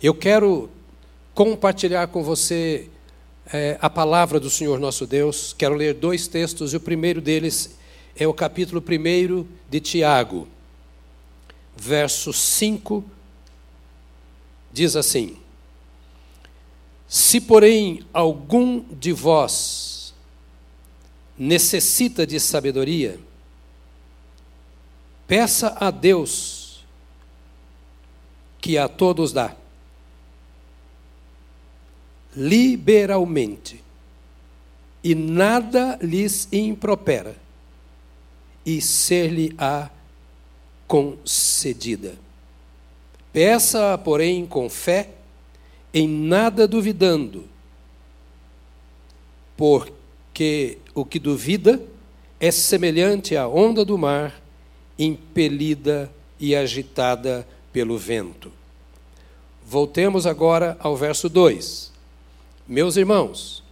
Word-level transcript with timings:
Eu 0.00 0.14
quero 0.14 0.70
compartilhar 1.34 2.06
com 2.06 2.22
você 2.22 2.88
é, 3.52 3.76
a 3.80 3.90
palavra 3.90 4.38
do 4.38 4.48
Senhor 4.48 4.78
nosso 4.78 5.04
Deus. 5.04 5.52
Quero 5.52 5.74
ler 5.74 5.92
dois 5.92 6.28
textos, 6.28 6.72
e 6.72 6.76
o 6.76 6.80
primeiro 6.80 7.20
deles 7.20 7.76
é 8.14 8.24
o 8.24 8.32
capítulo 8.32 8.80
1 8.80 9.44
de 9.68 9.80
Tiago, 9.80 10.46
verso 11.76 12.32
5, 12.32 13.04
diz 14.72 14.94
assim: 14.94 15.36
Se, 17.08 17.40
porém, 17.40 18.04
algum 18.12 18.84
de 18.92 19.12
vós 19.12 20.14
necessita 21.36 22.24
de 22.24 22.38
sabedoria, 22.38 23.18
peça 25.26 25.76
a 25.80 25.90
Deus, 25.90 26.84
que 28.60 28.78
a 28.78 28.86
todos 28.86 29.32
dá 29.32 29.56
liberalmente, 32.36 33.82
e 35.02 35.14
nada 35.14 35.98
lhes 36.02 36.48
impropera, 36.52 37.36
e 38.64 38.80
ser-lhe-á 38.80 39.90
concedida. 40.86 42.16
Peça, 43.32 43.96
porém, 43.98 44.46
com 44.46 44.68
fé, 44.68 45.10
em 45.92 46.08
nada 46.08 46.66
duvidando, 46.66 47.44
porque 49.56 50.78
o 50.94 51.04
que 51.04 51.18
duvida 51.18 51.82
é 52.40 52.50
semelhante 52.50 53.36
à 53.36 53.48
onda 53.48 53.84
do 53.84 53.98
mar, 53.98 54.40
impelida 54.98 56.10
e 56.38 56.54
agitada 56.54 57.46
pelo 57.72 57.98
vento. 57.98 58.52
Voltemos 59.66 60.26
agora 60.26 60.76
ao 60.80 60.96
verso 60.96 61.28
2. 61.28 61.87
Meus 62.68 62.98
irmãos, 62.98 63.62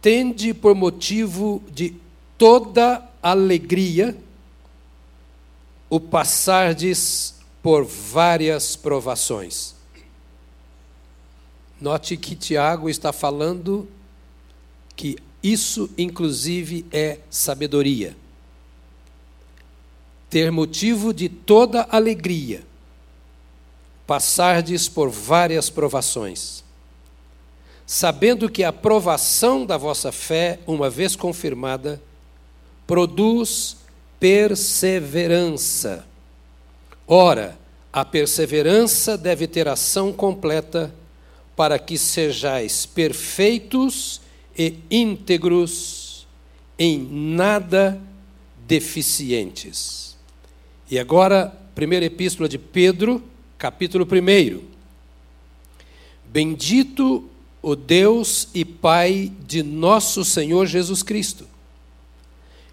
tende 0.00 0.54
por 0.54 0.74
motivo 0.74 1.62
de 1.70 1.94
toda 2.38 3.06
alegria 3.22 4.16
o 5.90 6.00
passardes 6.00 7.34
por 7.62 7.84
várias 7.84 8.76
provações. 8.76 9.74
Note 11.78 12.16
que 12.16 12.34
Tiago 12.34 12.88
está 12.88 13.12
falando 13.12 13.86
que 14.96 15.18
isso, 15.42 15.90
inclusive, 15.98 16.86
é 16.90 17.18
sabedoria. 17.28 18.16
Ter 20.30 20.50
motivo 20.50 21.12
de 21.12 21.28
toda 21.28 21.86
alegria, 21.90 22.64
passardes 24.06 24.88
por 24.88 25.10
várias 25.10 25.68
provações 25.68 26.61
sabendo 27.92 28.48
que 28.48 28.64
a 28.64 28.72
provação 28.72 29.66
da 29.66 29.76
vossa 29.76 30.10
fé, 30.10 30.60
uma 30.66 30.88
vez 30.88 31.14
confirmada, 31.14 32.00
produz 32.86 33.76
perseverança. 34.18 36.06
Ora, 37.06 37.58
a 37.92 38.02
perseverança 38.02 39.18
deve 39.18 39.46
ter 39.46 39.68
ação 39.68 40.10
completa 40.10 40.90
para 41.54 41.78
que 41.78 41.98
sejais 41.98 42.86
perfeitos 42.86 44.22
e 44.56 44.78
íntegros, 44.90 46.26
em 46.78 46.98
nada 46.98 48.00
deficientes. 48.66 50.16
E 50.90 50.98
agora, 50.98 51.54
primeira 51.74 52.06
epístola 52.06 52.48
de 52.48 52.56
Pedro, 52.56 53.22
capítulo 53.58 54.08
1. 54.10 54.62
Bendito 56.24 57.28
o 57.62 57.76
Deus 57.76 58.48
e 58.52 58.64
Pai 58.64 59.30
de 59.46 59.62
nosso 59.62 60.24
Senhor 60.24 60.66
Jesus 60.66 61.02
Cristo, 61.02 61.46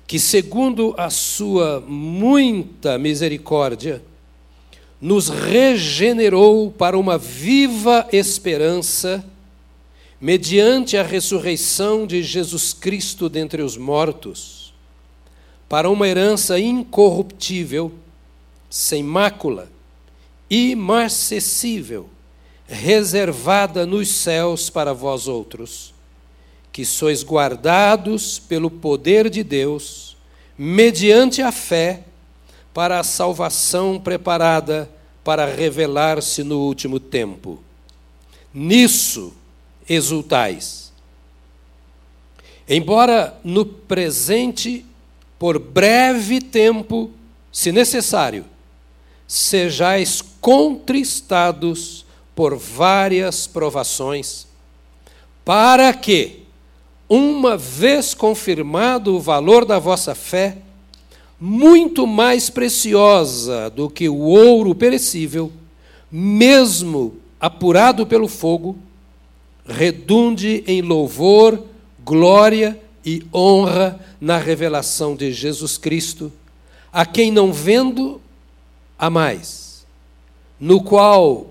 que, 0.08 0.18
segundo 0.18 0.96
a 0.98 1.12
sua 1.12 1.80
muita 1.88 2.98
misericórdia, 2.98 4.02
nos 5.00 5.30
regenerou 5.30 6.72
para 6.72 6.98
uma 6.98 7.18
viva 7.18 8.08
esperança, 8.12 9.24
mediante 10.20 10.98
a 10.98 11.04
ressurreição 11.04 12.08
de 12.08 12.24
Jesus 12.24 12.74
Cristo 12.74 13.30
dentre 13.30 13.62
os 13.62 13.78
mortos, 13.78 14.74
para 15.70 15.90
uma 15.90 16.08
herança 16.08 16.60
incorruptível, 16.60 17.92
sem 18.68 19.04
mácula, 19.04 19.72
imarcessível, 20.50 22.10
reservada 22.70 23.86
nos 23.86 24.10
céus 24.10 24.70
para 24.70 24.94
vós 24.94 25.28
outros, 25.28 25.94
que 26.72 26.86
sois 26.86 27.24
guardados 27.24 28.38
pelo 28.38 28.70
poder 28.70 29.30
de 29.30 29.44
Deus, 29.44 30.16
mediante 30.58 31.42
a 31.42 31.52
fé, 31.52 32.04
para 32.72 33.00
a 33.00 33.04
salvação 33.04 34.00
preparada 34.00 34.90
para 35.24 35.46
revelar-se 35.46 36.44
no 36.44 36.60
último 36.60 37.00
tempo. 37.00 37.62
Nisso 38.54 39.34
exultais. 39.88 40.94
Embora 42.68 43.38
no 43.44 43.66
presente, 43.66 44.86
por 45.40 45.58
breve 45.58 46.40
tempo, 46.40 47.10
se 47.52 47.72
necessário, 47.72 48.46
sejais 49.28 50.22
contristados 50.40 52.06
por 52.40 52.56
várias 52.56 53.48
provações, 53.48 54.48
para 55.44 55.94
que, 55.94 56.44
uma 57.10 57.58
vez 57.58 58.14
confirmado 58.14 59.14
o 59.14 59.20
valor 59.20 59.66
da 59.66 59.78
vossa 59.78 60.16
fé, 60.16 60.60
muito 61.38 62.08
mais 62.08 62.50
preciosa 62.50 63.70
do 63.70 63.90
que 63.90 64.08
o 64.08 64.20
ouro 64.20 64.74
perecível, 64.74 65.52
mesmo 66.10 67.18
apurado 67.42 68.08
pelo 68.08 68.30
fogo, 68.30 68.78
redunde 69.68 70.64
em 70.66 70.82
louvor, 70.82 71.62
glória 72.06 72.80
e 73.06 73.22
honra 73.34 74.00
na 74.22 74.38
revelação 74.38 75.14
de 75.14 75.34
Jesus 75.34 75.78
Cristo, 75.78 76.32
a 76.90 77.06
quem 77.06 77.32
não 77.32 77.52
vendo, 77.52 78.22
a 78.98 79.10
mais, 79.10 79.86
no 80.58 80.82
qual 80.82 81.49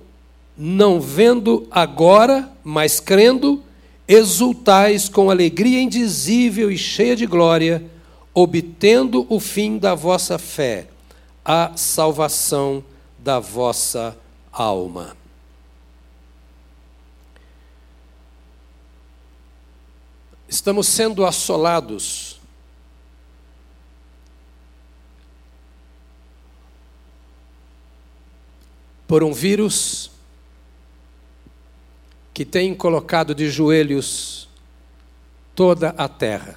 não 0.61 1.01
vendo 1.01 1.69
agora, 1.71 2.51
mas 2.65 2.99
crendo, 2.99 3.63
exultais 4.09 5.09
com 5.09 5.31
alegria 5.31 5.81
indizível 5.81 6.69
e 6.69 6.77
cheia 6.77 7.15
de 7.15 7.27
glória, 7.27 7.89
obtendo 8.35 9.25
o 9.29 9.39
fim 9.39 9.79
da 9.79 9.95
vossa 9.95 10.37
fé, 10.37 10.89
a 11.45 11.77
salvação 11.77 12.83
da 13.17 13.39
vossa 13.39 14.19
alma. 14.53 15.17
Estamos 20.49 20.89
sendo 20.89 21.25
assolados 21.25 22.41
por 29.07 29.23
um 29.23 29.33
vírus 29.33 30.18
que 32.38 32.44
tem 32.44 32.72
colocado 32.72 33.34
de 33.34 33.50
joelhos 33.50 34.49
toda 35.56 35.88
a 35.99 36.09
terra. 36.09 36.56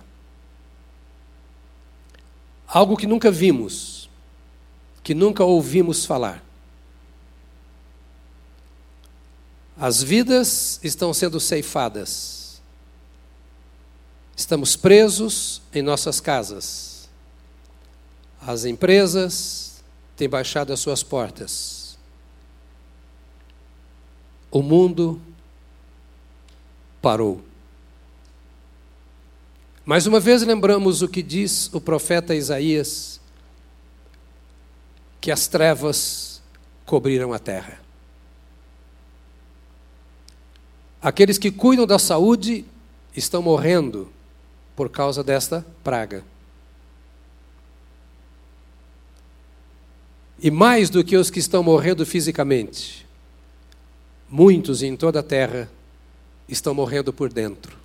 Algo 2.68 2.96
que 2.96 3.08
nunca 3.08 3.32
vimos, 3.32 4.08
que 5.02 5.16
nunca 5.16 5.44
ouvimos 5.44 6.06
falar. 6.06 6.44
As 9.76 10.04
vidas 10.04 10.80
estão 10.84 11.16
sendo 11.16 11.40
ceifadas. 11.40 12.62
Estamos 14.38 14.76
presos 14.76 15.64
em 15.74 15.82
nossas 15.82 16.20
casas. 16.20 17.10
As 18.40 18.66
empresas 18.66 19.84
têm 20.16 20.30
baixado 20.30 20.72
as 20.72 20.80
suas 20.80 21.02
portas. 21.02 21.98
O 24.52 24.62
mundo 24.62 25.20
parou. 27.02 27.42
Mais 29.84 30.06
uma 30.06 30.20
vez 30.20 30.44
lembramos 30.44 31.02
o 31.02 31.08
que 31.08 31.24
diz 31.24 31.74
o 31.74 31.82
profeta 31.82 32.36
Isaías: 32.36 33.20
que 35.20 35.32
as 35.32 35.48
trevas 35.48 36.42
cobriram 36.86 37.34
a 37.34 37.40
terra. 37.40 37.80
Aqueles 41.02 41.40
que 41.40 41.50
cuidam 41.50 41.88
da 41.88 41.98
saúde 41.98 42.64
estão 43.16 43.42
morrendo 43.42 44.12
por 44.76 44.90
causa 44.90 45.24
desta 45.24 45.66
praga. 45.84 46.24
E 50.40 50.50
mais 50.50 50.90
do 50.90 51.04
que 51.04 51.18
os 51.18 51.30
que 51.30 51.40
estão 51.40 51.62
morrendo 51.64 52.06
fisicamente, 52.06 53.06
muitos 54.30 54.82
em 54.82 54.96
toda 54.96 55.20
a 55.20 55.24
terra 55.24 55.70
estão 56.54 56.74
morrendo 56.74 57.14
por 57.14 57.32
dentro. 57.32 57.78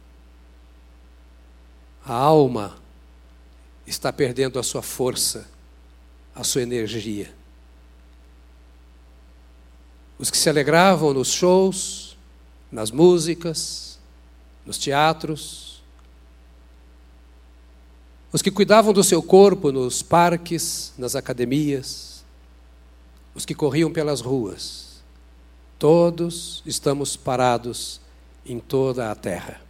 A 2.04 2.14
alma 2.14 2.76
está 3.86 4.12
perdendo 4.12 4.58
a 4.58 4.62
sua 4.62 4.82
força, 4.82 5.48
a 6.34 6.42
sua 6.42 6.62
energia. 6.62 7.32
Os 10.18 10.30
que 10.30 10.36
se 10.36 10.48
alegravam 10.48 11.12
nos 11.12 11.28
shows, 11.28 12.16
nas 12.70 12.90
músicas, 12.90 13.98
nos 14.64 14.78
teatros, 14.78 15.82
os 18.32 18.42
que 18.42 18.50
cuidavam 18.50 18.92
do 18.92 19.04
seu 19.04 19.22
corpo 19.22 19.70
nos 19.70 20.02
parques, 20.02 20.92
nas 20.98 21.14
academias, 21.14 22.24
os 23.34 23.46
que 23.46 23.54
corriam 23.54 23.92
pelas 23.92 24.20
ruas, 24.20 25.02
todos 25.78 26.62
estamos 26.66 27.16
parados 27.16 28.00
em 28.46 28.58
toda 28.58 29.10
a 29.10 29.14
terra. 29.14 29.60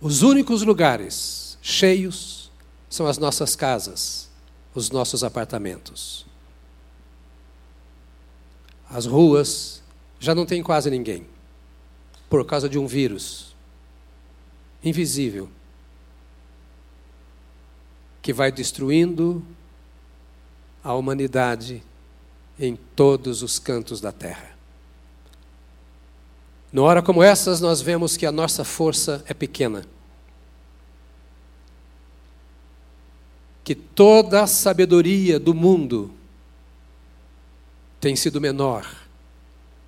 Os 0.00 0.22
únicos 0.22 0.62
lugares 0.62 1.58
cheios 1.62 2.50
são 2.88 3.06
as 3.06 3.18
nossas 3.18 3.56
casas, 3.56 4.28
os 4.74 4.90
nossos 4.90 5.24
apartamentos. 5.24 6.26
As 8.88 9.06
ruas 9.06 9.82
já 10.20 10.34
não 10.34 10.46
tem 10.46 10.62
quase 10.62 10.90
ninguém, 10.90 11.26
por 12.28 12.44
causa 12.44 12.68
de 12.68 12.78
um 12.78 12.86
vírus 12.86 13.54
invisível 14.82 15.48
que 18.22 18.32
vai 18.32 18.50
destruindo 18.50 19.44
a 20.82 20.94
humanidade 20.94 21.82
em 22.58 22.76
todos 22.76 23.42
os 23.42 23.58
cantos 23.58 24.00
da 24.00 24.12
terra. 24.12 24.55
Numa 26.76 26.88
hora 26.88 27.00
como 27.00 27.22
essas, 27.22 27.58
nós 27.58 27.80
vemos 27.80 28.18
que 28.18 28.26
a 28.26 28.30
nossa 28.30 28.62
força 28.62 29.24
é 29.26 29.32
pequena. 29.32 29.82
Que 33.64 33.74
toda 33.74 34.42
a 34.42 34.46
sabedoria 34.46 35.40
do 35.40 35.54
mundo 35.54 36.12
tem 37.98 38.14
sido 38.14 38.42
menor 38.42 38.86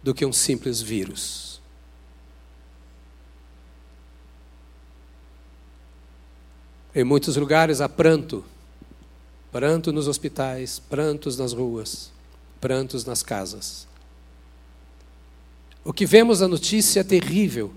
do 0.02 0.14
que 0.14 0.24
um 0.24 0.32
simples 0.32 0.80
vírus. 0.80 1.60
Em 6.94 7.04
muitos 7.04 7.36
lugares 7.36 7.82
há 7.82 7.88
pranto, 7.90 8.42
pranto 9.52 9.92
nos 9.92 10.08
hospitais, 10.08 10.78
prantos 10.78 11.36
nas 11.36 11.52
ruas, 11.52 12.10
prantos 12.58 13.04
nas 13.04 13.22
casas. 13.22 13.87
O 15.88 15.92
que 15.94 16.04
vemos 16.04 16.40
na 16.40 16.48
notícia 16.48 17.00
é 17.00 17.02
terrível, 17.02 17.72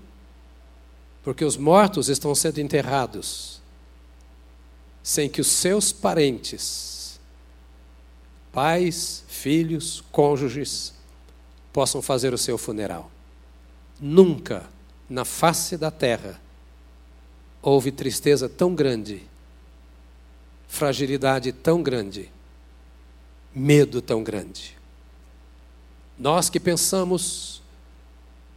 porque 1.22 1.46
os 1.46 1.56
mortos 1.56 2.10
estão 2.10 2.34
sendo 2.34 2.60
enterrados 2.60 3.58
sem 5.02 5.30
que 5.30 5.40
os 5.40 5.46
seus 5.46 5.92
parentes, 5.92 7.18
pais, 8.52 9.24
filhos, 9.28 10.04
cônjuges, 10.12 10.92
possam 11.72 12.02
fazer 12.02 12.34
o 12.34 12.38
seu 12.38 12.58
funeral. 12.58 13.10
Nunca 13.98 14.68
na 15.08 15.24
face 15.24 15.78
da 15.78 15.90
terra 15.90 16.38
houve 17.62 17.90
tristeza 17.90 18.46
tão 18.46 18.74
grande, 18.74 19.22
fragilidade 20.68 21.50
tão 21.50 21.82
grande, 21.82 22.30
medo 23.54 24.02
tão 24.02 24.22
grande. 24.22 24.76
Nós 26.18 26.50
que 26.50 26.60
pensamos 26.60 27.61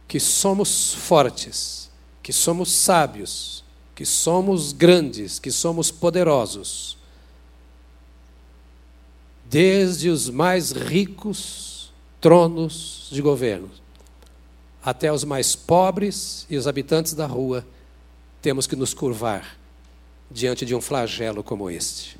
que 0.08 0.20
somos 0.20 0.94
fortes, 0.94 1.90
que 2.22 2.32
somos 2.32 2.72
sábios, 2.72 3.64
que 3.94 4.04
somos 4.04 4.72
grandes, 4.72 5.38
que 5.38 5.50
somos 5.50 5.90
poderosos. 5.90 6.96
Desde 9.44 10.08
os 10.08 10.28
mais 10.28 10.72
ricos 10.72 11.92
tronos 12.20 13.08
de 13.10 13.22
governo 13.22 13.70
até 14.86 15.12
os 15.12 15.24
mais 15.24 15.56
pobres 15.56 16.46
e 16.48 16.56
os 16.56 16.68
habitantes 16.68 17.12
da 17.12 17.26
rua, 17.26 17.66
temos 18.40 18.68
que 18.68 18.76
nos 18.76 18.94
curvar 18.94 19.58
diante 20.30 20.64
de 20.64 20.76
um 20.76 20.80
flagelo 20.80 21.42
como 21.42 21.68
este. 21.68 22.16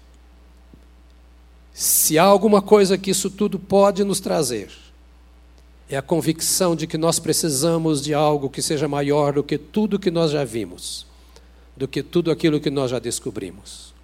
Se 1.73 2.19
há 2.19 2.25
alguma 2.25 2.61
coisa 2.61 2.99
que 2.99 3.11
isso 3.11 3.31
tudo 3.31 3.57
pode 3.57 4.03
nos 4.03 4.19
trazer, 4.19 4.73
é 5.89 5.97
a 5.97 6.03
convicção 6.03 6.75
de 6.75 6.87
que 6.87 6.99
nós 6.99 7.19
precisamos 7.19 8.03
de 8.03 8.13
algo 8.13 8.51
que 8.51 8.61
seja 8.61 8.89
maior 8.89 9.35
do 9.35 9.45
que 9.45 9.57
tudo 9.57 9.99
que 9.99 10.11
nós 10.11 10.33
já 10.33 10.45
vimos, 10.45 11.07
do 11.77 11.87
que 11.87 12.03
tudo 12.03 12.31
aquilo 12.31 12.61
que 12.61 12.71
nós 12.71 12.91
já 12.91 12.99
descobrimos. 12.99 13.95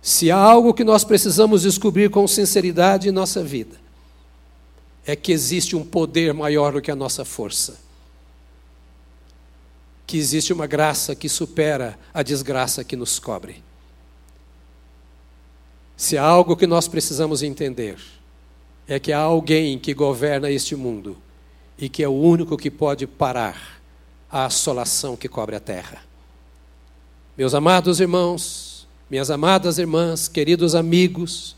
Se 0.00 0.30
há 0.30 0.36
algo 0.36 0.74
que 0.74 0.84
nós 0.84 1.04
precisamos 1.04 1.62
descobrir 1.62 2.10
com 2.10 2.26
sinceridade 2.26 3.08
em 3.08 3.12
nossa 3.12 3.42
vida, 3.42 3.80
é 5.04 5.16
que 5.16 5.32
existe 5.32 5.74
um 5.74 5.84
poder 5.84 6.32
maior 6.32 6.72
do 6.72 6.82
que 6.82 6.90
a 6.90 6.96
nossa 6.96 7.24
força. 7.24 7.78
Que 10.06 10.16
existe 10.16 10.52
uma 10.52 10.66
graça 10.66 11.14
que 11.14 11.28
supera 11.28 11.98
a 12.14 12.22
desgraça 12.22 12.84
que 12.84 12.96
nos 12.96 13.18
cobre. 13.18 13.62
Se 15.96 16.18
há 16.18 16.24
algo 16.24 16.56
que 16.56 16.66
nós 16.66 16.86
precisamos 16.86 17.42
entender, 17.42 17.96
é 18.92 18.98
que 18.98 19.12
há 19.12 19.18
alguém 19.18 19.78
que 19.78 19.94
governa 19.94 20.50
este 20.50 20.76
mundo 20.76 21.16
e 21.78 21.88
que 21.88 22.02
é 22.02 22.08
o 22.08 22.12
único 22.12 22.56
que 22.56 22.70
pode 22.70 23.06
parar 23.06 23.80
a 24.30 24.46
assolação 24.46 25.16
que 25.16 25.28
cobre 25.28 25.56
a 25.56 25.60
terra. 25.60 26.02
Meus 27.36 27.54
amados 27.54 28.00
irmãos, 28.00 28.86
minhas 29.10 29.30
amadas 29.30 29.78
irmãs, 29.78 30.28
queridos 30.28 30.74
amigos, 30.74 31.56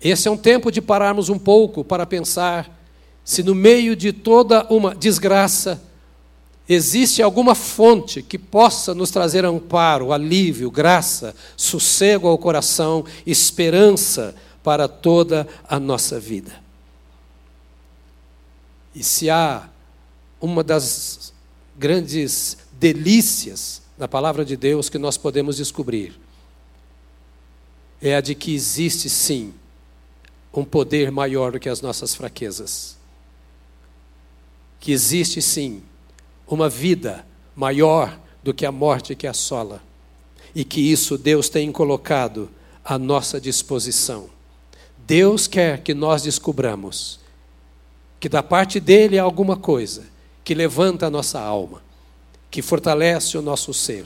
esse 0.00 0.28
é 0.28 0.30
um 0.30 0.36
tempo 0.36 0.70
de 0.70 0.80
pararmos 0.80 1.28
um 1.28 1.38
pouco 1.38 1.84
para 1.84 2.06
pensar 2.06 2.78
se 3.24 3.42
no 3.42 3.54
meio 3.54 3.94
de 3.94 4.12
toda 4.12 4.66
uma 4.70 4.94
desgraça 4.94 5.82
existe 6.66 7.22
alguma 7.22 7.54
fonte 7.54 8.22
que 8.22 8.38
possa 8.38 8.94
nos 8.94 9.10
trazer 9.10 9.44
amparo, 9.44 10.12
alívio, 10.12 10.70
graça, 10.70 11.34
sossego 11.56 12.28
ao 12.28 12.38
coração, 12.38 13.04
esperança 13.26 14.34
para 14.68 14.86
toda 14.86 15.48
a 15.66 15.80
nossa 15.80 16.20
vida. 16.20 16.52
E 18.94 19.02
se 19.02 19.30
há 19.30 19.66
uma 20.38 20.62
das 20.62 21.32
grandes 21.74 22.58
delícias 22.72 23.80
na 23.96 24.06
palavra 24.06 24.44
de 24.44 24.58
Deus 24.58 24.90
que 24.90 24.98
nós 24.98 25.16
podemos 25.16 25.56
descobrir, 25.56 26.20
é 27.98 28.14
a 28.14 28.20
de 28.20 28.34
que 28.34 28.54
existe 28.54 29.08
sim 29.08 29.54
um 30.52 30.66
poder 30.66 31.10
maior 31.10 31.52
do 31.52 31.58
que 31.58 31.70
as 31.70 31.80
nossas 31.80 32.14
fraquezas. 32.14 32.98
Que 34.78 34.92
existe 34.92 35.40
sim 35.40 35.82
uma 36.46 36.68
vida 36.68 37.26
maior 37.56 38.20
do 38.42 38.52
que 38.52 38.66
a 38.66 38.70
morte 38.70 39.14
que 39.14 39.26
assola. 39.26 39.82
E 40.54 40.62
que 40.62 40.92
isso 40.92 41.16
Deus 41.16 41.48
tem 41.48 41.72
colocado 41.72 42.50
à 42.84 42.98
nossa 42.98 43.40
disposição. 43.40 44.36
Deus 45.08 45.46
quer 45.46 45.80
que 45.80 45.94
nós 45.94 46.20
descubramos 46.20 47.18
que 48.20 48.28
da 48.28 48.42
parte 48.42 48.78
dele 48.78 49.18
há 49.18 49.22
alguma 49.22 49.56
coisa 49.56 50.04
que 50.44 50.52
levanta 50.54 51.06
a 51.06 51.10
nossa 51.10 51.40
alma, 51.40 51.82
que 52.50 52.60
fortalece 52.60 53.38
o 53.38 53.40
nosso 53.40 53.72
ser, 53.72 54.04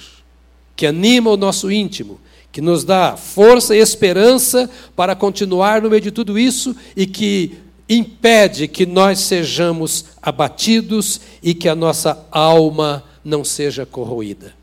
que 0.77 0.87
anima 0.87 1.29
o 1.29 1.37
nosso 1.37 1.73
íntimo, 1.73 2.21
que 2.53 2.61
nos 2.61 2.85
dá 2.85 3.17
força 3.17 3.75
e 3.75 3.81
esperança 3.81 4.71
para 4.95 5.17
continuar 5.17 5.83
no 5.83 5.91
meio 5.91 6.03
de 6.03 6.13
tudo 6.13 6.39
isso 6.39 6.77
e 6.97 7.05
que 7.05 7.59
impede 7.89 8.69
que 8.69 8.87
nós 8.87 9.19
sejamos 9.19 10.05
abatidos 10.23 11.21
e 11.43 11.53
que 11.53 11.69
a 11.69 11.75
nossa 11.75 12.25
alma 12.31 13.03
não 13.25 13.43
seja 13.43 13.85
corroída. 13.85 14.55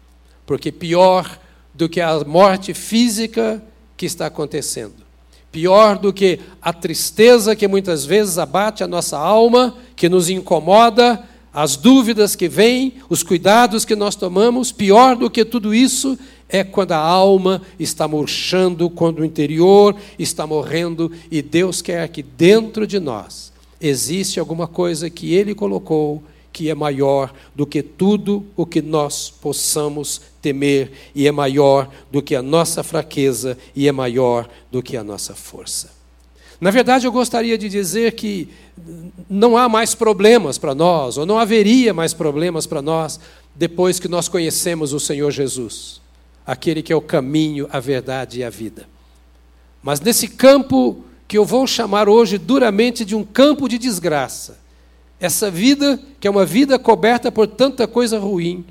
Porque 0.46 0.72
pior 0.72 1.38
do 1.74 1.89
que 1.89 2.00
a 2.00 2.24
morte 2.24 2.74
física 2.74 3.62
que 3.98 4.05
está 4.05 4.27
acontecendo 4.27 5.09
Pior 5.51 5.98
do 5.98 6.13
que 6.13 6.39
a 6.62 6.72
tristeza 6.72 7.56
que 7.56 7.68
muitas 7.68 8.06
vezes 8.06 8.38
abate 8.38 8.84
a 8.84 8.88
nossa 8.88 9.18
alma, 9.18 9.75
que 9.96 10.08
nos 10.08 10.29
incomoda, 10.29 11.24
as 11.51 11.75
dúvidas 11.75 12.36
que 12.36 12.48
vêm, 12.48 12.94
os 13.10 13.24
cuidados 13.24 13.84
que 13.84 13.96
nós 13.96 14.15
tomamos, 14.15 14.72
pior 14.72 15.15
do 15.15 15.29
que 15.29 15.44
tudo 15.44 15.74
isso 15.74 16.18
é 16.48 16.63
quando 16.63 16.91
a 16.91 16.98
alma 16.98 17.62
está 17.79 18.08
murchando, 18.08 18.89
quando 18.89 19.20
o 19.20 19.25
interior 19.25 19.96
está 20.18 20.46
morrendo 20.46 21.12
e 21.32 21.41
Deus 21.41 21.82
quer 21.82 22.08
que 22.10 22.24
dentro 22.24 22.88
de 22.88 23.00
nós 23.00 23.51
existe 23.82 24.39
alguma 24.39 24.68
coisa 24.68 25.10
que 25.10 25.34
Ele 25.34 25.56
colocou 25.56 26.24
que 26.51 26.70
é 26.70 26.75
maior 26.75 27.34
do 27.56 27.65
que 27.65 27.82
tudo 27.82 28.46
o 28.56 28.65
que 28.65 28.82
nós 28.82 29.29
possamos 29.29 30.22
temer, 30.41 30.91
e 31.13 31.27
é 31.27 31.31
maior 31.31 31.89
do 32.12 32.22
que 32.22 32.36
a 32.36 32.41
nossa 32.41 32.84
fraqueza, 32.84 33.58
e 33.75 33.88
é 33.88 33.91
maior 33.91 34.50
do 34.72 34.81
que 34.81 34.96
a 34.96 35.03
nossa 35.03 35.36
força. 35.36 35.91
Na 36.60 36.72
verdade, 36.72 37.08
eu 37.08 37.12
gostaria 37.12 37.58
de 37.58 37.69
dizer 37.69 38.13
que 38.13 38.50
não 39.29 39.55
há 39.55 39.69
mais 39.69 39.96
problemas 39.96 40.58
para 40.58 40.75
nós, 40.75 41.17
ou 41.17 41.25
não 41.25 41.39
haveria 41.39 41.93
mais 41.93 42.13
problemas 42.13 42.65
para 42.65 42.81
nós, 42.81 43.19
depois 43.55 44.00
que 44.00 44.08
nós 44.08 44.27
conhecemos 44.27 44.93
o 44.93 45.00
Senhor 45.00 45.31
Jesus, 45.31 46.01
aquele 46.46 46.81
que 46.81 46.91
é 46.91 46.96
o 46.96 47.01
caminho, 47.01 47.67
a 47.72 47.79
verdade 47.79 48.39
e 48.39 48.43
a 48.43 48.50
vida. 48.50 48.88
Mas 49.81 50.01
nesse 50.01 50.27
campo 50.27 51.03
que 51.27 51.38
eu 51.38 51.46
vou 51.46 51.65
chamar 51.65 52.10
hoje 52.10 52.38
duramente 52.38 53.05
de 53.05 53.15
um 53.15 53.24
campo 53.24 53.69
de 53.69 53.77
desgraça, 53.77 54.58
essa 55.19 55.51
vida, 55.51 56.00
que 56.19 56.27
é 56.27 56.31
uma 56.31 56.46
vida 56.46 56.79
coberta 56.79 57.31
por 57.31 57.48
tanta 57.48 57.88
coisa 57.88 58.17
ruim, 58.17 58.65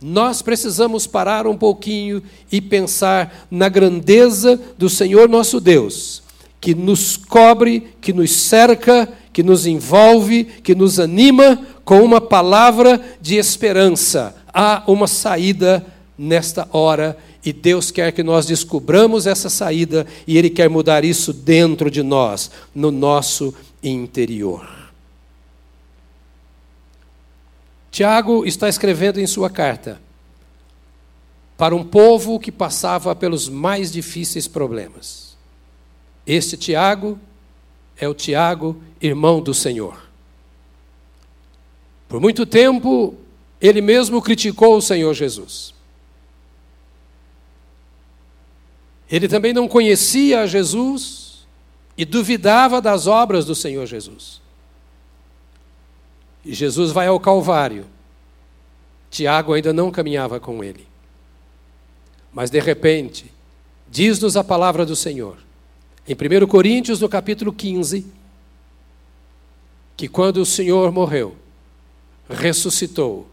nós 0.00 0.42
precisamos 0.42 1.06
parar 1.06 1.46
um 1.46 1.56
pouquinho 1.56 2.22
e 2.50 2.60
pensar 2.60 3.46
na 3.50 3.68
grandeza 3.68 4.60
do 4.76 4.88
Senhor 4.88 5.28
nosso 5.28 5.60
Deus, 5.60 6.22
que 6.60 6.74
nos 6.74 7.16
cobre, 7.16 7.88
que 8.00 8.12
nos 8.12 8.30
cerca, 8.30 9.08
que 9.32 9.42
nos 9.42 9.66
envolve, 9.66 10.44
que 10.44 10.74
nos 10.74 11.00
anima 11.00 11.60
com 11.84 12.02
uma 12.02 12.20
palavra 12.20 13.00
de 13.20 13.36
esperança. 13.36 14.34
Há 14.52 14.82
uma 14.86 15.06
saída 15.06 15.84
nesta 16.16 16.68
hora 16.72 17.16
e 17.44 17.52
Deus 17.52 17.90
quer 17.90 18.12
que 18.12 18.22
nós 18.22 18.46
descubramos 18.46 19.26
essa 19.26 19.48
saída 19.48 20.06
e 20.26 20.36
Ele 20.36 20.50
quer 20.50 20.68
mudar 20.68 21.04
isso 21.04 21.32
dentro 21.32 21.90
de 21.90 22.02
nós, 22.02 22.50
no 22.74 22.90
nosso 22.90 23.54
interior. 23.82 24.77
Tiago 27.90 28.44
está 28.44 28.68
escrevendo 28.68 29.18
em 29.18 29.26
sua 29.26 29.48
carta 29.48 30.00
para 31.56 31.74
um 31.74 31.84
povo 31.84 32.38
que 32.38 32.52
passava 32.52 33.14
pelos 33.16 33.48
mais 33.48 33.90
difíceis 33.90 34.46
problemas. 34.46 35.36
Este 36.26 36.56
Tiago 36.56 37.18
é 37.96 38.08
o 38.08 38.14
Tiago, 38.14 38.80
irmão 39.00 39.40
do 39.40 39.52
Senhor. 39.52 40.08
Por 42.08 42.20
muito 42.20 42.46
tempo, 42.46 43.14
ele 43.60 43.80
mesmo 43.80 44.22
criticou 44.22 44.76
o 44.76 44.82
Senhor 44.82 45.12
Jesus. 45.14 45.74
Ele 49.10 49.26
também 49.26 49.52
não 49.52 49.66
conhecia 49.66 50.46
Jesus 50.46 51.46
e 51.96 52.04
duvidava 52.04 52.80
das 52.80 53.06
obras 53.06 53.44
do 53.44 53.54
Senhor 53.54 53.84
Jesus. 53.86 54.40
E 56.44 56.54
Jesus 56.54 56.92
vai 56.92 57.06
ao 57.06 57.20
Calvário. 57.20 57.86
Tiago 59.10 59.52
ainda 59.52 59.72
não 59.72 59.90
caminhava 59.90 60.38
com 60.38 60.62
ele. 60.62 60.86
Mas 62.32 62.50
de 62.50 62.60
repente, 62.60 63.32
diz-nos 63.88 64.36
a 64.36 64.44
palavra 64.44 64.84
do 64.84 64.94
Senhor, 64.94 65.38
em 66.06 66.14
1 66.14 66.46
Coríntios, 66.46 67.00
no 67.00 67.08
capítulo 67.08 67.52
15, 67.52 68.06
que 69.96 70.08
quando 70.08 70.38
o 70.38 70.46
Senhor 70.46 70.92
morreu, 70.92 71.36
ressuscitou. 72.28 73.26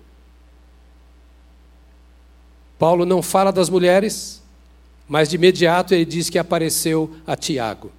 Paulo 2.79 3.05
não 3.05 3.21
fala 3.21 3.51
das 3.51 3.69
mulheres, 3.69 4.41
mas 5.07 5.29
de 5.29 5.35
imediato 5.35 5.93
ele 5.93 6.05
diz 6.05 6.29
que 6.29 6.39
apareceu 6.39 7.15
a 7.25 7.35
Tiago. 7.35 7.91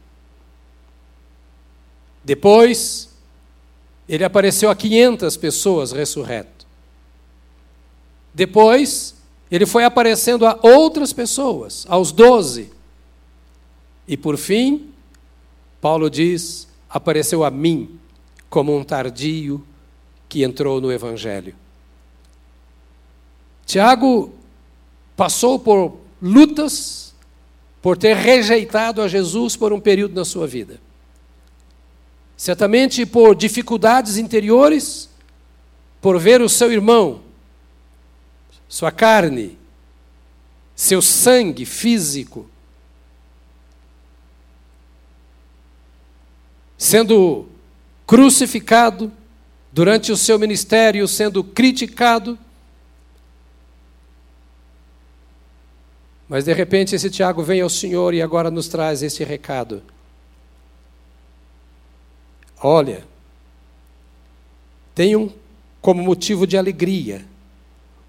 Depois, 2.25 3.16
ele 4.09 4.25
apareceu 4.25 4.71
a 4.71 4.77
500 4.77 5.37
pessoas 5.37 5.93
ressurreto. 5.93 6.67
Depois, 8.33 9.15
ele 9.51 9.67
foi 9.67 9.85
aparecendo 9.85 10.47
a 10.47 10.59
outras 10.63 11.13
pessoas, 11.13 11.87
aos 11.89 12.13
doze. 12.13 12.71
E 14.07 14.17
por 14.17 14.37
fim, 14.37 14.91
Paulo 15.81 16.11
diz: 16.11 16.69
apareceu 16.89 17.45
a 17.45 17.51
mim 17.51 17.99
como 18.49 18.77
um 18.77 18.85
tardio 18.85 19.65
que 20.29 20.43
entrou 20.43 20.81
no 20.81 20.93
Evangelho. 20.93 21.55
Tiago 23.65 24.33
passou 25.17 25.59
por 25.59 25.99
lutas 26.23 27.15
por 27.83 27.97
ter 27.97 28.17
rejeitado 28.17 29.01
a 29.03 29.09
Jesus 29.09 29.57
por 29.57 29.73
um 29.73 29.81
período 29.81 30.15
na 30.15 30.25
sua 30.25 30.47
vida. 30.47 30.81
Certamente 32.37 33.07
por 33.07 33.35
dificuldades 33.35 34.17
interiores, 34.17 35.09
por 36.01 36.19
ver 36.19 36.41
o 36.41 36.49
seu 36.49 36.71
irmão, 36.71 37.23
sua 38.69 38.91
carne, 38.93 39.59
seu 40.75 41.01
sangue 41.01 41.65
físico, 41.65 42.49
sendo 46.77 47.47
crucificado 48.07 49.11
durante 49.73 50.13
o 50.13 50.17
seu 50.17 50.39
ministério, 50.39 51.09
sendo 51.09 51.43
criticado, 51.43 52.39
Mas 56.29 56.45
de 56.45 56.53
repente 56.53 56.95
esse 56.95 57.09
Tiago 57.09 57.43
vem 57.43 57.61
ao 57.61 57.71
Senhor 57.71 58.13
e 58.13 58.21
agora 58.21 58.51
nos 58.51 58.69
traz 58.69 59.03
esse 59.03 59.23
recado. 59.23 59.83
Olha, 62.63 63.05
tenham 64.95 65.33
como 65.81 66.03
motivo 66.03 66.47
de 66.47 66.57
alegria 66.57 67.25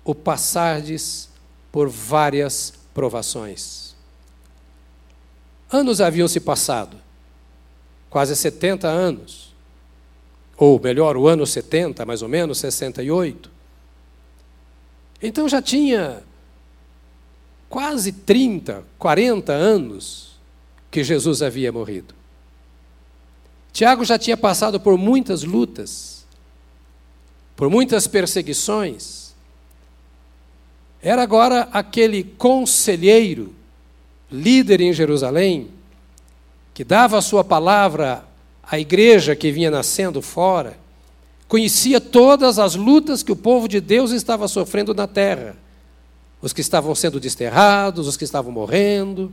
o 0.04 0.16
passardes 0.16 1.30
por 1.72 1.89
várias 1.89 2.74
provações. 2.94 3.96
Anos 5.70 6.00
haviam 6.00 6.27
se 6.27 6.39
passado, 6.39 6.98
quase 8.10 8.36
70 8.36 8.88
anos, 8.88 9.54
ou 10.58 10.80
melhor, 10.80 11.18
o 11.18 11.27
ano 11.27 11.46
70, 11.46 12.06
mais 12.06 12.22
ou 12.22 12.30
menos, 12.30 12.58
68. 12.58 13.51
Então 15.22 15.48
já 15.48 15.62
tinha 15.62 16.24
quase 17.70 18.12
30, 18.12 18.84
40 18.98 19.51
anos 19.51 20.39
que 20.89 21.04
Jesus 21.04 21.42
havia 21.42 21.72
morrido. 21.72 22.16
Tiago 23.77 24.03
já 24.03 24.17
tinha 24.17 24.36
passado 24.36 24.79
por 24.79 24.98
muitas 24.98 25.43
lutas, 25.43 26.25
por 27.55 27.69
muitas 27.69 28.07
perseguições. 28.07 29.36
Era 31.00 31.22
agora 31.22 31.69
aquele 31.72 32.24
conselheiro, 32.24 33.53
líder 34.31 34.81
em 34.81 34.91
Jerusalém, 34.91 35.69
que 36.74 36.84
dava 36.84 37.19
a 37.19 37.22
sua 37.22 37.43
palavra 37.43 38.25
à 38.63 38.79
igreja 38.79 39.36
que 39.36 39.51
vinha 39.51 39.69
nascendo 39.69 40.24
fora, 40.24 40.75
conhecia 41.48 42.01
todas 42.01 42.57
as 42.57 42.74
lutas 42.74 43.22
que 43.22 43.31
o 43.31 43.36
povo 43.36 43.67
de 43.67 43.79
Deus 43.79 44.10
estava 44.10 44.48
sofrendo 44.48 44.91
na 44.91 45.05
terra 45.05 45.55
os 46.41 46.51
que 46.51 46.62
estavam 46.62 46.96
sendo 46.96 47.19
desterrados, 47.19 48.07
os 48.07 48.17
que 48.17 48.24
estavam 48.24 48.51
morrendo. 48.51 49.31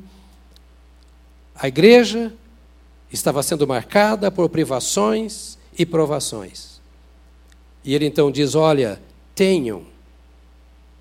A 1.54 1.66
igreja 1.66 2.30
estava 3.14 3.42
sendo 3.42 3.66
marcada 3.66 4.30
por 4.30 4.48
privações 4.48 5.56
e 5.78 5.86
provações. 5.86 6.80
E 7.84 7.94
ele 7.94 8.06
então 8.06 8.30
diz: 8.30 8.54
Olha, 8.54 9.00
tenham, 9.34 9.82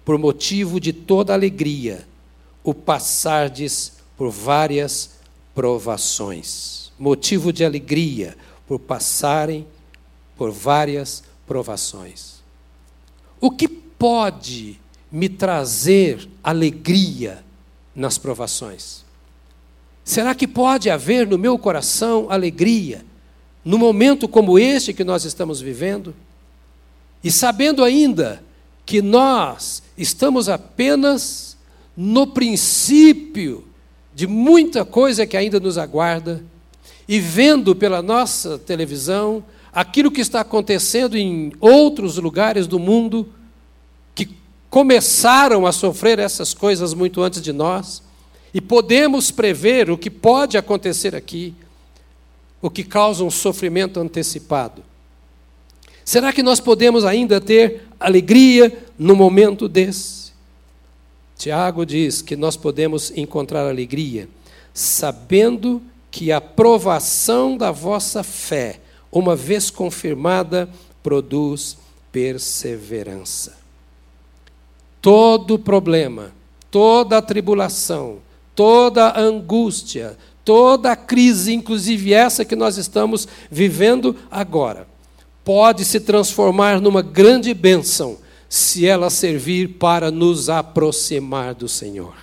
por 0.05 0.17
motivo 0.17 0.79
de 0.79 0.93
toda 0.93 1.33
alegria, 1.33 2.07
o 2.63 2.73
passardes 2.73 3.93
por 4.15 4.29
várias 4.29 5.15
provações. 5.55 6.91
Motivo 6.99 7.51
de 7.51 7.65
alegria 7.65 8.37
por 8.67 8.79
passarem 8.79 9.65
por 10.37 10.51
várias 10.51 11.23
provações. 11.47 12.43
O 13.41 13.49
que 13.49 13.67
pode 13.67 14.79
me 15.11 15.27
trazer 15.29 16.29
alegria 16.43 17.43
nas 17.95 18.17
provações? 18.17 19.02
Será 20.03 20.35
que 20.35 20.47
pode 20.47 20.89
haver 20.89 21.27
no 21.27 21.37
meu 21.37 21.57
coração 21.57 22.27
alegria 22.29 23.05
no 23.63 23.77
momento 23.77 24.27
como 24.27 24.59
este 24.59 24.93
que 24.93 25.03
nós 25.03 25.23
estamos 25.23 25.61
vivendo? 25.61 26.13
E 27.23 27.31
sabendo 27.31 27.83
ainda 27.83 28.43
que 28.85 29.01
nós 29.01 29.81
estamos 29.97 30.49
apenas 30.49 31.55
no 31.95 32.27
princípio 32.27 33.65
de 34.13 34.27
muita 34.27 34.83
coisa 34.83 35.25
que 35.25 35.37
ainda 35.37 35.59
nos 35.59 35.77
aguarda, 35.77 36.43
e 37.07 37.19
vendo 37.19 37.75
pela 37.75 38.01
nossa 38.01 38.57
televisão 38.57 39.43
aquilo 39.71 40.11
que 40.11 40.21
está 40.21 40.41
acontecendo 40.41 41.17
em 41.17 41.51
outros 41.59 42.17
lugares 42.17 42.67
do 42.67 42.77
mundo, 42.77 43.27
começaram 44.69 45.67
a 45.67 45.71
sofrer 45.71 46.17
essas 46.17 46.51
coisas 46.51 46.95
muito 46.95 47.21
antes 47.21 47.41
de 47.41 47.53
nós, 47.53 48.01
e 48.53 48.61
podemos 48.61 49.31
prever 49.31 49.89
o 49.89 49.97
que 49.97 50.09
pode 50.09 50.57
acontecer 50.57 51.15
aqui, 51.15 51.53
o 52.61 52.69
que 52.69 52.83
causa 52.83 53.23
um 53.23 53.31
sofrimento 53.31 53.99
antecipado. 53.99 54.83
Será 56.05 56.31
que 56.31 56.43
nós 56.43 56.59
podemos 56.59 57.05
ainda 57.05 57.41
ter 57.41 57.87
alegria 57.99 58.85
no 58.97 59.15
momento 59.15 59.67
desse? 59.67 60.33
Tiago 61.37 61.85
diz 61.85 62.21
que 62.21 62.35
nós 62.35 62.55
podemos 62.55 63.11
encontrar 63.15 63.67
alegria 63.67 64.29
sabendo 64.73 65.81
que 66.09 66.31
a 66.31 66.41
provação 66.41 67.55
da 67.55 67.71
vossa 67.71 68.23
fé, 68.23 68.79
uma 69.11 69.35
vez 69.35 69.69
confirmada, 69.69 70.69
produz 71.01 71.77
perseverança. 72.11 73.57
Todo 75.01 75.59
problema, 75.59 76.31
toda 76.71 77.21
tribulação, 77.21 78.19
toda 78.55 79.19
angústia, 79.19 80.17
toda 80.43 80.95
crise, 80.95 81.53
inclusive 81.53 82.13
essa 82.13 82.45
que 82.45 82.55
nós 82.55 82.77
estamos 82.77 83.27
vivendo 83.49 84.15
agora, 84.29 84.87
pode 85.43 85.83
se 85.85 85.99
transformar 85.99 86.79
numa 86.79 87.01
grande 87.01 87.53
bênção 87.53 88.17
se 88.47 88.85
ela 88.85 89.09
servir 89.09 89.77
para 89.79 90.11
nos 90.11 90.49
aproximar 90.49 91.55
do 91.55 91.67
Senhor. 91.67 92.13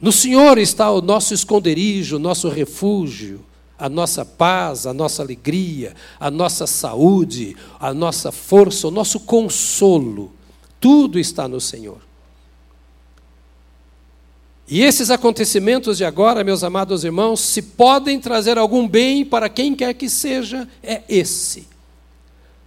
No 0.00 0.12
Senhor 0.12 0.56
está 0.56 0.90
o 0.90 1.02
nosso 1.02 1.34
esconderijo, 1.34 2.16
o 2.16 2.20
nosso 2.20 2.48
refúgio, 2.48 3.44
a 3.78 3.88
nossa 3.88 4.24
paz, 4.24 4.86
a 4.86 4.94
nossa 4.94 5.22
alegria, 5.22 5.94
a 6.18 6.30
nossa 6.30 6.66
saúde, 6.66 7.56
a 7.78 7.92
nossa 7.92 8.30
força, 8.30 8.88
o 8.88 8.90
nosso 8.90 9.20
consolo. 9.20 10.32
Tudo 10.78 11.18
está 11.18 11.48
no 11.48 11.60
Senhor. 11.60 12.09
E 14.70 14.84
esses 14.84 15.10
acontecimentos 15.10 15.98
de 15.98 16.04
agora, 16.04 16.44
meus 16.44 16.62
amados 16.62 17.02
irmãos, 17.02 17.40
se 17.40 17.60
podem 17.60 18.20
trazer 18.20 18.56
algum 18.56 18.86
bem 18.86 19.24
para 19.24 19.48
quem 19.48 19.74
quer 19.74 19.92
que 19.94 20.08
seja, 20.08 20.68
é 20.80 21.02
esse. 21.08 21.66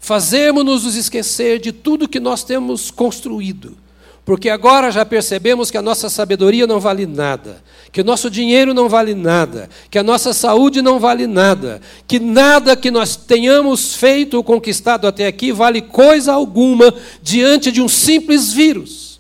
Fazemos-nos 0.02 0.98
esquecer 0.98 1.60
de 1.60 1.72
tudo 1.72 2.10
que 2.10 2.20
nós 2.20 2.44
temos 2.44 2.92
construído, 2.92 3.78
porque 4.26 4.50
agora 4.50 4.92
já 4.92 5.06
percebemos 5.06 5.72
que 5.72 5.78
a 5.78 5.82
nossa 5.82 6.10
sabedoria 6.10 6.68
não 6.68 6.78
vale 6.78 7.06
nada, 7.06 7.64
que 7.90 8.02
o 8.02 8.04
nosso 8.04 8.30
dinheiro 8.30 8.74
não 8.74 8.90
vale 8.90 9.16
nada, 9.16 9.70
que 9.90 9.98
a 9.98 10.04
nossa 10.04 10.34
saúde 10.34 10.82
não 10.82 11.00
vale 11.00 11.26
nada, 11.26 11.80
que 12.06 12.20
nada 12.20 12.76
que 12.76 12.92
nós 12.92 13.16
tenhamos 13.16 13.96
feito 13.96 14.34
ou 14.34 14.44
conquistado 14.44 15.08
até 15.08 15.26
aqui 15.26 15.54
vale 15.54 15.82
coisa 15.82 16.34
alguma 16.34 16.94
diante 17.22 17.72
de 17.72 17.82
um 17.82 17.88
simples 17.88 18.52
vírus. 18.52 19.13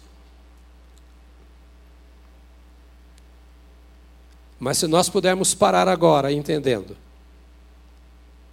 Mas 4.63 4.77
se 4.77 4.87
nós 4.87 5.09
pudermos 5.09 5.53
parar 5.53 5.89
agora 5.89 6.31
entendendo 6.31 6.95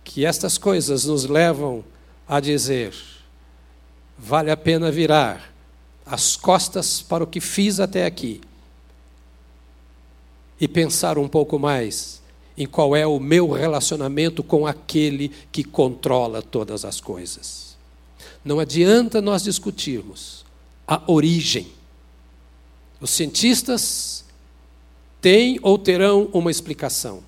que 0.02 0.26
estas 0.26 0.58
coisas 0.58 1.04
nos 1.04 1.24
levam 1.24 1.84
a 2.26 2.40
dizer: 2.40 2.92
vale 4.18 4.50
a 4.50 4.56
pena 4.56 4.90
virar 4.90 5.54
as 6.04 6.34
costas 6.34 7.00
para 7.00 7.22
o 7.22 7.28
que 7.28 7.40
fiz 7.40 7.78
até 7.78 8.06
aqui 8.06 8.40
e 10.60 10.66
pensar 10.66 11.16
um 11.16 11.28
pouco 11.28 11.60
mais 11.60 12.20
em 12.58 12.66
qual 12.66 12.96
é 12.96 13.06
o 13.06 13.20
meu 13.20 13.48
relacionamento 13.52 14.42
com 14.42 14.66
aquele 14.66 15.28
que 15.52 15.62
controla 15.62 16.42
todas 16.42 16.84
as 16.84 17.00
coisas. 17.00 17.76
Não 18.44 18.58
adianta 18.58 19.22
nós 19.22 19.44
discutirmos 19.44 20.44
a 20.88 21.00
origem. 21.06 21.68
Os 23.00 23.10
cientistas 23.10 24.19
têm 25.20 25.58
ou 25.62 25.78
terão 25.78 26.28
uma 26.32 26.50
explicação. 26.50 27.22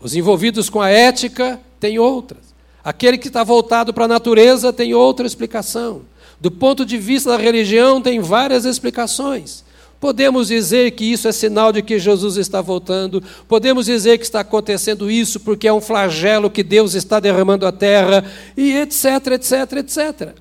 Os 0.00 0.14
envolvidos 0.14 0.70
com 0.70 0.80
a 0.80 0.88
ética 0.88 1.60
têm 1.78 1.98
outras. 1.98 2.54
Aquele 2.82 3.18
que 3.18 3.28
está 3.28 3.44
voltado 3.44 3.92
para 3.92 4.06
a 4.06 4.08
natureza 4.08 4.72
tem 4.72 4.94
outra 4.94 5.26
explicação. 5.26 6.02
Do 6.40 6.50
ponto 6.50 6.86
de 6.86 6.96
vista 6.96 7.30
da 7.30 7.36
religião, 7.36 8.00
tem 8.00 8.20
várias 8.20 8.64
explicações. 8.64 9.62
Podemos 10.00 10.48
dizer 10.48 10.92
que 10.92 11.04
isso 11.04 11.28
é 11.28 11.32
sinal 11.32 11.70
de 11.70 11.82
que 11.82 11.98
Jesus 11.98 12.38
está 12.38 12.62
voltando, 12.62 13.22
podemos 13.46 13.84
dizer 13.84 14.16
que 14.16 14.24
está 14.24 14.40
acontecendo 14.40 15.10
isso 15.10 15.38
porque 15.38 15.68
é 15.68 15.72
um 15.72 15.80
flagelo 15.80 16.48
que 16.48 16.62
Deus 16.62 16.94
está 16.94 17.20
derramando 17.20 17.66
à 17.66 17.72
terra, 17.72 18.24
e 18.56 18.72
etc, 18.72 19.26
etc, 19.32 19.72
etc. 19.76 20.34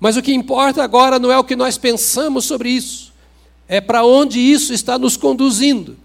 Mas 0.00 0.16
o 0.16 0.22
que 0.22 0.34
importa 0.34 0.82
agora 0.82 1.20
não 1.20 1.30
é 1.30 1.38
o 1.38 1.44
que 1.44 1.54
nós 1.54 1.78
pensamos 1.78 2.46
sobre 2.46 2.70
isso, 2.70 3.09
é 3.70 3.80
para 3.80 4.04
onde 4.04 4.40
isso 4.40 4.74
está 4.74 4.98
nos 4.98 5.16
conduzindo. 5.16 5.96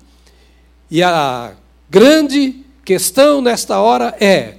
E 0.89 1.01
a 1.01 1.53
grande 1.89 2.57
questão 2.85 3.41
nesta 3.41 3.79
hora 3.79 4.15
é: 4.19 4.57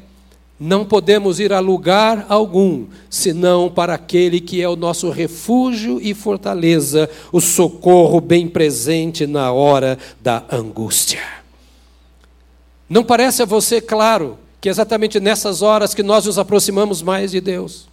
não 0.59 0.85
podemos 0.85 1.39
ir 1.39 1.53
a 1.53 1.61
lugar 1.61 2.27
algum, 2.29 2.87
senão 3.09 3.71
para 3.71 3.95
aquele 3.95 4.41
que 4.41 4.61
é 4.61 4.69
o 4.69 4.75
nosso 4.75 5.09
refúgio 5.09 6.01
e 6.03 6.15
fortaleza, 6.15 7.09
o 7.31 7.41
socorro 7.41 8.21
bem 8.21 8.49
presente 8.49 9.25
na 9.25 9.53
hora 9.53 9.97
da 10.21 10.43
angústia. 10.51 11.23
Não 12.91 13.05
parece 13.05 13.41
a 13.41 13.47
você 13.47 13.81
claro 13.81 14.37
que 14.61 14.69
é 14.69 14.73
exatamente 14.73 15.21
nessas 15.21 15.63
horas 15.63 15.95
que 15.95 16.03
nós 16.03 16.27
nos 16.27 16.41
aproximamos 16.41 17.03
mais 17.03 17.31
de 17.31 17.41
Deus? 17.41 17.87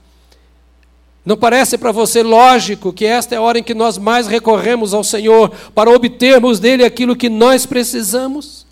Não 1.26 1.38
parece 1.38 1.78
para 1.78 1.92
você 1.92 2.22
lógico 2.22 2.92
que 2.92 3.06
esta 3.06 3.34
é 3.34 3.38
a 3.38 3.42
hora 3.42 3.58
em 3.58 3.64
que 3.64 3.74
nós 3.74 3.98
mais 3.98 4.28
recorremos 4.28 4.94
ao 4.94 5.04
Senhor 5.04 5.50
para 5.74 5.90
obtermos 5.90 6.60
dele 6.60 6.84
aquilo 6.84 7.16
que 7.16 7.30
nós 7.30 7.66
precisamos? 7.66 8.66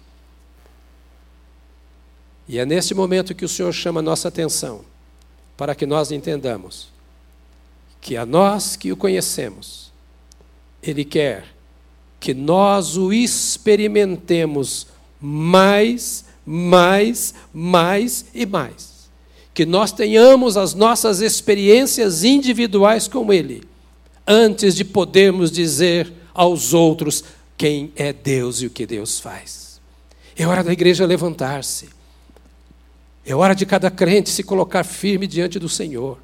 E 2.49 2.59
é 2.59 2.65
neste 2.65 2.93
momento 2.93 3.33
que 3.33 3.45
o 3.45 3.49
Senhor 3.49 3.71
chama 3.71 4.01
a 4.01 4.03
nossa 4.03 4.27
atenção, 4.27 4.81
para 5.55 5.73
que 5.73 5.85
nós 5.85 6.11
entendamos 6.11 6.89
que 8.01 8.17
a 8.17 8.25
nós 8.25 8.75
que 8.75 8.91
o 8.91 8.97
conhecemos, 8.97 9.91
Ele 10.83 11.05
quer 11.05 11.45
que 12.19 12.33
nós 12.33 12.97
o 12.97 13.13
experimentemos 13.13 14.87
mais, 15.21 16.25
mais, 16.45 17.33
mais 17.53 18.25
e 18.33 18.45
mais 18.45 18.90
que 19.62 19.65
nós 19.67 19.91
tenhamos 19.91 20.58
as 20.58 20.74
nossas 20.74 21.21
experiências 21.21 22.24
individuais 22.24 23.08
com 23.08 23.32
Ele, 23.32 23.62
antes 24.26 24.74
de 24.74 24.84
podermos 24.84 25.52
dizer 25.52 26.12
aos 26.34 26.74
outros 26.74 27.24
quem 27.56 27.91
é 27.95 28.12
Deus 28.12 28.63
e 28.63 28.65
o 28.65 28.71
que 28.71 28.88
Deus 28.88 29.19
faz. 29.19 29.80
É 30.36 30.47
hora 30.47 30.63
da 30.63 30.74
igreja 30.74 31.06
levantar-se. 31.06 31.89
É 33.24 33.36
hora 33.36 33.54
de 33.54 33.67
cada 33.67 33.91
crente 33.91 34.32
se 34.32 34.41
colocar 34.41 34.84
firme 34.84 35.28
diante 35.28 35.60
do 35.60 35.69
Senhor. 35.69 36.17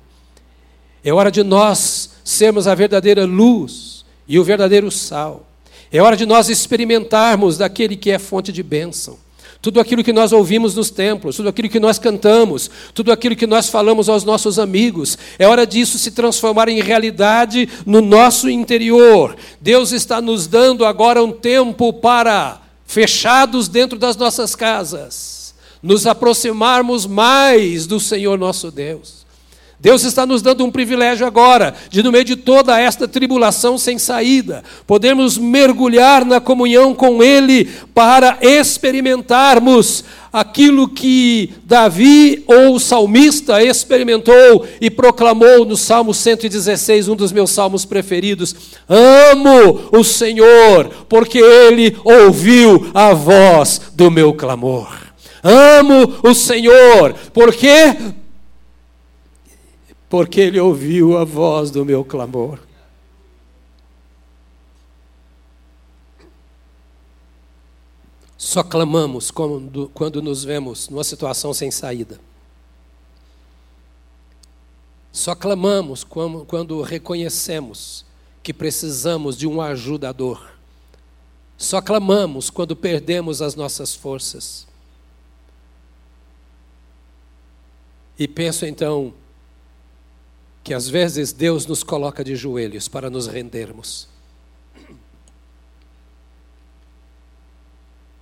É 1.04 1.14
hora 1.14 1.30
de 1.30 1.44
nós 1.44 2.10
sermos 2.24 2.66
a 2.66 2.74
verdadeira 2.74 3.24
luz 3.24 4.04
e 4.28 4.40
o 4.40 4.44
verdadeiro 4.44 4.90
sal. 4.90 5.46
É 5.92 6.02
hora 6.02 6.18
de 6.18 6.26
nós 6.26 6.50
experimentarmos 6.50 7.56
daquele 7.56 7.96
que 7.96 8.10
é 8.10 8.18
fonte 8.18 8.52
de 8.52 8.64
bênção 8.64 9.27
tudo 9.68 9.82
aquilo 9.82 10.02
que 10.02 10.14
nós 10.14 10.32
ouvimos 10.32 10.76
nos 10.76 10.90
templos, 10.90 11.36
tudo 11.36 11.50
aquilo 11.50 11.68
que 11.68 11.78
nós 11.78 12.00
cantamos, 12.00 12.72
tudo 12.94 13.12
aquilo 13.12 13.36
que 13.36 13.46
nós 13.46 13.68
falamos 13.68 14.08
aos 14.08 14.24
nossos 14.24 14.58
amigos. 14.58 15.18
É 15.38 15.46
hora 15.46 15.68
disso 15.68 16.00
se 16.00 16.12
transformar 16.12 16.70
em 16.70 16.80
realidade 16.80 17.68
no 17.86 18.00
nosso 18.00 18.50
interior. 18.50 19.36
Deus 19.60 19.92
está 19.92 20.22
nos 20.22 20.48
dando 20.48 20.86
agora 20.86 21.22
um 21.22 21.34
tempo 21.34 21.92
para, 21.92 22.62
fechados 22.86 23.68
dentro 23.68 24.00
das 24.00 24.16
nossas 24.16 24.56
casas, 24.56 25.54
nos 25.84 26.08
aproximarmos 26.08 27.06
mais 27.06 27.86
do 27.86 28.00
Senhor 28.00 28.40
nosso 28.40 28.72
Deus. 28.72 29.27
Deus 29.80 30.04
está 30.04 30.26
nos 30.26 30.42
dando 30.42 30.66
um 30.66 30.72
privilégio 30.72 31.28
agora, 31.28 31.76
de 31.92 32.02
no 32.02 32.12
meio 32.12 32.24
de 32.24 32.36
toda 32.36 32.80
esta 32.80 33.08
tribulação 33.08 33.78
sem 33.78 34.00
saída, 34.00 34.64
podermos 34.88 35.38
mergulhar 35.38 36.26
na 36.26 36.42
comunhão 36.42 36.96
com 36.96 37.22
Ele 37.22 37.70
para 37.94 38.40
experimentarmos 38.42 40.04
aquilo 40.34 40.88
que 40.88 41.54
Davi 41.64 42.44
ou 42.48 42.74
o 42.74 42.80
salmista 42.80 43.64
experimentou 43.64 44.66
e 44.82 44.90
proclamou 44.90 45.64
no 45.64 45.78
Salmo 45.78 46.12
116, 46.12 47.08
um 47.08 47.16
dos 47.16 47.32
meus 47.32 47.52
salmos 47.52 47.86
preferidos: 47.86 48.56
Amo 48.90 49.90
o 49.92 50.04
Senhor, 50.04 50.90
porque 51.08 51.38
Ele 51.38 51.96
ouviu 52.04 52.90
a 52.96 53.14
voz 53.14 53.80
do 53.94 54.10
meu 54.10 54.34
clamor. 54.34 54.90
Amo 55.44 56.16
o 56.24 56.34
Senhor, 56.34 57.14
porque 57.32 57.96
porque 60.10 60.40
ele 60.40 60.60
ouviu 60.60 61.18
a 61.18 61.24
voz 61.24 61.70
do 61.72 61.84
meu 61.86 62.04
clamor. 62.04 62.60
Só 68.38 68.64
clamamos 68.64 69.32
quando, 69.32 69.90
quando 69.94 70.22
nos 70.22 70.44
vemos 70.44 70.88
numa 70.90 71.04
situação 71.04 71.54
sem 71.54 71.72
saída. 71.72 72.20
Só 75.12 75.34
clamamos 75.34 76.04
quando, 76.04 76.46
quando 76.46 76.82
reconhecemos 76.82 78.06
que 78.44 78.54
precisamos 78.54 79.36
de 79.36 79.48
um 79.48 79.60
ajudador. 79.60 80.52
Só 81.58 81.82
clamamos 81.82 82.50
quando 82.52 82.76
perdemos 82.76 83.42
as 83.42 83.56
nossas 83.56 83.96
forças. 83.96 84.68
E 88.18 88.28
penso 88.28 88.66
então 88.66 89.14
que 90.68 90.74
às 90.74 90.90
vezes 90.90 91.32
Deus 91.32 91.66
nos 91.66 91.82
coloca 91.82 92.22
de 92.26 92.36
joelhos 92.36 92.90
para 92.90 93.10
nos 93.10 93.26
rendermos. 93.26 94.06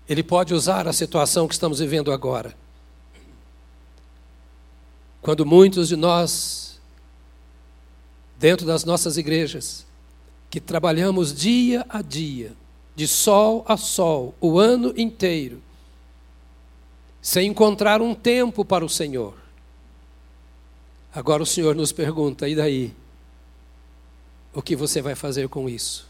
Ele 0.08 0.22
pode 0.22 0.54
usar 0.54 0.88
a 0.88 0.94
situação 0.94 1.48
que 1.48 1.56
estamos 1.56 1.80
vivendo 1.80 2.12
agora. 2.12 2.56
Quando 5.24 5.44
muitos 5.44 5.88
de 5.88 5.96
nós, 5.96 6.80
dentro 8.38 8.64
das 8.64 8.86
nossas 8.86 9.18
igrejas, 9.18 9.84
que 10.48 10.60
trabalhamos 10.62 11.34
dia 11.34 11.84
a 11.90 12.04
dia, 12.04 12.54
de 12.96 13.08
sol 13.08 13.66
a 13.68 13.76
sol, 13.76 14.36
o 14.40 14.60
ano 14.60 14.94
inteiro, 14.96 15.64
sem 17.24 17.48
encontrar 17.48 18.04
um 18.04 18.14
tempo 18.14 18.64
para 18.64 18.86
o 18.86 18.90
Senhor. 18.90 19.45
Agora 21.16 21.42
o 21.42 21.46
Senhor 21.46 21.74
nos 21.74 21.94
pergunta: 21.94 22.48
e 22.50 22.56
daí? 22.56 22.94
O 24.54 24.62
que 24.62 24.76
você 24.76 25.02
vai 25.02 25.16
fazer 25.16 25.48
com 25.48 25.70
isso? 25.70 26.08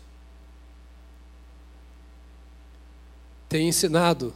Tem 3.47 3.67
ensinado, 3.67 4.33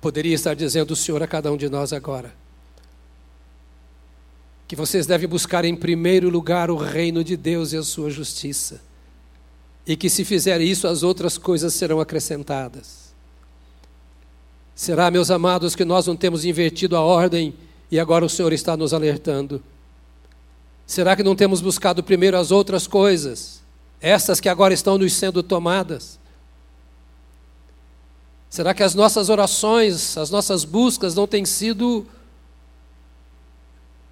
poderia 0.00 0.34
estar 0.34 0.54
dizendo 0.54 0.92
o 0.92 0.96
Senhor 0.96 1.22
a 1.22 1.26
cada 1.26 1.52
um 1.52 1.56
de 1.56 1.68
nós 1.68 1.92
agora, 1.92 2.32
que 4.68 4.76
vocês 4.76 5.06
devem 5.06 5.28
buscar 5.28 5.64
em 5.64 5.74
primeiro 5.74 6.28
lugar 6.28 6.70
o 6.70 6.76
reino 6.76 7.22
de 7.24 7.36
Deus 7.36 7.72
e 7.72 7.76
a 7.76 7.82
sua 7.82 8.10
justiça, 8.10 8.80
e 9.86 9.96
que 9.96 10.08
se 10.08 10.24
fizer 10.24 10.60
isso, 10.60 10.86
as 10.86 11.02
outras 11.02 11.36
coisas 11.36 11.74
serão 11.74 12.00
acrescentadas. 12.00 13.12
Será, 14.74 15.10
meus 15.10 15.30
amados, 15.30 15.74
que 15.74 15.84
nós 15.84 16.06
não 16.06 16.16
temos 16.16 16.44
invertido 16.44 16.96
a 16.96 17.00
ordem 17.00 17.54
e 17.90 17.98
agora 18.00 18.24
o 18.24 18.28
Senhor 18.28 18.52
está 18.52 18.76
nos 18.76 18.92
alertando? 18.92 19.62
Será 20.86 21.16
que 21.16 21.22
não 21.22 21.34
temos 21.34 21.60
buscado 21.60 22.02
primeiro 22.02 22.36
as 22.36 22.50
outras 22.50 22.86
coisas, 22.86 23.62
essas 24.00 24.40
que 24.40 24.48
agora 24.48 24.72
estão 24.72 24.96
nos 24.96 25.12
sendo 25.12 25.42
tomadas? 25.42 26.18
Será 28.48 28.72
que 28.72 28.82
as 28.82 28.94
nossas 28.94 29.28
orações, 29.28 30.16
as 30.16 30.30
nossas 30.30 30.64
buscas 30.64 31.14
não 31.14 31.26
têm 31.26 31.44
sido 31.44 32.06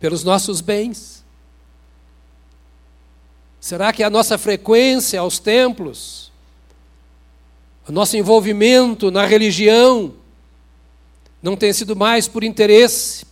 pelos 0.01 0.25
nossos 0.25 0.61
bens? 0.61 1.25
Será 3.61 3.93
que 3.93 4.03
a 4.03 4.11
nossa 4.11 4.37
frequência 4.37 5.21
aos 5.21 5.39
templos, 5.39 6.31
o 7.89 7.93
nosso 7.93 8.17
envolvimento 8.17 9.11
na 9.11 9.25
religião, 9.25 10.15
não 11.43 11.57
tem 11.57 11.73
sido 11.73 11.95
mais 11.95 12.29
por 12.29 12.45
interesse, 12.45 13.25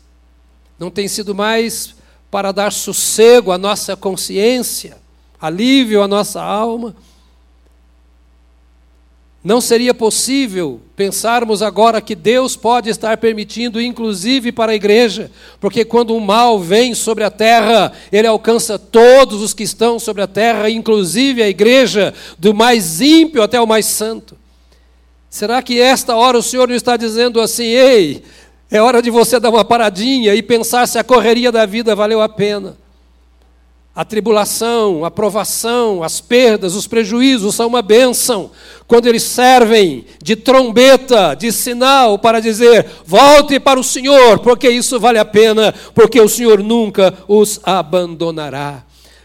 não 0.82 0.90
tem 0.90 1.06
sido 1.06 1.32
mais 1.32 1.94
para 2.28 2.50
dar 2.50 2.72
sossego 2.72 3.52
à 3.52 3.56
nossa 3.58 3.94
consciência, 3.94 4.96
alívio 5.40 6.02
à 6.02 6.08
nossa 6.08 6.42
alma. 6.42 6.92
Não 9.44 9.60
seria 9.60 9.94
possível 9.94 10.80
pensarmos 10.96 11.62
agora 11.62 12.00
que 12.00 12.16
Deus 12.16 12.56
pode 12.56 12.90
estar 12.90 13.16
permitindo, 13.18 13.80
inclusive 13.80 14.50
para 14.50 14.72
a 14.72 14.74
igreja, 14.74 15.30
porque 15.60 15.84
quando 15.84 16.16
o 16.16 16.20
mal 16.20 16.58
vem 16.58 16.96
sobre 16.96 17.22
a 17.22 17.30
terra, 17.30 17.92
ele 18.10 18.26
alcança 18.26 18.76
todos 18.76 19.40
os 19.40 19.54
que 19.54 19.62
estão 19.62 20.00
sobre 20.00 20.22
a 20.22 20.26
terra, 20.26 20.68
inclusive 20.68 21.44
a 21.44 21.48
igreja, 21.48 22.12
do 22.36 22.52
mais 22.52 23.00
ímpio 23.00 23.40
até 23.40 23.60
o 23.60 23.68
mais 23.68 23.86
santo. 23.86 24.36
Será 25.30 25.62
que 25.62 25.80
esta 25.80 26.16
hora 26.16 26.36
o 26.36 26.42
Senhor 26.42 26.68
não 26.68 26.74
está 26.74 26.96
dizendo 26.96 27.40
assim, 27.40 27.64
ei, 27.66 28.24
é 28.72 28.80
hora 28.80 29.02
de 29.02 29.10
você 29.10 29.38
dar 29.38 29.50
uma 29.50 29.66
paradinha 29.66 30.34
e 30.34 30.42
pensar 30.42 30.88
se 30.88 30.98
a 30.98 31.04
correria 31.04 31.52
da 31.52 31.66
vida 31.66 31.94
valeu 31.94 32.22
a 32.22 32.28
pena? 32.28 32.78
A 33.94 34.02
tribulação, 34.02 35.04
a 35.04 35.10
provação, 35.10 36.02
as 36.02 36.22
perdas, 36.22 36.74
os 36.74 36.86
prejuízos 36.86 37.54
são 37.54 37.66
uma 37.66 37.82
bênção 37.82 38.50
quando 38.86 39.06
eles 39.06 39.24
servem 39.24 40.06
de 40.22 40.34
trombeta, 40.34 41.34
de 41.34 41.52
sinal 41.52 42.18
para 42.18 42.40
dizer: 42.40 42.86
volte 43.04 43.60
para 43.60 43.78
o 43.78 43.84
Senhor, 43.84 44.38
porque 44.38 44.70
isso 44.70 44.98
vale 44.98 45.18
a 45.18 45.24
pena, 45.26 45.74
porque 45.94 46.18
o 46.18 46.28
Senhor 46.28 46.62
nunca 46.62 47.12
os 47.28 47.60
abandonará. 47.62 48.82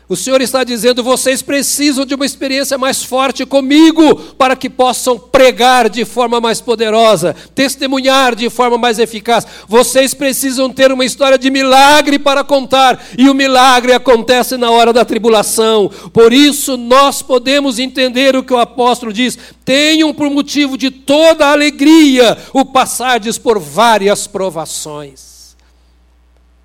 O 0.09 0.15
Senhor 0.15 0.39
está 0.41 0.63
dizendo: 0.63 1.03
vocês 1.03 1.41
precisam 1.41 2.05
de 2.05 2.15
uma 2.15 2.25
experiência 2.25 2.77
mais 2.77 3.03
forte 3.03 3.45
comigo 3.45 4.15
para 4.37 4.55
que 4.55 4.69
possam 4.69 5.19
pregar 5.19 5.89
de 5.89 6.05
forma 6.05 6.39
mais 6.39 6.61
poderosa, 6.61 7.35
testemunhar 7.53 8.33
de 8.33 8.49
forma 8.49 8.77
mais 8.77 8.99
eficaz. 8.99 9.45
Vocês 9.67 10.13
precisam 10.13 10.71
ter 10.71 10.93
uma 10.93 11.03
história 11.03 11.37
de 11.37 11.51
milagre 11.51 12.17
para 12.17 12.43
contar, 12.43 13.05
e 13.17 13.29
o 13.29 13.33
milagre 13.33 13.91
acontece 13.91 14.55
na 14.55 14.71
hora 14.71 14.93
da 14.93 15.03
tribulação. 15.03 15.91
Por 16.13 16.31
isso, 16.31 16.77
nós 16.77 17.21
podemos 17.21 17.77
entender 17.77 18.33
o 18.33 18.43
que 18.43 18.53
o 18.53 18.59
apóstolo 18.59 19.11
diz: 19.11 19.37
tenham 19.65 20.13
por 20.13 20.29
motivo 20.29 20.77
de 20.77 20.89
toda 20.89 21.51
alegria 21.51 22.37
o 22.53 22.63
passardes 22.63 23.37
por 23.37 23.59
várias 23.59 24.25
provações. 24.25 25.57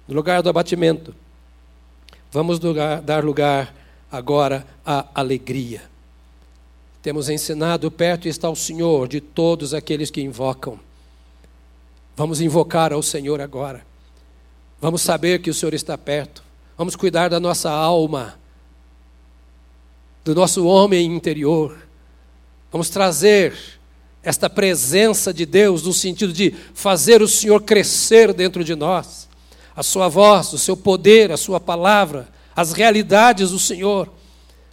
No 0.06 0.14
lugar 0.14 0.42
do 0.42 0.48
abatimento 0.48 1.21
Vamos 2.32 2.58
dar 3.04 3.22
lugar 3.22 3.74
agora 4.10 4.66
à 4.86 5.06
alegria. 5.14 5.82
Temos 7.02 7.28
ensinado: 7.28 7.90
perto 7.90 8.26
está 8.26 8.48
o 8.48 8.56
Senhor 8.56 9.06
de 9.06 9.20
todos 9.20 9.74
aqueles 9.74 10.10
que 10.10 10.22
invocam. 10.22 10.80
Vamos 12.16 12.40
invocar 12.40 12.90
ao 12.90 13.02
Senhor 13.02 13.38
agora. 13.42 13.84
Vamos 14.80 15.02
saber 15.02 15.42
que 15.42 15.50
o 15.50 15.54
Senhor 15.54 15.74
está 15.74 15.98
perto. 15.98 16.42
Vamos 16.76 16.96
cuidar 16.96 17.28
da 17.28 17.38
nossa 17.38 17.70
alma, 17.70 18.38
do 20.24 20.34
nosso 20.34 20.64
homem 20.64 21.14
interior. 21.14 21.86
Vamos 22.70 22.88
trazer 22.88 23.54
esta 24.22 24.48
presença 24.48 25.34
de 25.34 25.44
Deus 25.44 25.82
no 25.82 25.92
sentido 25.92 26.32
de 26.32 26.52
fazer 26.72 27.20
o 27.20 27.28
Senhor 27.28 27.60
crescer 27.62 28.32
dentro 28.32 28.64
de 28.64 28.74
nós 28.74 29.28
a 29.74 29.82
sua 29.82 30.08
voz, 30.08 30.52
o 30.52 30.58
seu 30.58 30.76
poder, 30.76 31.32
a 31.32 31.36
sua 31.36 31.58
palavra, 31.58 32.28
as 32.54 32.72
realidades 32.72 33.50
do 33.50 33.58
Senhor. 33.58 34.08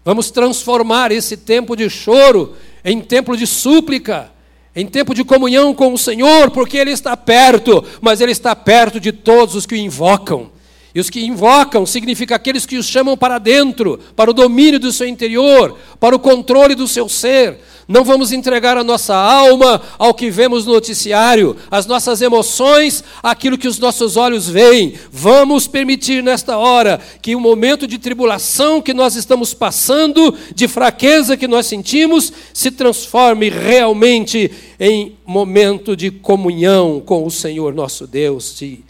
Vamos 0.03 0.31
transformar 0.31 1.12
esse 1.12 1.38
tempo 1.38 1.75
de 1.75 1.89
choro 1.89 2.55
em 2.83 3.01
tempo 3.01 3.35
de 3.35 3.45
súplica, 3.45 4.31
em 4.75 4.85
tempo 4.85 5.13
de 5.13 5.23
comunhão 5.23 5.73
com 5.73 5.93
o 5.93 5.97
Senhor, 5.97 6.51
porque 6.51 6.77
Ele 6.77 6.91
está 6.91 7.15
perto, 7.15 7.83
mas 8.01 8.21
Ele 8.21 8.31
está 8.31 8.55
perto 8.55 8.99
de 8.99 9.12
todos 9.12 9.55
os 9.55 9.65
que 9.65 9.75
o 9.75 9.77
invocam. 9.77 10.51
E 10.93 10.99
os 10.99 11.09
que 11.09 11.23
invocam 11.23 11.85
significa 11.85 12.35
aqueles 12.35 12.65
que 12.65 12.77
os 12.77 12.88
chamam 12.88 13.15
para 13.15 13.38
dentro, 13.38 13.99
para 14.15 14.31
o 14.31 14.33
domínio 14.33 14.79
do 14.79 14.91
seu 14.91 15.07
interior, 15.07 15.77
para 15.99 16.15
o 16.15 16.19
controle 16.19 16.73
do 16.73 16.88
seu 16.88 17.07
ser, 17.07 17.59
não 17.89 18.04
vamos 18.04 18.32
entregar 18.32 18.78
a 18.78 18.84
nossa 18.84 19.15
alma 19.15 19.82
ao 19.97 20.13
que 20.13 20.30
vemos 20.30 20.63
no 20.63 20.73
noticiário, 20.73 21.56
as 21.71 21.88
nossas 21.88 22.21
emoções, 22.21 23.04
aquilo 23.23 23.58
que 23.58 23.67
os 23.67 23.80
nossos 23.80 24.15
olhos 24.15 24.47
veem. 24.47 24.93
Vamos 25.12 25.67
permitir 25.67 26.21
nesta 26.21 26.56
hora 26.56 27.02
que 27.19 27.36
o 27.36 27.39
momento 27.39 27.88
de 27.88 27.97
tribulação 27.97 28.80
que 28.80 28.93
nós 28.93 29.15
estamos 29.15 29.56
passando, 29.56 30.36
de 30.54 30.67
fraqueza 30.67 31.36
que 31.36 31.47
nós 31.47 31.65
sentimos, 31.65 32.32
se 32.54 32.69
transforme 32.69 33.49
realmente 33.49 34.52
em 34.80 35.17
momento 35.25 35.97
de 35.97 36.12
comunhão 36.12 37.02
com 37.04 37.25
o 37.25 37.32
Senhor 37.32 37.73
nosso 37.73 38.06
Deus, 38.06 38.56
de 38.56 38.84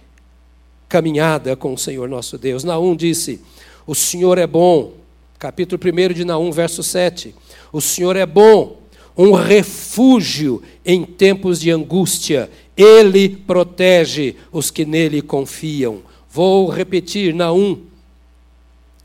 caminhada 0.89 1.55
com 1.55 1.73
o 1.73 1.77
Senhor 1.77 2.09
nosso 2.09 2.37
Deus. 2.37 2.65
Naum 2.65 2.97
disse: 2.97 3.39
O 3.87 3.95
Senhor 3.95 4.37
é 4.37 4.45
bom. 4.45 4.91
Capítulo 5.37 5.79
1 5.81 6.13
de 6.13 6.25
Naum, 6.25 6.51
verso 6.51 6.83
7. 6.83 7.33
O 7.71 7.79
Senhor 7.79 8.17
é 8.17 8.25
bom 8.25 8.79
um 9.21 9.33
refúgio 9.33 10.63
em 10.85 11.03
tempos 11.03 11.59
de 11.59 11.69
angústia. 11.69 12.49
Ele 12.77 13.27
protege 13.27 14.37
os 14.49 14.71
que 14.71 14.85
nele 14.85 15.21
confiam. 15.21 15.99
Vou 16.31 16.69
repetir, 16.69 17.33
Naum, 17.33 17.81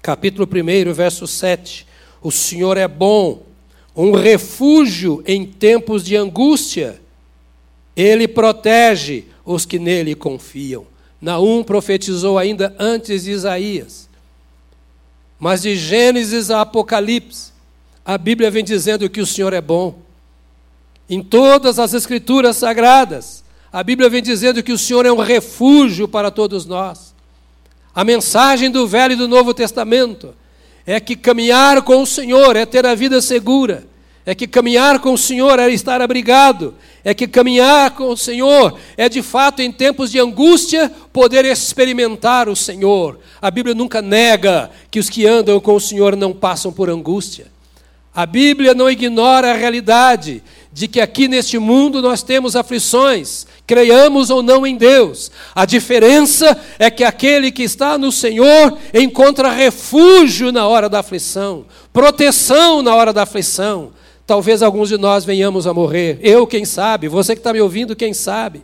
capítulo 0.00 0.48
1, 0.48 0.92
verso 0.92 1.26
7. 1.26 1.84
O 2.22 2.30
Senhor 2.30 2.76
é 2.76 2.86
bom, 2.86 3.42
um 3.96 4.12
refúgio 4.12 5.20
em 5.26 5.44
tempos 5.44 6.04
de 6.04 6.14
angústia. 6.14 7.00
Ele 7.96 8.28
protege 8.28 9.24
os 9.44 9.66
que 9.66 9.80
nele 9.80 10.14
confiam. 10.14 10.86
Naum 11.20 11.64
profetizou 11.64 12.38
ainda 12.38 12.72
antes 12.78 13.24
de 13.24 13.32
Isaías. 13.32 14.08
Mas 15.40 15.62
de 15.62 15.74
Gênesis 15.74 16.52
a 16.52 16.60
Apocalipse, 16.60 17.53
a 18.04 18.18
Bíblia 18.18 18.50
vem 18.50 18.62
dizendo 18.62 19.08
que 19.08 19.20
o 19.20 19.26
Senhor 19.26 19.52
é 19.52 19.60
bom. 19.60 19.98
Em 21.08 21.22
todas 21.22 21.78
as 21.78 21.94
Escrituras 21.94 22.56
sagradas, 22.56 23.42
a 23.72 23.82
Bíblia 23.82 24.10
vem 24.10 24.22
dizendo 24.22 24.62
que 24.62 24.72
o 24.72 24.78
Senhor 24.78 25.06
é 25.06 25.12
um 25.12 25.18
refúgio 25.18 26.06
para 26.06 26.30
todos 26.30 26.66
nós. 26.66 27.14
A 27.94 28.04
mensagem 28.04 28.70
do 28.70 28.86
Velho 28.86 29.14
e 29.14 29.16
do 29.16 29.28
Novo 29.28 29.54
Testamento 29.54 30.34
é 30.86 31.00
que 31.00 31.16
caminhar 31.16 31.82
com 31.82 32.02
o 32.02 32.06
Senhor 32.06 32.56
é 32.56 32.66
ter 32.66 32.84
a 32.84 32.94
vida 32.94 33.22
segura, 33.22 33.86
é 34.26 34.34
que 34.34 34.46
caminhar 34.46 34.98
com 35.00 35.14
o 35.14 35.18
Senhor 35.18 35.58
é 35.58 35.70
estar 35.70 36.02
abrigado, 36.02 36.74
é 37.02 37.14
que 37.14 37.26
caminhar 37.26 37.92
com 37.92 38.08
o 38.08 38.16
Senhor 38.16 38.78
é 38.96 39.08
de 39.08 39.22
fato 39.22 39.62
em 39.62 39.72
tempos 39.72 40.10
de 40.10 40.18
angústia 40.18 40.90
poder 41.12 41.44
experimentar 41.44 42.48
o 42.48 42.56
Senhor. 42.56 43.18
A 43.40 43.50
Bíblia 43.50 43.74
nunca 43.74 44.02
nega 44.02 44.70
que 44.90 44.98
os 44.98 45.08
que 45.08 45.26
andam 45.26 45.58
com 45.60 45.74
o 45.74 45.80
Senhor 45.80 46.16
não 46.16 46.32
passam 46.32 46.72
por 46.72 46.90
angústia. 46.90 47.53
A 48.14 48.24
Bíblia 48.26 48.74
não 48.74 48.88
ignora 48.88 49.50
a 49.50 49.56
realidade 49.56 50.42
de 50.72 50.86
que 50.86 51.00
aqui 51.00 51.26
neste 51.26 51.58
mundo 51.58 52.00
nós 52.00 52.22
temos 52.22 52.54
aflições, 52.54 53.44
creiamos 53.66 54.30
ou 54.30 54.42
não 54.42 54.64
em 54.64 54.76
Deus. 54.76 55.32
A 55.54 55.64
diferença 55.64 56.56
é 56.78 56.90
que 56.90 57.02
aquele 57.02 57.50
que 57.50 57.64
está 57.64 57.98
no 57.98 58.12
Senhor 58.12 58.78
encontra 58.92 59.50
refúgio 59.50 60.52
na 60.52 60.66
hora 60.66 60.88
da 60.88 61.00
aflição, 61.00 61.64
proteção 61.92 62.82
na 62.82 62.94
hora 62.94 63.12
da 63.12 63.22
aflição. 63.22 63.92
Talvez 64.26 64.62
alguns 64.62 64.88
de 64.88 64.96
nós 64.96 65.24
venhamos 65.24 65.66
a 65.66 65.74
morrer. 65.74 66.18
Eu, 66.22 66.46
quem 66.46 66.64
sabe, 66.64 67.08
você 67.08 67.34
que 67.34 67.40
está 67.40 67.52
me 67.52 67.60
ouvindo, 67.60 67.96
quem 67.96 68.14
sabe. 68.14 68.62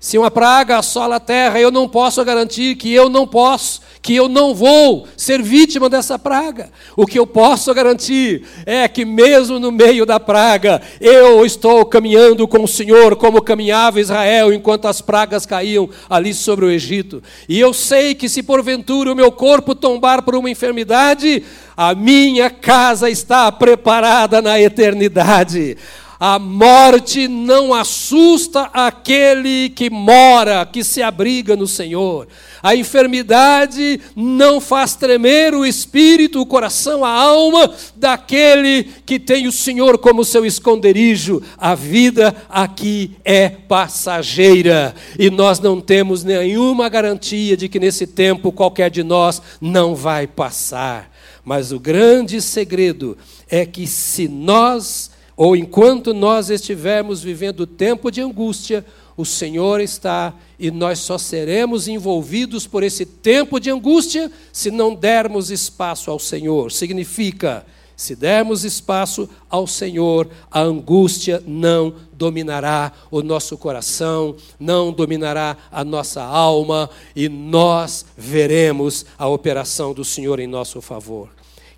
Se 0.00 0.16
uma 0.16 0.30
praga 0.30 0.78
assola 0.78 1.16
a 1.16 1.20
terra, 1.20 1.58
eu 1.58 1.72
não 1.72 1.88
posso 1.88 2.24
garantir 2.24 2.76
que 2.76 2.94
eu 2.94 3.08
não 3.08 3.26
posso, 3.26 3.80
que 4.00 4.14
eu 4.14 4.28
não 4.28 4.54
vou 4.54 5.08
ser 5.16 5.42
vítima 5.42 5.88
dessa 5.88 6.16
praga. 6.16 6.70
O 6.96 7.04
que 7.04 7.18
eu 7.18 7.26
posso 7.26 7.74
garantir 7.74 8.44
é 8.64 8.86
que, 8.86 9.04
mesmo 9.04 9.58
no 9.58 9.72
meio 9.72 10.06
da 10.06 10.20
praga, 10.20 10.80
eu 11.00 11.44
estou 11.44 11.84
caminhando 11.84 12.46
com 12.46 12.62
o 12.62 12.68
Senhor, 12.68 13.16
como 13.16 13.42
caminhava 13.42 14.00
Israel 14.00 14.52
enquanto 14.52 14.86
as 14.86 15.00
pragas 15.00 15.44
caíam 15.44 15.90
ali 16.08 16.32
sobre 16.32 16.64
o 16.64 16.70
Egito. 16.70 17.20
E 17.48 17.58
eu 17.58 17.74
sei 17.74 18.14
que, 18.14 18.28
se 18.28 18.40
porventura 18.40 19.12
o 19.12 19.16
meu 19.16 19.32
corpo 19.32 19.74
tombar 19.74 20.22
por 20.22 20.36
uma 20.36 20.48
enfermidade, 20.48 21.42
a 21.76 21.92
minha 21.92 22.50
casa 22.50 23.10
está 23.10 23.50
preparada 23.50 24.40
na 24.40 24.60
eternidade. 24.60 25.76
A 26.20 26.36
morte 26.36 27.28
não 27.28 27.72
assusta 27.72 28.62
aquele 28.72 29.68
que 29.70 29.88
mora, 29.88 30.66
que 30.66 30.82
se 30.82 31.00
abriga 31.00 31.54
no 31.54 31.66
Senhor. 31.68 32.26
A 32.60 32.74
enfermidade 32.74 34.00
não 34.16 34.60
faz 34.60 34.96
tremer 34.96 35.54
o 35.54 35.64
espírito, 35.64 36.40
o 36.40 36.46
coração, 36.46 37.04
a 37.04 37.10
alma 37.10 37.72
daquele 37.94 38.82
que 39.06 39.20
tem 39.20 39.46
o 39.46 39.52
Senhor 39.52 39.96
como 39.98 40.24
seu 40.24 40.44
esconderijo. 40.44 41.40
A 41.56 41.76
vida 41.76 42.34
aqui 42.48 43.12
é 43.24 43.48
passageira 43.48 44.96
e 45.16 45.30
nós 45.30 45.60
não 45.60 45.80
temos 45.80 46.24
nenhuma 46.24 46.88
garantia 46.88 47.56
de 47.56 47.68
que 47.68 47.78
nesse 47.78 48.08
tempo 48.08 48.50
qualquer 48.50 48.90
de 48.90 49.04
nós 49.04 49.40
não 49.60 49.94
vai 49.94 50.26
passar. 50.26 51.12
Mas 51.44 51.70
o 51.70 51.78
grande 51.78 52.42
segredo 52.42 53.16
é 53.48 53.64
que 53.64 53.86
se 53.86 54.26
nós 54.26 55.07
ou 55.38 55.54
enquanto 55.54 56.12
nós 56.12 56.50
estivermos 56.50 57.22
vivendo 57.22 57.64
tempo 57.64 58.10
de 58.10 58.20
angústia, 58.20 58.84
o 59.16 59.24
Senhor 59.24 59.80
está 59.80 60.34
e 60.58 60.68
nós 60.68 60.98
só 60.98 61.16
seremos 61.16 61.86
envolvidos 61.86 62.66
por 62.66 62.82
esse 62.82 63.06
tempo 63.06 63.60
de 63.60 63.70
angústia 63.70 64.32
se 64.52 64.68
não 64.68 64.96
dermos 64.96 65.52
espaço 65.52 66.10
ao 66.10 66.18
Senhor. 66.18 66.72
Significa, 66.72 67.64
se 67.96 68.16
dermos 68.16 68.64
espaço 68.64 69.28
ao 69.48 69.64
Senhor, 69.64 70.28
a 70.50 70.60
angústia 70.60 71.40
não 71.46 71.94
dominará 72.12 72.92
o 73.08 73.22
nosso 73.22 73.56
coração, 73.56 74.34
não 74.58 74.90
dominará 74.90 75.56
a 75.70 75.84
nossa 75.84 76.20
alma 76.20 76.90
e 77.14 77.28
nós 77.28 78.04
veremos 78.16 79.06
a 79.16 79.28
operação 79.28 79.94
do 79.94 80.04
Senhor 80.04 80.40
em 80.40 80.48
nosso 80.48 80.80
favor. 80.80 81.28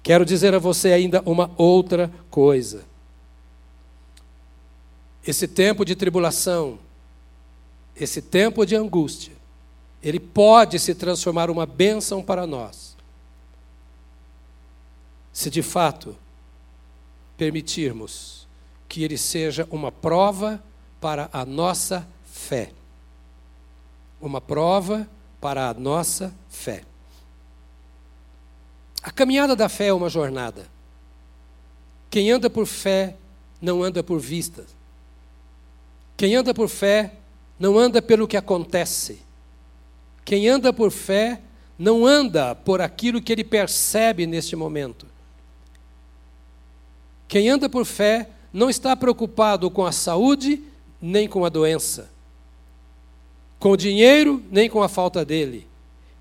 Quero 0.02 0.24
dizer 0.24 0.54
a 0.54 0.58
você 0.58 0.92
ainda 0.92 1.22
uma 1.26 1.50
outra 1.58 2.10
coisa. 2.30 2.88
Esse 5.30 5.46
tempo 5.46 5.84
de 5.84 5.94
tribulação, 5.94 6.76
esse 7.94 8.20
tempo 8.20 8.66
de 8.66 8.74
angústia, 8.74 9.32
ele 10.02 10.18
pode 10.18 10.76
se 10.80 10.92
transformar 10.92 11.48
uma 11.50 11.64
bênção 11.64 12.20
para 12.20 12.48
nós. 12.48 12.96
Se 15.32 15.48
de 15.48 15.62
fato 15.62 16.16
permitirmos 17.36 18.48
que 18.88 19.04
ele 19.04 19.16
seja 19.16 19.68
uma 19.70 19.92
prova 19.92 20.60
para 21.00 21.30
a 21.32 21.46
nossa 21.46 22.04
fé. 22.24 22.72
Uma 24.20 24.40
prova 24.40 25.08
para 25.40 25.68
a 25.68 25.74
nossa 25.74 26.34
fé. 26.48 26.82
A 29.00 29.12
caminhada 29.12 29.54
da 29.54 29.68
fé 29.68 29.86
é 29.86 29.92
uma 29.92 30.08
jornada. 30.08 30.66
Quem 32.10 32.32
anda 32.32 32.50
por 32.50 32.66
fé 32.66 33.16
não 33.62 33.80
anda 33.80 34.02
por 34.02 34.18
vistas. 34.18 34.79
Quem 36.20 36.36
anda 36.36 36.52
por 36.52 36.68
fé 36.68 37.14
não 37.58 37.78
anda 37.78 38.02
pelo 38.02 38.28
que 38.28 38.36
acontece. 38.36 39.22
Quem 40.22 40.50
anda 40.50 40.70
por 40.70 40.90
fé 40.90 41.40
não 41.78 42.04
anda 42.04 42.54
por 42.54 42.82
aquilo 42.82 43.22
que 43.22 43.32
ele 43.32 43.42
percebe 43.42 44.26
neste 44.26 44.54
momento. 44.54 45.06
Quem 47.26 47.48
anda 47.48 47.70
por 47.70 47.86
fé 47.86 48.28
não 48.52 48.68
está 48.68 48.94
preocupado 48.94 49.70
com 49.70 49.86
a 49.86 49.92
saúde 49.92 50.62
nem 51.00 51.26
com 51.26 51.42
a 51.42 51.48
doença, 51.48 52.10
com 53.58 53.70
o 53.70 53.76
dinheiro 53.78 54.44
nem 54.50 54.68
com 54.68 54.82
a 54.82 54.90
falta 54.90 55.24
dele. 55.24 55.66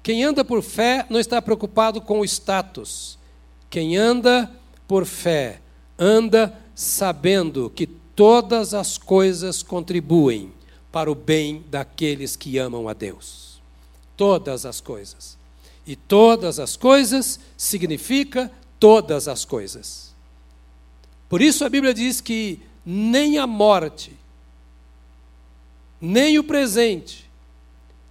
Quem 0.01 0.23
anda 0.23 0.45
por 0.45 0.61
fé 0.61 1.05
não 1.09 1.19
está 1.19 1.41
preocupado 1.41 1.99
com 1.99 2.21
o 2.21 2.25
status. 2.25 3.19
Quem 3.69 3.97
anda 3.97 4.49
por 4.87 5.05
fé 5.05 5.59
anda 5.99 6.57
sabendo 6.73 7.69
que 7.69 7.98
todas 8.19 8.73
as 8.73 8.97
coisas 8.97 9.63
contribuem 9.63 10.51
para 10.91 11.09
o 11.09 11.15
bem 11.15 11.63
daqueles 11.69 12.35
que 12.35 12.57
amam 12.57 12.89
a 12.89 12.93
Deus. 12.93 13.61
Todas 14.17 14.65
as 14.65 14.81
coisas. 14.81 15.37
E 15.87 15.95
todas 15.95 16.59
as 16.59 16.75
coisas 16.75 17.39
significa 17.55 18.51
todas 18.77 19.29
as 19.29 19.45
coisas. 19.45 20.13
Por 21.29 21.41
isso 21.41 21.63
a 21.63 21.69
Bíblia 21.69 21.93
diz 21.93 22.19
que 22.19 22.59
nem 22.85 23.37
a 23.37 23.47
morte, 23.47 24.11
nem 26.01 26.37
o 26.37 26.43
presente, 26.43 27.25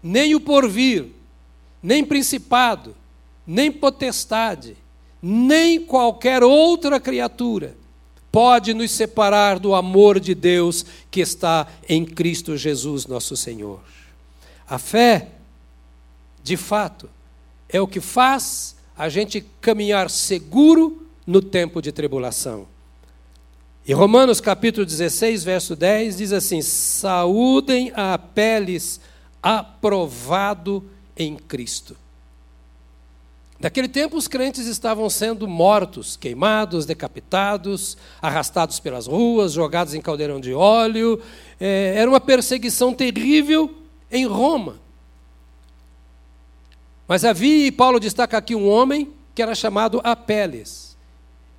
nem 0.03 0.35
o 0.35 0.41
porvir, 0.41 1.13
nem 1.83 2.03
principado, 2.03 2.97
nem 3.47 3.71
potestade, 3.71 4.75
nem 5.21 5.79
qualquer 5.85 6.43
outra 6.43 6.99
criatura 6.99 7.77
pode 8.31 8.75
nos 8.75 8.91
separar 8.91 9.59
do 9.59 9.75
amor 9.75 10.21
de 10.21 10.35
Deus 10.35 10.85
que 11.11 11.21
está 11.21 11.67
em 11.89 12.05
Cristo 12.05 12.57
Jesus, 12.57 13.07
nosso 13.07 13.37
Senhor. 13.37 13.81
A 14.69 14.79
fé, 14.79 15.29
de 16.43 16.57
fato, 16.57 17.09
é 17.69 17.81
o 17.81 17.87
que 17.87 18.01
faz 18.01 18.77
a 18.97 19.09
gente 19.09 19.45
caminhar 19.61 20.11
seguro 20.11 21.07
no 21.27 21.41
tempo 21.41 21.81
de 21.81 21.93
tribulação. 21.93 22.67
E 23.87 23.93
Romanos 23.95 24.41
capítulo 24.41 24.85
16, 24.85 25.45
verso 25.45 25.75
10 25.75 26.19
diz 26.19 26.33
assim: 26.33 26.61
Saúdem 26.61 27.91
a 27.95 28.15
Apeles, 28.15 29.01
aprovado 29.43 30.85
em 31.17 31.37
Cristo. 31.37 31.97
Naquele 33.61 33.89
tempo, 33.89 34.17
os 34.17 34.29
crentes 34.29 34.67
estavam 34.67 35.11
sendo 35.11 35.49
mortos, 35.49 36.17
queimados, 36.17 36.87
decapitados, 36.87 37.97
arrastados 38.23 38.79
pelas 38.79 39.09
ruas, 39.09 39.53
jogados 39.53 39.95
em 39.95 40.01
caldeirão 40.01 40.41
de 40.41 40.55
óleo. 40.55 41.21
É, 41.59 41.95
era 41.97 42.09
uma 42.09 42.21
perseguição 42.21 42.95
terrível 42.95 43.75
em 44.13 44.27
Roma. 44.27 44.77
Mas 47.09 47.25
havia, 47.25 47.67
e 47.67 47.73
Paulo 47.73 47.99
destaca 47.99 48.39
aqui, 48.39 48.55
um 48.55 48.69
homem 48.69 49.13
que 49.35 49.43
era 49.43 49.55
chamado 49.57 50.01
Apeles. 50.05 50.97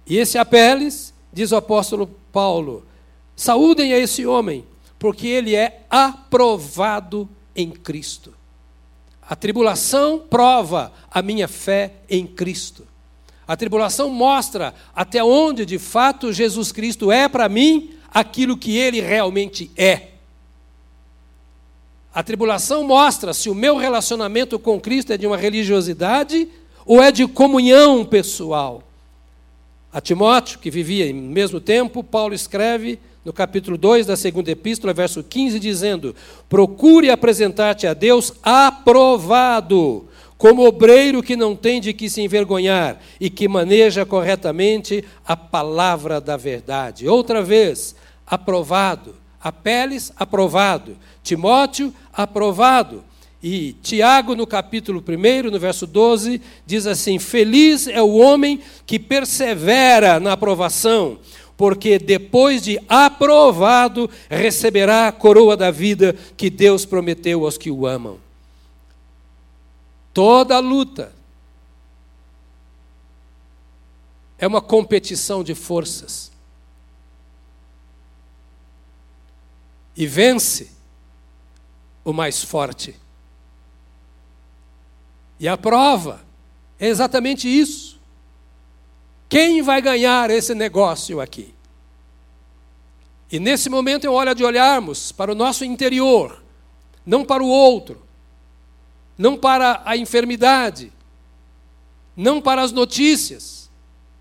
E 0.08 0.18
esse 0.18 0.38
Apeles, 0.38 1.14
diz 1.34 1.52
o 1.52 1.58
apóstolo 1.58 2.08
Paulo, 2.32 2.86
saúdem 3.36 3.92
a 3.92 4.00
esse 4.00 4.26
homem, 4.26 4.66
porque 4.98 5.28
ele 5.28 5.54
é 5.54 5.82
aprovado 5.90 7.28
em 7.54 7.72
Cristo. 7.72 8.39
A 9.30 9.36
tribulação 9.36 10.18
prova 10.18 10.92
a 11.12 11.22
minha 11.22 11.48
fé 11.48 11.94
em 12.10 12.26
Cristo. 12.26 12.88
A 13.48 13.56
tribulação 13.56 14.10
mostra 14.10 14.74
até 14.96 15.24
onde 15.24 15.68
de 15.68 15.78
fato 15.78 16.34
Jesus 16.34 16.72
Cristo 16.72 17.12
é 17.12 17.30
para 17.30 17.48
mim 17.48 17.92
aquilo 18.12 18.58
que 18.58 18.76
ele 18.76 19.00
realmente 19.00 19.70
é. 19.78 20.08
A 22.12 22.24
tribulação 22.24 22.84
mostra 22.84 23.32
se 23.32 23.52
o 23.52 23.56
meu 23.56 23.78
relacionamento 23.78 24.58
com 24.58 24.80
Cristo 24.80 25.14
é 25.14 25.18
de 25.18 25.28
uma 25.28 25.38
religiosidade 25.38 26.50
ou 26.84 27.00
é 27.00 27.12
de 27.12 27.28
comunhão 27.28 28.04
pessoal. 28.04 28.82
A 29.94 30.02
Timóteo, 30.02 30.58
que 30.58 30.72
vivia 30.72 31.14
no 31.14 31.22
mesmo 31.22 31.62
tempo, 31.62 32.04
Paulo 32.04 32.34
escreve 32.34 33.00
no 33.24 33.34
capítulo 33.34 33.78
2 33.78 34.06
da 34.06 34.16
segunda 34.16 34.52
epístola, 34.52 34.94
verso 34.94 35.24
15, 35.24 35.60
dizendo: 35.60 36.16
Procure 36.48 37.10
apresentar-te 37.10 37.86
a 37.86 37.94
Deus 37.94 38.34
aprovado, 38.42 40.08
como 40.38 40.66
obreiro 40.66 41.22
que 41.22 41.36
não 41.36 41.56
tem 41.56 41.82
de 41.82 41.94
que 41.94 42.10
se 42.10 42.22
envergonhar 42.22 43.00
e 43.20 43.30
que 43.30 43.48
maneja 43.48 44.06
corretamente 44.06 45.04
a 45.26 45.36
palavra 45.36 46.22
da 46.22 46.38
verdade. 46.38 47.08
Outra 47.08 47.44
vez, 47.44 47.96
aprovado. 48.26 49.16
Apeles, 49.42 50.12
aprovado. 50.18 50.98
Timóteo, 51.24 51.94
aprovado. 52.14 53.04
E 53.42 53.74
Tiago, 53.82 54.36
no 54.36 54.46
capítulo 54.46 55.02
1, 55.08 55.50
no 55.50 55.58
verso 55.58 55.88
12, 55.88 56.42
diz 56.66 56.86
assim: 56.86 57.18
Feliz 57.18 57.88
é 57.88 58.02
o 58.02 58.18
homem 58.18 58.60
que 58.86 59.00
persevera 59.00 60.20
na 60.20 60.34
aprovação, 60.34 61.18
porque 61.60 62.00
depois 62.00 62.62
de 62.62 62.80
aprovado, 62.88 64.10
receberá 64.30 65.10
a 65.10 65.12
coroa 65.12 65.58
da 65.58 65.70
vida 65.70 66.14
que 66.38 66.50
Deus 66.50 66.86
prometeu 66.86 67.44
aos 67.44 67.58
que 67.58 67.70
o 67.70 67.86
amam. 67.86 68.18
Toda 70.14 70.58
luta 70.60 71.14
é 74.38 74.48
uma 74.48 74.62
competição 74.62 75.44
de 75.44 75.54
forças. 75.54 76.32
E 79.98 80.08
vence 80.08 80.72
o 82.06 82.14
mais 82.14 82.42
forte. 82.42 82.96
E 85.38 85.46
a 85.46 85.58
prova 85.58 86.26
é 86.80 86.88
exatamente 86.88 87.50
isso. 87.50 87.89
Quem 89.30 89.62
vai 89.62 89.80
ganhar 89.80 90.32
esse 90.32 90.56
negócio 90.56 91.22
aqui? 91.22 91.54
E 93.32 93.40
nesse 93.40 93.70
momento 93.70 94.06
é 94.06 94.10
hora 94.10 94.34
de 94.34 94.44
olharmos 94.44 95.12
para 95.12 95.32
o 95.32 95.36
nosso 95.36 95.64
interior, 95.64 96.42
não 97.06 97.24
para 97.24 97.44
o 97.44 97.48
outro, 97.48 98.02
não 99.16 99.38
para 99.38 99.84
a 99.86 99.96
enfermidade, 99.96 100.92
não 102.18 102.42
para 102.42 102.64
as 102.64 102.72
notícias, 102.72 103.70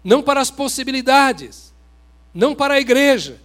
não 0.04 0.22
para 0.22 0.40
as 0.40 0.50
possibilidades, 0.50 1.72
não 2.34 2.54
para 2.54 2.74
a 2.74 2.80
igreja, 2.80 3.40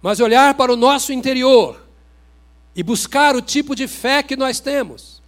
mas 0.00 0.18
olhar 0.18 0.54
para 0.54 0.72
o 0.72 0.76
nosso 0.76 1.12
interior 1.12 1.86
e 2.74 2.82
buscar 2.82 3.36
o 3.36 3.42
tipo 3.42 3.74
de 3.76 3.86
fé 3.86 4.22
que 4.22 4.34
nós 4.34 4.60
temos 4.60 5.22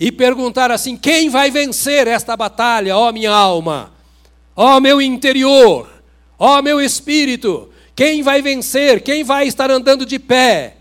e 0.00 0.10
perguntar 0.10 0.70
assim: 0.72 0.96
quem 0.96 1.28
vai 1.28 1.50
vencer 1.50 2.08
esta 2.08 2.36
batalha, 2.36 2.96
ó 2.96 3.12
minha 3.12 3.30
alma, 3.30 3.92
ó 4.62 4.78
meu 4.78 5.00
interior, 5.00 5.88
ó 6.38 6.60
meu 6.60 6.82
espírito? 6.82 7.70
Quem 7.96 8.22
vai 8.22 8.42
vencer? 8.42 9.02
Quem 9.02 9.24
vai 9.24 9.46
estar 9.46 9.70
andando 9.70 10.04
de 10.04 10.18
pé? 10.18 10.76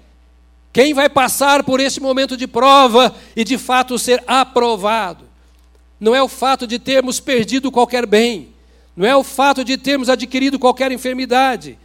Quem 0.73 0.93
vai 0.93 1.07
passar 1.07 1.63
por 1.63 1.79
esse 1.79 2.01
momento 2.01 2.35
de 2.35 2.45
prova 2.45 3.15
e 3.37 3.45
de 3.45 3.57
fato 3.57 3.97
ser 3.97 4.21
aprovado? 4.27 5.23
Não 5.97 6.13
é 6.13 6.21
o 6.21 6.27
fato 6.27 6.67
de 6.67 6.77
termos 6.77 7.21
perdido 7.21 7.71
qualquer 7.71 8.05
bem, 8.05 8.49
não 8.97 9.07
é 9.07 9.15
o 9.15 9.23
fato 9.23 9.63
de 9.63 9.77
termos 9.77 10.09
adquirido 10.09 10.59
qualquer 10.59 10.91
enfermidade, 10.91 11.79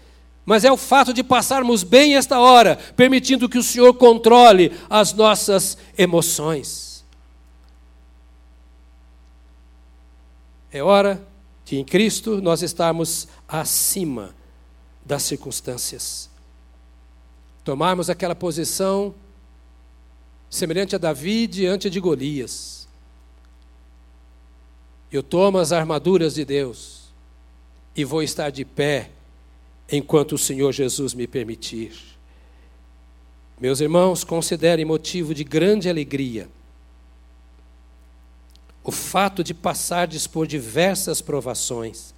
mas 0.45 0.65
é 0.65 0.73
o 0.73 0.77
fato 0.77 1.15
de 1.15 1.23
passarmos 1.23 1.85
bem 1.85 2.17
esta 2.17 2.41
hora, 2.41 2.77
permitindo 2.97 3.49
que 3.49 3.59
o 3.59 3.63
Senhor 3.63 3.95
controle 3.95 4.73
as 4.91 5.13
nossas 5.13 5.79
emoções. 5.97 7.05
É 10.73 10.83
hora 10.83 11.34
de, 11.65 11.79
em 11.79 11.85
Cristo, 11.85 12.41
nós 12.43 12.63
estarmos 12.63 13.27
acima 13.49 14.35
das 15.05 15.23
circunstâncias. 15.23 16.29
Tomarmos 17.65 18.11
aquela 18.11 18.35
posição 18.35 19.15
semelhante 20.51 20.95
a 20.95 20.99
Davi 20.99 21.47
diante 21.47 21.89
de 21.89 21.99
Golias. 21.99 22.87
Eu 25.11 25.23
tomo 25.23 25.59
as 25.59 25.73
armaduras 25.73 26.35
de 26.35 26.45
Deus 26.45 27.05
e 27.97 28.05
vou 28.05 28.23
estar 28.23 28.51
de 28.51 28.65
pé 28.65 29.11
enquanto 29.91 30.33
o 30.33 30.39
Senhor 30.39 30.73
Jesus 30.73 31.15
me 31.15 31.27
permitir. 31.27 31.93
Meus 33.61 33.81
irmãos, 33.81 34.25
considerem 34.25 34.85
motivo 34.85 35.33
de 35.33 35.45
grande 35.45 35.89
alegria 35.89 36.49
o 38.85 38.93
fato 38.93 39.43
de 39.43 39.55
passardes 39.55 40.27
por 40.27 40.47
diversas 40.47 41.23
provações, 41.23 42.15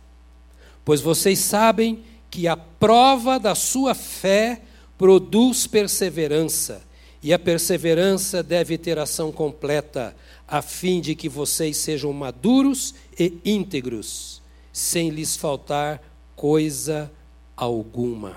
pois 0.84 1.00
vocês 1.00 1.38
sabem 1.38 2.02
que 2.28 2.48
a 2.48 2.56
prova 2.56 3.38
da 3.38 3.54
sua 3.54 3.94
fé 3.94 4.60
produz 4.98 5.66
perseverança, 5.66 6.82
e 7.22 7.32
a 7.32 7.38
perseverança 7.38 8.42
deve 8.42 8.76
ter 8.76 8.98
ação 8.98 9.30
completa, 9.30 10.14
a 10.46 10.60
fim 10.60 11.00
de 11.00 11.14
que 11.14 11.28
vocês 11.28 11.76
sejam 11.76 12.12
maduros 12.12 12.94
e 13.18 13.38
íntegros, 13.44 14.42
sem 14.72 15.08
lhes 15.08 15.36
faltar 15.36 16.02
coisa 16.34 17.10
alguma. 17.56 18.36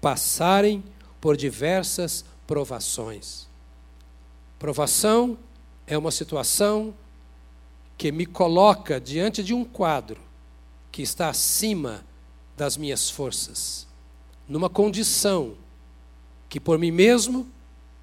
Passarem 0.00 0.82
por 1.20 1.36
diversas 1.36 2.24
provações. 2.46 3.46
Provação 4.58 5.38
é 5.86 5.96
uma 5.96 6.10
situação 6.10 6.94
que 7.96 8.10
me 8.10 8.26
coloca 8.26 9.00
diante 9.00 9.42
de 9.42 9.54
um 9.54 9.64
quadro 9.64 10.20
que 10.90 11.02
está 11.02 11.28
acima 11.28 12.04
das 12.56 12.76
minhas 12.76 13.10
forças, 13.10 13.86
numa 14.48 14.70
condição 14.70 15.54
que 16.48 16.60
por 16.60 16.78
mim 16.78 16.90
mesmo 16.90 17.48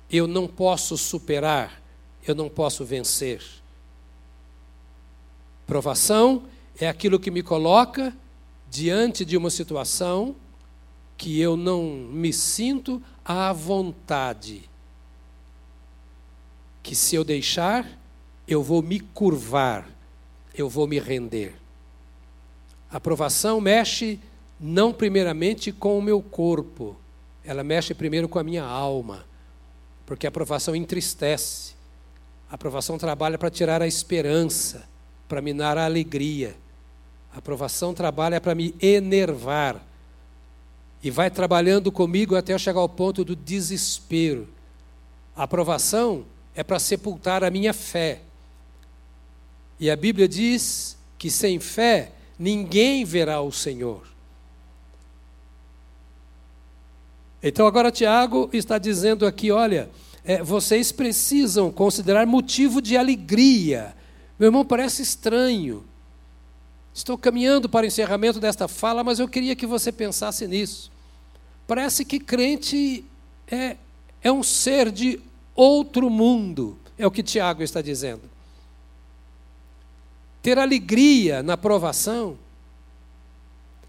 eu 0.09 0.27
não 0.27 0.47
posso 0.47 0.97
superar, 0.97 1.81
eu 2.27 2.35
não 2.35 2.49
posso 2.49 2.83
vencer. 2.83 3.41
Provação 5.65 6.43
é 6.77 6.87
aquilo 6.87 7.19
que 7.19 7.31
me 7.31 7.41
coloca 7.41 8.15
diante 8.69 9.23
de 9.23 9.37
uma 9.37 9.49
situação 9.49 10.35
que 11.17 11.39
eu 11.39 11.55
não 11.55 11.83
me 11.83 12.33
sinto 12.33 13.01
à 13.23 13.53
vontade 13.53 14.69
que 16.81 16.95
se 16.95 17.15
eu 17.15 17.23
deixar, 17.23 17.87
eu 18.47 18.63
vou 18.63 18.81
me 18.81 18.99
curvar, 18.99 19.87
eu 20.55 20.67
vou 20.67 20.87
me 20.87 20.99
render. 20.99 21.53
A 22.89 22.97
aprovação 22.97 23.61
mexe 23.61 24.19
não 24.59 24.91
primeiramente 24.91 25.71
com 25.71 25.97
o 25.97 26.01
meu 26.01 26.21
corpo, 26.21 26.95
ela 27.43 27.63
mexe 27.63 27.93
primeiro 27.93 28.29
com 28.29 28.37
a 28.37 28.43
minha 28.43 28.63
alma, 28.63 29.25
porque 30.05 30.27
a 30.27 30.29
aprovação 30.29 30.75
entristece. 30.75 31.73
A 32.49 32.55
aprovação 32.55 32.97
trabalha 32.97 33.37
para 33.37 33.49
tirar 33.49 33.81
a 33.81 33.87
esperança, 33.87 34.87
para 35.27 35.41
minar 35.41 35.77
a 35.77 35.85
alegria. 35.85 36.55
A 37.33 37.37
aprovação 37.37 37.93
trabalha 37.93 38.41
para 38.41 38.53
me 38.53 38.75
enervar. 38.81 39.81
E 41.01 41.09
vai 41.09 41.31
trabalhando 41.31 41.91
comigo 41.91 42.35
até 42.35 42.53
eu 42.53 42.59
chegar 42.59 42.81
ao 42.81 42.89
ponto 42.89 43.23
do 43.23 43.35
desespero. 43.35 44.49
A 45.35 45.43
aprovação 45.43 46.25
é 46.55 46.63
para 46.63 46.79
sepultar 46.79 47.43
a 47.43 47.49
minha 47.49 47.73
fé. 47.73 48.21
E 49.79 49.89
a 49.89 49.95
Bíblia 49.95 50.27
diz 50.27 50.97
que 51.17 51.29
sem 51.29 51.59
fé 51.59 52.11
ninguém 52.37 53.03
verá 53.05 53.41
o 53.41 53.51
Senhor. 53.51 54.07
Então 57.41 57.65
agora 57.65 57.91
Tiago 57.91 58.49
está 58.53 58.77
dizendo 58.77 59.25
aqui: 59.25 59.51
olha, 59.51 59.89
é, 60.23 60.43
vocês 60.43 60.91
precisam 60.91 61.71
considerar 61.71 62.25
motivo 62.27 62.81
de 62.81 62.95
alegria. 62.95 63.95
Meu 64.37 64.47
irmão, 64.47 64.65
parece 64.65 65.01
estranho. 65.01 65.83
Estou 66.93 67.17
caminhando 67.17 67.69
para 67.69 67.85
o 67.85 67.87
encerramento 67.87 68.39
desta 68.39 68.67
fala, 68.67 69.03
mas 69.03 69.19
eu 69.19 69.27
queria 69.27 69.55
que 69.55 69.65
você 69.65 69.91
pensasse 69.91 70.45
nisso. 70.47 70.91
Parece 71.65 72.03
que 72.03 72.19
crente 72.19 73.05
é, 73.47 73.77
é 74.21 74.31
um 74.31 74.43
ser 74.43 74.91
de 74.91 75.19
outro 75.61 76.09
mundo, 76.09 76.77
é 76.97 77.05
o 77.05 77.11
que 77.11 77.21
Tiago 77.21 77.61
está 77.61 77.81
dizendo. 77.81 78.23
Ter 80.41 80.57
alegria 80.57 81.43
na 81.43 81.55
provação. 81.55 82.37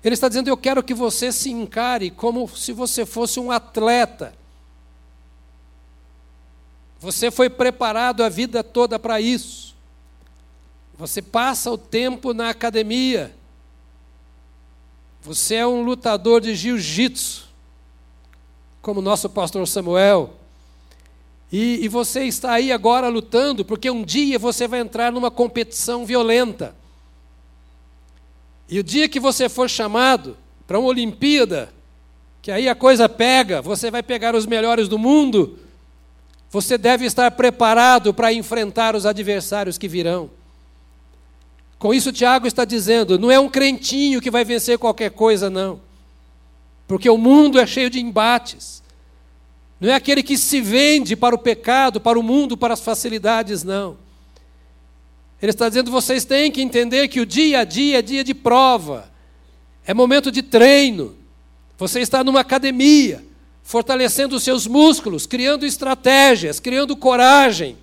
Ele 0.04 0.14
está 0.14 0.28
dizendo: 0.28 0.48
Eu 0.48 0.56
quero 0.56 0.82
que 0.82 0.92
você 0.92 1.32
se 1.32 1.50
encare 1.50 2.10
como 2.10 2.46
se 2.48 2.72
você 2.72 3.06
fosse 3.06 3.40
um 3.40 3.50
atleta. 3.50 4.34
Você 7.00 7.30
foi 7.30 7.48
preparado 7.48 8.22
a 8.22 8.28
vida 8.28 8.62
toda 8.62 8.98
para 8.98 9.20
isso. 9.20 9.74
Você 10.96 11.22
passa 11.22 11.70
o 11.70 11.78
tempo 11.78 12.34
na 12.34 12.50
academia. 12.50 13.34
Você 15.22 15.54
é 15.54 15.66
um 15.66 15.82
lutador 15.82 16.40
de 16.40 16.54
jiu-jitsu, 16.54 17.48
como 18.82 19.00
nosso 19.00 19.30
pastor 19.30 19.66
Samuel. 19.66 20.41
E, 21.52 21.84
e 21.84 21.88
você 21.88 22.24
está 22.24 22.52
aí 22.52 22.72
agora 22.72 23.08
lutando, 23.08 23.62
porque 23.62 23.90
um 23.90 24.02
dia 24.02 24.38
você 24.38 24.66
vai 24.66 24.80
entrar 24.80 25.12
numa 25.12 25.30
competição 25.30 26.06
violenta. 26.06 26.74
E 28.66 28.78
o 28.78 28.82
dia 28.82 29.06
que 29.06 29.20
você 29.20 29.50
for 29.50 29.68
chamado 29.68 30.34
para 30.66 30.78
uma 30.78 30.88
Olimpíada, 30.88 31.70
que 32.40 32.50
aí 32.50 32.70
a 32.70 32.74
coisa 32.74 33.06
pega, 33.06 33.60
você 33.60 33.90
vai 33.90 34.02
pegar 34.02 34.34
os 34.34 34.46
melhores 34.46 34.88
do 34.88 34.98
mundo, 34.98 35.58
você 36.50 36.78
deve 36.78 37.04
estar 37.04 37.30
preparado 37.32 38.14
para 38.14 38.32
enfrentar 38.32 38.96
os 38.96 39.04
adversários 39.04 39.76
que 39.76 39.86
virão. 39.86 40.30
Com 41.78 41.92
isso, 41.92 42.12
Tiago 42.12 42.46
está 42.46 42.64
dizendo: 42.64 43.18
não 43.18 43.30
é 43.30 43.38
um 43.38 43.48
crentinho 43.48 44.22
que 44.22 44.30
vai 44.30 44.44
vencer 44.44 44.78
qualquer 44.78 45.10
coisa, 45.10 45.50
não. 45.50 45.80
Porque 46.86 47.10
o 47.10 47.18
mundo 47.18 47.58
é 47.58 47.66
cheio 47.66 47.90
de 47.90 48.00
embates. 48.00 48.81
Não 49.82 49.90
é 49.90 49.94
aquele 49.94 50.22
que 50.22 50.38
se 50.38 50.60
vende 50.60 51.16
para 51.16 51.34
o 51.34 51.38
pecado, 51.38 52.00
para 52.00 52.16
o 52.16 52.22
mundo, 52.22 52.56
para 52.56 52.72
as 52.72 52.80
facilidades, 52.80 53.64
não. 53.64 53.96
Ele 55.42 55.50
está 55.50 55.68
dizendo: 55.68 55.90
vocês 55.90 56.24
têm 56.24 56.52
que 56.52 56.62
entender 56.62 57.08
que 57.08 57.18
o 57.18 57.26
dia 57.26 57.58
a 57.58 57.64
dia 57.64 57.98
é 57.98 58.02
dia 58.02 58.22
de 58.22 58.32
prova, 58.32 59.10
É 59.84 59.92
momento 59.92 60.30
de 60.30 60.40
treino. 60.40 61.16
Você 61.76 61.98
está 61.98 62.22
numa 62.22 62.38
academia, 62.38 63.24
fortalecendo 63.64 64.36
os 64.36 64.44
seus 64.44 64.68
músculos, 64.68 65.26
criando 65.26 65.66
estratégias, 65.66 66.60
criando 66.60 66.94
coragem, 66.94 67.76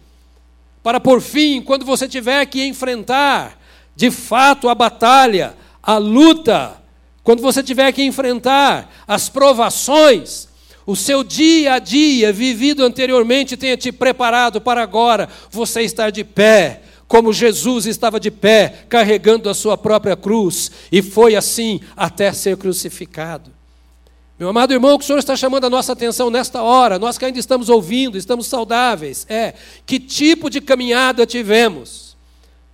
para 0.81 1.01
por 1.01 1.19
fim, 1.19 1.61
quando 1.61 1.83
você 1.83 2.07
tiver 2.07 2.45
que 2.45 2.65
enfrentar 2.65 3.59
de 3.93 4.09
fato 4.09 4.69
a 4.69 4.73
batalha, 4.73 5.53
a 5.83 5.97
luta, 5.97 6.81
quando 7.25 7.41
você 7.41 7.61
tiver 7.61 7.91
que 7.91 8.01
enfrentar 8.01 8.89
as 9.05 9.27
provações, 9.27 10.48
o 10.89 10.95
seu 10.95 11.23
dia 11.23 11.73
a 11.73 11.79
dia 11.79 12.33
vivido 12.33 12.83
anteriormente 12.83 13.55
tenha 13.55 13.77
te 13.77 13.91
preparado 13.91 14.59
para 14.59 14.81
agora 14.81 15.29
você 15.51 15.83
estar 15.83 16.09
de 16.09 16.23
pé, 16.23 16.81
como 17.07 17.31
Jesus 17.31 17.85
estava 17.85 18.19
de 18.19 18.31
pé, 18.31 18.85
carregando 18.89 19.51
a 19.51 19.53
sua 19.53 19.77
própria 19.77 20.17
cruz, 20.17 20.71
e 20.91 21.03
foi 21.03 21.35
assim 21.35 21.79
até 21.95 22.33
ser 22.33 22.57
crucificado. 22.57 23.51
Meu 24.39 24.49
amado 24.49 24.73
irmão, 24.73 24.95
o 24.95 24.97
que 24.97 25.03
o 25.03 25.05
Senhor 25.05 25.19
está 25.19 25.35
chamando 25.35 25.65
a 25.65 25.69
nossa 25.69 25.93
atenção 25.93 26.31
nesta 26.31 26.63
hora, 26.63 26.97
nós 26.97 27.19
que 27.19 27.25
ainda 27.25 27.37
estamos 27.37 27.69
ouvindo, 27.69 28.17
estamos 28.17 28.47
saudáveis, 28.47 29.27
é 29.29 29.53
que 29.85 29.99
tipo 29.99 30.49
de 30.49 30.59
caminhada 30.59 31.23
tivemos? 31.23 32.17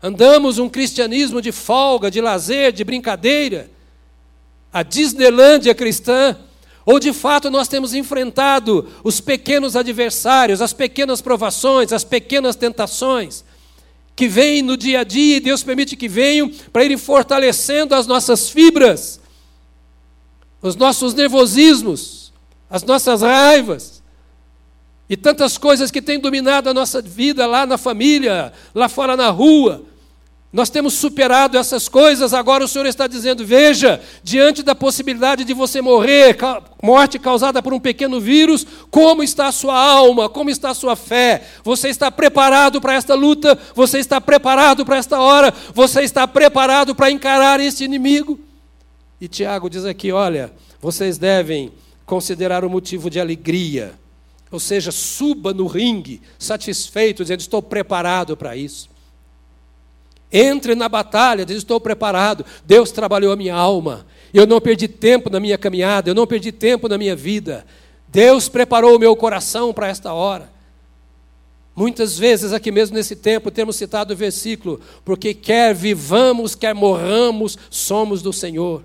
Andamos 0.02 0.58
um 0.58 0.70
cristianismo 0.70 1.42
de 1.42 1.52
folga, 1.52 2.10
de 2.10 2.22
lazer, 2.22 2.72
de 2.72 2.86
brincadeira? 2.86 3.70
A 4.72 4.84
Disneylândia 4.84 5.76
cristã? 5.76 6.38
Ou 6.86 7.00
de 7.00 7.12
fato 7.12 7.50
nós 7.50 7.68
temos 7.68 7.94
enfrentado 7.94 8.88
os 9.04 9.20
pequenos 9.20 9.76
adversários, 9.76 10.62
as 10.62 10.74
pequenas 10.74 11.22
provações, 11.22 11.92
as 11.92 12.04
pequenas 12.04 12.56
tentações? 12.56 13.44
que 14.16 14.28
vêm 14.28 14.62
no 14.62 14.78
dia 14.78 15.02
a 15.02 15.04
dia, 15.04 15.38
e 15.38 15.40
Deus 15.42 15.62
permite 15.62 15.96
que 15.96 16.08
venham 16.08 16.50
para 16.72 16.86
irem 16.86 16.98
fortalecendo 16.98 17.94
as 17.94 18.08
nossas 18.08 18.50
fibras, 18.50 19.20
os 20.62 20.76
nossos 20.76 21.14
nervosismos, 21.14 22.32
as 22.70 22.82
nossas 22.84 23.22
raivas, 23.22 24.02
e 25.10 25.18
tantas 25.18 25.58
coisas 25.58 25.92
que 25.92 26.02
têm 26.02 26.18
dominado 26.18 26.70
a 26.70 26.74
nossa 26.74 27.02
vida 27.02 27.46
lá 27.46 27.66
na 27.66 27.78
família, 27.78 28.54
lá 28.74 28.90
fora 28.90 29.16
na 29.16 29.30
rua. 29.30 29.84
Nós 30.54 30.70
temos 30.70 30.94
superado 30.94 31.58
essas 31.58 31.90
coisas, 31.90 32.34
agora 32.34 32.64
o 32.64 32.68
Senhor 32.68 32.86
está 32.86 33.08
dizendo: 33.08 33.46
veja, 33.46 34.02
diante 34.24 34.64
da 34.64 34.74
possibilidade 34.74 35.44
de 35.44 35.54
você 35.54 35.82
morrer, 35.82 36.38
morte 36.82 37.20
causada 37.20 37.62
por 37.62 37.74
um 37.74 37.80
pequeno 37.80 38.22
vírus, 38.22 38.66
como 38.90 39.22
está 39.22 39.48
a 39.48 39.52
sua 39.52 39.78
alma, 39.78 40.30
como 40.30 40.50
está 40.50 40.70
a 40.70 40.74
sua 40.74 40.96
fé? 40.96 41.44
Você 41.62 41.90
está 41.90 42.10
preparado 42.10 42.80
para 42.80 42.94
esta 42.94 43.16
luta? 43.16 43.60
Você 43.76 44.00
está 44.00 44.22
preparado 44.22 44.86
para 44.86 44.96
esta 44.96 45.20
hora? 45.20 45.54
Você 45.74 46.04
está 46.04 46.26
preparado 46.26 46.96
para 46.96 47.12
encarar 47.12 47.60
este 47.60 47.84
inimigo? 47.84 48.40
E 49.20 49.28
Tiago 49.28 49.70
diz 49.70 49.84
aqui: 49.84 50.12
olha, 50.14 50.54
vocês 50.80 51.18
devem 51.18 51.74
considerar 52.06 52.64
o 52.64 52.70
motivo 52.70 53.10
de 53.10 53.20
alegria, 53.20 53.94
ou 54.50 54.60
seja, 54.62 54.90
suba 54.90 55.54
no 55.54 55.68
ringue, 55.68 56.22
satisfeito, 56.40 57.24
dizendo: 57.24 57.42
estou 57.42 57.62
preparado 57.62 58.38
para 58.38 58.56
isso. 58.56 58.95
Entre 60.32 60.76
na 60.76 60.90
batalha, 60.90 61.46
diz: 61.46 61.58
Estou 61.58 61.80
preparado. 61.80 62.46
Deus 62.66 62.92
trabalhou 62.92 63.32
a 63.32 63.36
minha 63.36 63.56
alma. 63.56 64.06
Eu 64.34 64.46
não 64.46 64.60
perdi 64.60 64.88
tempo 64.88 65.30
na 65.30 65.40
minha 65.40 65.58
caminhada, 65.58 66.10
eu 66.10 66.16
não 66.16 66.28
perdi 66.28 66.52
tempo 66.52 66.90
na 66.90 66.98
minha 66.98 67.16
vida. 67.16 67.66
Deus 68.08 68.50
preparou 68.50 68.96
o 68.96 69.00
meu 69.00 69.16
coração 69.16 69.74
para 69.74 69.88
esta 69.88 70.14
hora. 70.14 70.50
Muitas 71.76 72.18
vezes, 72.18 72.54
aqui 72.54 72.72
mesmo 72.72 72.96
nesse 72.96 73.16
tempo, 73.16 73.52
temos 73.52 73.76
citado 73.76 74.14
o 74.14 74.18
versículo: 74.18 74.80
Porque 75.04 75.34
quer 75.34 75.74
vivamos, 75.76 76.56
quer 76.56 76.74
morramos, 76.74 77.58
somos 77.70 78.22
do 78.22 78.32
Senhor. 78.32 78.84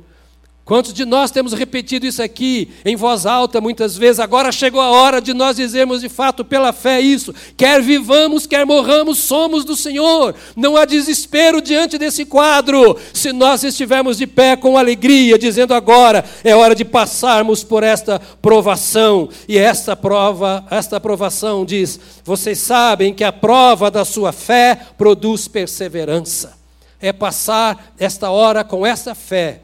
Quantos 0.64 0.92
de 0.92 1.04
nós 1.04 1.32
temos 1.32 1.52
repetido 1.52 2.06
isso 2.06 2.22
aqui 2.22 2.70
em 2.84 2.94
voz 2.94 3.26
alta 3.26 3.60
muitas 3.60 3.96
vezes? 3.96 4.20
Agora 4.20 4.52
chegou 4.52 4.80
a 4.80 4.88
hora 4.88 5.20
de 5.20 5.34
nós 5.34 5.56
dizermos 5.56 6.00
de 6.00 6.08
fato 6.08 6.44
pela 6.44 6.72
fé 6.72 7.00
isso. 7.00 7.34
Quer 7.56 7.82
vivamos, 7.82 8.46
quer 8.46 8.64
morramos, 8.64 9.18
somos 9.18 9.64
do 9.64 9.74
Senhor. 9.74 10.32
Não 10.54 10.76
há 10.76 10.84
desespero 10.84 11.60
diante 11.60 11.98
desse 11.98 12.24
quadro. 12.24 12.96
Se 13.12 13.32
nós 13.32 13.64
estivermos 13.64 14.18
de 14.18 14.28
pé 14.28 14.54
com 14.54 14.78
alegria, 14.78 15.36
dizendo 15.36 15.74
agora 15.74 16.24
é 16.44 16.54
hora 16.54 16.74
de 16.74 16.84
passarmos 16.84 17.64
por 17.64 17.82
esta 17.82 18.20
provação. 18.40 19.28
E 19.48 19.58
esta 19.58 19.96
prova, 19.96 20.64
esta 20.70 21.00
provação 21.00 21.64
diz: 21.64 21.98
vocês 22.24 22.58
sabem 22.58 23.12
que 23.12 23.24
a 23.24 23.32
prova 23.32 23.90
da 23.90 24.04
sua 24.04 24.30
fé 24.30 24.78
produz 24.96 25.48
perseverança. 25.48 26.56
É 27.02 27.12
passar 27.12 27.92
esta 27.98 28.30
hora 28.30 28.62
com 28.62 28.86
essa 28.86 29.16
fé 29.16 29.62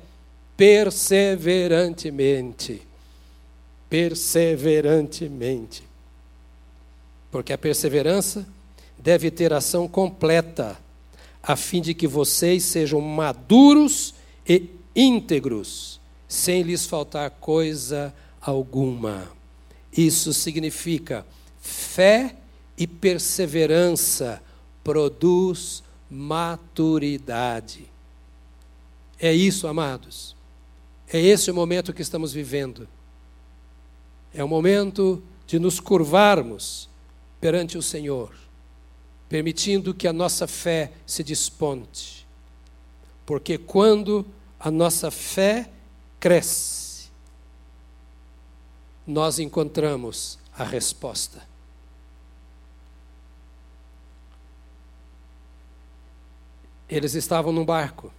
perseverantemente. 0.57 2.83
Perseverantemente. 3.89 5.85
Porque 7.31 7.53
a 7.53 7.59
perseverança 7.59 8.45
deve 8.99 9.31
ter 9.31 9.53
ação 9.53 9.87
completa, 9.87 10.77
a 11.43 11.55
fim 11.55 11.81
de 11.81 11.95
que 11.95 12.07
vocês 12.07 12.65
sejam 12.65 13.01
maduros 13.01 14.15
e 14.49 14.71
íntegros, 14.95 16.01
sem 16.27 16.63
lhes 16.63 16.87
faltar 16.87 17.31
coisa 17.31 18.15
alguma. 18.41 19.31
Isso 19.93 20.33
significa 20.33 21.27
fé 21.61 22.35
e 22.77 22.87
perseverança 22.87 24.43
produz 24.83 25.83
maturidade. 26.11 27.87
É 29.19 29.33
isso, 29.33 29.67
amados. 29.67 30.36
É 31.13 31.21
esse 31.21 31.51
o 31.51 31.55
momento 31.55 31.93
que 31.93 32.03
estamos 32.03 32.33
vivendo. 32.33 32.89
É 34.35 34.43
o 34.43 34.49
momento 34.49 35.23
de 35.47 35.59
nos 35.59 35.79
curvarmos 35.79 36.89
perante 37.41 37.79
o 37.79 37.83
Senhor, 37.83 38.35
permitindo 39.29 39.95
que 39.95 40.09
a 40.09 40.13
nossa 40.13 40.47
fé 40.47 40.93
se 41.07 41.23
desponte. 41.23 42.27
Porque 43.25 43.57
quando 43.57 44.27
a 44.59 44.71
nossa 44.71 45.11
fé 45.11 45.71
cresce, 46.19 47.09
nós 49.07 49.39
encontramos 49.39 50.39
a 50.53 50.65
resposta. 50.65 51.47
Eles 56.89 57.15
estavam 57.15 57.53
num 57.53 57.65
barco. 57.65 58.13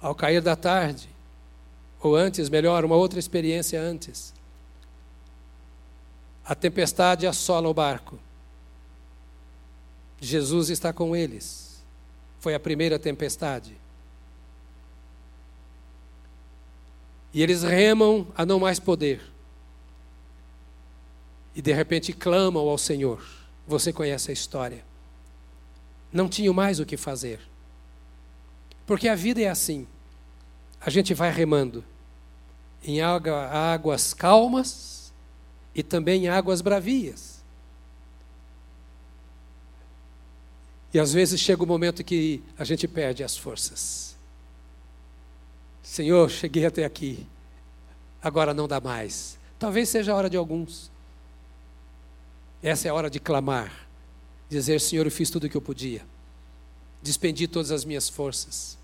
Ao 0.00 0.14
cair 0.14 0.40
da 0.40 0.56
tarde, 0.56 1.08
ou 2.02 2.16
antes, 2.16 2.48
melhor, 2.48 2.84
uma 2.84 2.96
outra 2.96 3.18
experiência 3.18 3.80
antes. 3.80 4.32
A 6.44 6.54
tempestade 6.54 7.26
assola 7.26 7.68
o 7.68 7.74
barco. 7.74 8.18
Jesus 10.20 10.70
está 10.70 10.92
com 10.92 11.14
eles. 11.14 11.82
Foi 12.38 12.54
a 12.54 12.60
primeira 12.60 12.98
tempestade. 12.98 13.76
E 17.32 17.42
eles 17.42 17.62
remam 17.62 18.26
a 18.34 18.44
não 18.44 18.58
mais 18.58 18.78
poder. 18.78 19.20
E 21.54 21.62
de 21.62 21.72
repente 21.72 22.12
clamam 22.12 22.68
ao 22.68 22.78
Senhor. 22.78 23.24
Você 23.66 23.92
conhece 23.92 24.30
a 24.30 24.34
história. 24.34 24.84
Não 26.12 26.28
tinham 26.28 26.52
mais 26.52 26.80
o 26.80 26.86
que 26.86 26.96
fazer. 26.96 27.49
Porque 28.90 29.06
a 29.06 29.14
vida 29.14 29.40
é 29.40 29.48
assim. 29.48 29.86
A 30.80 30.90
gente 30.90 31.14
vai 31.14 31.30
remando 31.30 31.84
em 32.82 33.00
água, 33.00 33.46
águas 33.46 34.12
calmas 34.12 35.12
e 35.72 35.80
também 35.80 36.24
em 36.24 36.28
águas 36.28 36.60
bravias. 36.60 37.40
E 40.92 40.98
às 40.98 41.12
vezes 41.12 41.38
chega 41.38 41.62
o 41.62 41.64
um 41.64 41.68
momento 41.68 42.02
que 42.02 42.42
a 42.58 42.64
gente 42.64 42.88
perde 42.88 43.22
as 43.22 43.36
forças. 43.36 44.16
Senhor, 45.84 46.28
cheguei 46.28 46.66
até 46.66 46.84
aqui, 46.84 47.24
agora 48.20 48.52
não 48.52 48.66
dá 48.66 48.80
mais. 48.80 49.38
Talvez 49.56 49.88
seja 49.88 50.12
a 50.12 50.16
hora 50.16 50.28
de 50.28 50.36
alguns. 50.36 50.90
Essa 52.60 52.88
é 52.88 52.90
a 52.90 52.94
hora 52.94 53.08
de 53.08 53.20
clamar, 53.20 53.88
dizer: 54.48 54.80
Senhor, 54.80 55.06
eu 55.06 55.12
fiz 55.12 55.30
tudo 55.30 55.44
o 55.44 55.48
que 55.48 55.56
eu 55.56 55.62
podia, 55.62 56.04
despendi 57.00 57.46
todas 57.46 57.70
as 57.70 57.84
minhas 57.84 58.08
forças. 58.08 58.79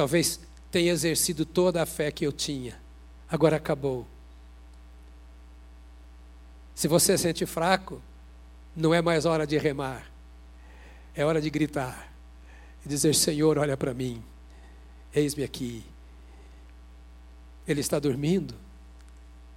Talvez 0.00 0.40
tenha 0.70 0.92
exercido 0.92 1.44
toda 1.44 1.82
a 1.82 1.84
fé 1.84 2.10
que 2.10 2.26
eu 2.26 2.32
tinha, 2.32 2.74
agora 3.28 3.58
acabou. 3.58 4.06
Se 6.74 6.88
você 6.88 7.18
se 7.18 7.24
sente 7.24 7.44
fraco, 7.44 8.00
não 8.74 8.94
é 8.94 9.02
mais 9.02 9.26
hora 9.26 9.46
de 9.46 9.58
remar, 9.58 10.10
é 11.14 11.22
hora 11.22 11.38
de 11.38 11.50
gritar 11.50 12.10
e 12.82 12.88
dizer: 12.88 13.14
Senhor, 13.14 13.58
olha 13.58 13.76
para 13.76 13.92
mim, 13.92 14.24
eis-me 15.14 15.44
aqui. 15.44 15.84
Ele 17.68 17.82
está 17.82 17.98
dormindo? 17.98 18.54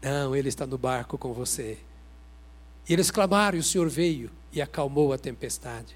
Não, 0.02 0.36
ele 0.36 0.50
está 0.50 0.68
no 0.68 0.78
barco 0.78 1.18
com 1.18 1.32
você. 1.32 1.78
E 2.90 2.92
eles 2.92 3.10
clamaram 3.10 3.56
e 3.58 3.62
o 3.62 3.64
Senhor 3.64 3.88
veio 3.88 4.30
e 4.52 4.62
acalmou 4.62 5.14
a 5.14 5.18
tempestade. 5.18 5.96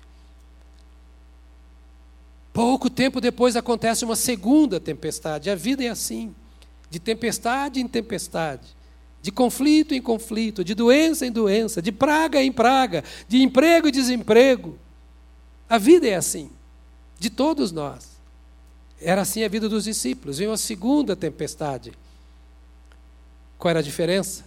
Pouco 2.57 2.89
tempo 2.89 3.21
depois 3.21 3.55
acontece 3.55 4.03
uma 4.03 4.15
segunda 4.15 4.79
tempestade. 4.79 5.47
A 5.47 5.53
vida 5.53 5.83
é 5.83 5.89
assim, 5.89 6.33
de 6.89 6.97
tempestade 6.97 7.79
em 7.79 7.87
tempestade, 7.87 8.75
de 9.21 9.31
conflito 9.31 9.93
em 9.93 10.01
conflito, 10.01 10.63
de 10.63 10.73
doença 10.73 11.23
em 11.23 11.31
doença, 11.31 11.83
de 11.83 11.91
praga 11.91 12.41
em 12.41 12.51
praga, 12.51 13.03
de 13.27 13.43
emprego 13.43 13.87
em 13.87 13.91
desemprego. 13.91 14.75
A 15.69 15.77
vida 15.77 16.07
é 16.07 16.15
assim, 16.15 16.49
de 17.19 17.29
todos 17.29 17.71
nós. 17.71 18.17
Era 18.99 19.21
assim 19.21 19.43
a 19.43 19.47
vida 19.47 19.69
dos 19.69 19.83
discípulos. 19.83 20.39
Veio 20.39 20.49
uma 20.49 20.57
segunda 20.57 21.15
tempestade. 21.15 21.93
Qual 23.59 23.69
era 23.69 23.81
a 23.81 23.83
diferença? 23.83 24.43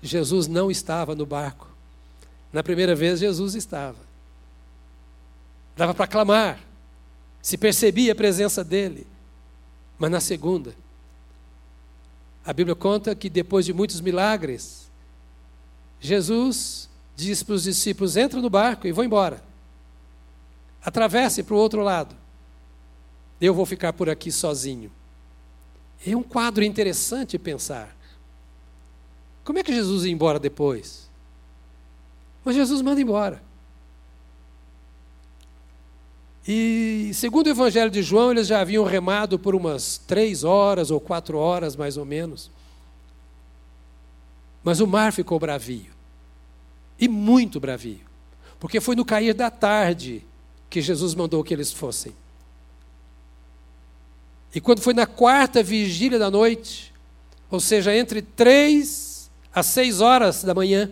Jesus 0.00 0.46
não 0.46 0.70
estava 0.70 1.16
no 1.16 1.26
barco. 1.26 1.68
Na 2.52 2.62
primeira 2.62 2.94
vez, 2.94 3.18
Jesus 3.18 3.56
estava. 3.56 3.98
Dava 5.76 5.92
para 5.92 6.06
clamar, 6.06 6.60
se 7.44 7.58
percebia 7.58 8.12
a 8.12 8.14
presença 8.14 8.64
dele. 8.64 9.06
Mas 9.98 10.10
na 10.10 10.18
segunda, 10.18 10.74
a 12.42 12.54
Bíblia 12.54 12.74
conta 12.74 13.14
que 13.14 13.28
depois 13.28 13.66
de 13.66 13.72
muitos 13.74 14.00
milagres, 14.00 14.90
Jesus 16.00 16.88
diz 17.14 17.42
para 17.42 17.54
os 17.54 17.64
discípulos: 17.64 18.16
entra 18.16 18.40
no 18.40 18.48
barco 18.48 18.86
e 18.86 18.92
vão 18.92 19.04
embora. 19.04 19.44
Atravesse 20.82 21.42
para 21.42 21.54
o 21.54 21.58
outro 21.58 21.82
lado. 21.82 22.16
Eu 23.38 23.52
vou 23.52 23.66
ficar 23.66 23.92
por 23.92 24.08
aqui 24.08 24.32
sozinho. 24.32 24.90
É 26.06 26.16
um 26.16 26.22
quadro 26.22 26.64
interessante 26.64 27.38
pensar. 27.38 27.94
Como 29.44 29.58
é 29.58 29.62
que 29.62 29.74
Jesus 29.74 30.06
ia 30.06 30.12
embora 30.12 30.38
depois? 30.38 31.10
Mas 32.42 32.56
Jesus 32.56 32.80
manda 32.80 33.02
embora. 33.02 33.42
E 36.46 37.10
segundo 37.14 37.46
o 37.46 37.50
Evangelho 37.50 37.90
de 37.90 38.02
João, 38.02 38.30
eles 38.30 38.46
já 38.46 38.60
haviam 38.60 38.84
remado 38.84 39.38
por 39.38 39.54
umas 39.54 39.96
três 39.96 40.44
horas 40.44 40.90
ou 40.90 41.00
quatro 41.00 41.38
horas, 41.38 41.74
mais 41.74 41.96
ou 41.96 42.04
menos. 42.04 42.50
Mas 44.62 44.80
o 44.80 44.86
mar 44.86 45.12
ficou 45.12 45.38
bravio. 45.38 45.92
E 46.98 47.08
muito 47.08 47.58
bravio. 47.58 48.00
Porque 48.60 48.80
foi 48.80 48.94
no 48.94 49.04
cair 49.04 49.32
da 49.32 49.50
tarde 49.50 50.24
que 50.68 50.82
Jesus 50.82 51.14
mandou 51.14 51.42
que 51.42 51.54
eles 51.54 51.72
fossem. 51.72 52.12
E 54.54 54.60
quando 54.60 54.80
foi 54.80 54.92
na 54.92 55.06
quarta 55.06 55.62
vigília 55.62 56.18
da 56.18 56.30
noite, 56.30 56.92
ou 57.50 57.58
seja, 57.58 57.94
entre 57.94 58.20
três 58.20 59.30
às 59.52 59.66
seis 59.66 60.00
horas 60.00 60.44
da 60.44 60.54
manhã, 60.54 60.90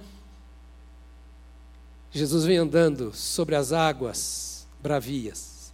Jesus 2.10 2.44
vem 2.44 2.56
andando 2.56 3.14
sobre 3.14 3.54
as 3.54 3.72
águas 3.72 4.51
bravias. 4.82 5.72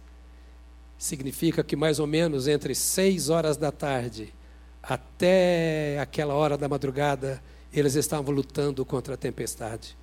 Significa 0.97 1.63
que 1.63 1.75
mais 1.75 1.99
ou 1.99 2.05
menos 2.05 2.47
entre 2.47 2.75
seis 2.75 3.29
horas 3.29 3.57
da 3.57 3.71
tarde 3.71 4.33
até 4.81 5.99
aquela 5.99 6.33
hora 6.33 6.57
da 6.57 6.67
madrugada, 6.67 7.41
eles 7.71 7.95
estavam 7.95 8.33
lutando 8.33 8.85
contra 8.85 9.13
a 9.13 9.17
tempestade. 9.17 9.95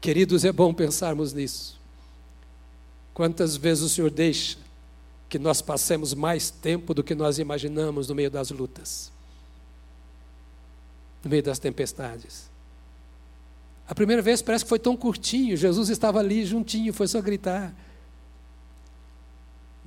Queridos, 0.00 0.44
é 0.44 0.52
bom 0.52 0.72
pensarmos 0.72 1.32
nisso. 1.32 1.78
Quantas 3.12 3.56
vezes 3.56 3.84
o 3.84 3.88
Senhor 3.88 4.10
deixa 4.10 4.56
que 5.28 5.38
nós 5.38 5.60
passemos 5.60 6.14
mais 6.14 6.50
tempo 6.50 6.94
do 6.94 7.04
que 7.04 7.14
nós 7.14 7.38
imaginamos 7.38 8.08
no 8.08 8.14
meio 8.14 8.30
das 8.30 8.50
lutas, 8.50 9.12
no 11.22 11.30
meio 11.30 11.42
das 11.42 11.58
tempestades? 11.58 12.49
A 13.90 13.94
primeira 13.94 14.22
vez 14.22 14.40
parece 14.40 14.64
que 14.64 14.68
foi 14.68 14.78
tão 14.78 14.96
curtinho, 14.96 15.56
Jesus 15.56 15.88
estava 15.88 16.20
ali 16.20 16.46
juntinho, 16.46 16.92
foi 16.92 17.08
só 17.08 17.20
gritar. 17.20 17.74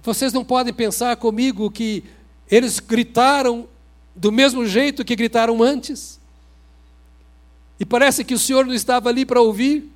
Vocês 0.01 0.33
não 0.33 0.43
podem 0.43 0.73
pensar 0.73 1.15
comigo 1.15 1.71
que 1.71 2.03
eles 2.51 2.81
gritaram 2.81 3.65
do 4.13 4.29
mesmo 4.29 4.67
jeito 4.67 5.05
que 5.05 5.15
gritaram 5.15 5.63
antes? 5.63 6.19
E 7.79 7.85
parece 7.85 8.25
que 8.25 8.33
o 8.33 8.39
Senhor 8.39 8.65
não 8.65 8.73
estava 8.73 9.07
ali 9.07 9.25
para 9.25 9.39
ouvir. 9.39 9.89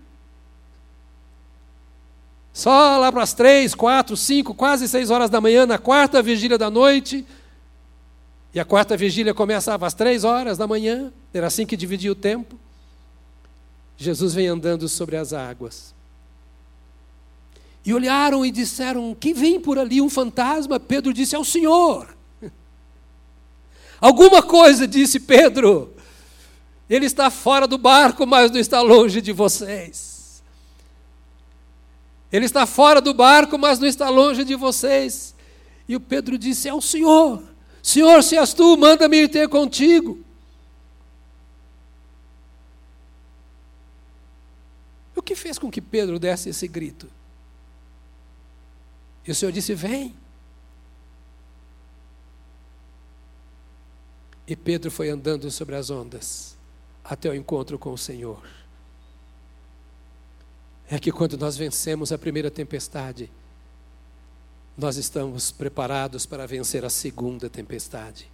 Só 2.53 2.99
lá 2.99 3.11
para 3.11 3.23
as 3.23 3.33
três, 3.33 3.75
quatro, 3.75 4.15
cinco, 4.15 4.53
quase 4.53 4.87
seis 4.87 5.09
horas 5.09 5.29
da 5.29 5.41
manhã, 5.41 5.65
na 5.65 5.77
quarta 5.77 6.21
vigília 6.21 6.57
da 6.57 6.71
noite. 6.71 7.25
E 8.53 8.59
a 8.59 8.63
quarta 8.63 8.95
vigília 8.95 9.33
começava 9.33 9.85
às 9.85 9.93
três 9.93 10.23
horas 10.23 10.57
da 10.57 10.65
manhã, 10.65 11.11
era 11.33 11.47
assim 11.47 11.65
que 11.65 11.75
dividia 11.75 12.09
o 12.09 12.15
tempo. 12.15 12.57
Jesus 13.97 14.35
vem 14.35 14.47
andando 14.47 14.87
sobre 14.87 15.17
as 15.17 15.33
águas. 15.33 15.95
E 17.83 17.93
olharam 17.93 18.45
e 18.45 18.51
disseram: 18.51 19.15
Quem 19.19 19.33
vem 19.33 19.59
por 19.59 19.79
ali? 19.79 19.99
Um 19.99 20.09
fantasma? 20.09 20.79
Pedro 20.79 21.13
disse: 21.13 21.35
É 21.35 21.39
o 21.39 21.45
Senhor. 21.45 22.15
Alguma 23.99 24.43
coisa, 24.43 24.87
disse 24.87 25.19
Pedro. 25.19 25.93
Ele 26.89 27.05
está 27.05 27.29
fora 27.29 27.67
do 27.67 27.77
barco, 27.77 28.25
mas 28.25 28.51
não 28.51 28.59
está 28.59 28.81
longe 28.81 29.19
de 29.19 29.33
vocês. 29.33 30.43
Ele 32.31 32.45
está 32.45 32.65
fora 32.65 33.01
do 33.01 33.13
barco, 33.13 33.57
mas 33.57 33.79
não 33.79 33.87
está 33.87 34.09
longe 34.09 34.43
de 34.43 34.55
vocês. 34.55 35.33
E 35.87 35.95
o 35.95 35.99
Pedro 35.99 36.37
disse: 36.37 36.69
É 36.69 36.73
o 36.73 36.81
Senhor. 36.81 37.41
Senhor, 37.81 38.21
se 38.21 38.35
és 38.35 38.53
tu, 38.53 38.77
manda-me 38.77 39.23
ir 39.23 39.29
ter 39.29 39.47
contigo. 39.47 40.19
O 45.17 45.21
que 45.21 45.35
fez 45.35 45.59
com 45.59 45.69
que 45.69 45.81
Pedro 45.81 46.17
desse 46.17 46.47
esse 46.47 46.67
grito? 46.67 47.09
E 49.25 49.31
o 49.31 49.35
Senhor 49.35 49.51
disse: 49.51 49.73
Vem. 49.73 50.15
E 54.47 54.55
Pedro 54.55 54.89
foi 54.89 55.09
andando 55.09 55.51
sobre 55.51 55.75
as 55.75 55.89
ondas 55.89 56.57
até 57.03 57.29
o 57.29 57.35
encontro 57.35 57.77
com 57.77 57.91
o 57.91 57.97
Senhor 57.97 58.41
é 60.89 60.97
que 60.97 61.11
quando 61.11 61.37
nós 61.37 61.57
vencemos 61.57 62.11
a 62.11 62.17
primeira 62.17 62.49
tempestade, 62.49 63.29
nós 64.77 64.95
estamos 64.95 65.51
preparados 65.51 66.25
para 66.25 66.47
vencer 66.47 66.85
a 66.85 66.89
segunda 66.89 67.49
tempestade. 67.49 68.29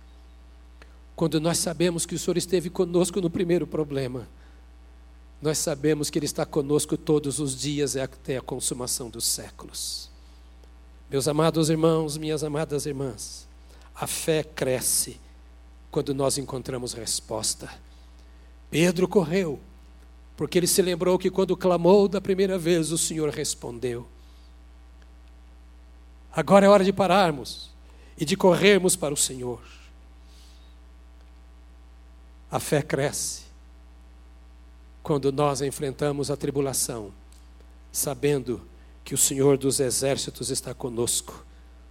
Quando 1.16 1.40
nós 1.40 1.58
sabemos 1.58 2.06
que 2.06 2.16
o 2.16 2.20
Senhor 2.20 2.38
esteve 2.38 2.70
conosco 2.70 3.20
no 3.22 3.30
primeiro 3.30 3.66
problema, 3.66 4.28
nós 5.44 5.58
sabemos 5.58 6.10
que 6.10 6.18
Ele 6.18 6.26
está 6.26 6.46
conosco 6.46 6.96
todos 6.96 7.38
os 7.38 7.60
dias 7.60 7.98
até 7.98 8.38
a 8.38 8.41
consumação 8.41 9.10
dos 9.10 9.26
séculos. 9.26 10.10
Meus 11.12 11.28
amados 11.28 11.70
irmãos, 11.70 12.16
minhas 12.16 12.46
amadas 12.46 12.86
irmãs, 12.86 13.46
a 13.94 14.08
fé 14.08 14.41
cresce 14.41 15.20
quando 15.91 16.14
nós 16.14 16.38
encontramos 16.38 16.94
resposta. 16.94 17.70
Pedro 18.72 19.06
correu, 19.06 19.60
porque 20.38 20.58
ele 20.58 20.66
se 20.66 20.82
lembrou 20.82 21.20
que 21.20 21.30
quando 21.30 21.58
clamou 21.58 22.08
da 22.08 22.22
primeira 22.22 22.58
vez, 22.58 22.94
o 22.94 22.98
Senhor 22.98 23.30
respondeu. 23.30 24.08
Agora 26.32 26.66
é 26.66 26.70
hora 26.70 26.86
de 26.86 26.94
pararmos 26.94 27.70
e 28.18 28.24
de 28.24 28.38
corrermos 28.38 28.96
para 28.96 29.14
o 29.14 29.18
Senhor. 29.18 29.62
A 32.50 32.62
fé 32.62 32.82
cresce 32.82 33.43
quando 35.04 35.32
nós 35.32 35.62
enfrentamos 35.62 36.32
a 36.32 36.38
tribulação, 36.38 37.12
sabendo 37.91 38.62
que 39.04 39.14
o 39.14 39.18
Senhor 39.18 39.58
dos 39.58 39.82
exércitos 39.82 40.49
está 40.49 40.74
conosco. 40.74 41.45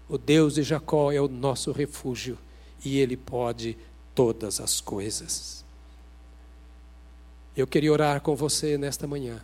O 0.08 0.16
Deus 0.16 0.54
de 0.54 0.62
Jacó 0.62 1.12
é 1.12 1.20
o 1.20 1.28
nosso 1.28 1.70
refúgio 1.70 2.38
e 2.82 2.98
Ele 2.98 3.16
pode 3.16 3.76
todas 4.14 4.60
as 4.60 4.80
coisas. 4.80 5.62
Eu 7.54 7.66
queria 7.66 7.92
orar 7.92 8.20
com 8.22 8.34
você 8.34 8.78
nesta 8.78 9.06
manhã. 9.06 9.42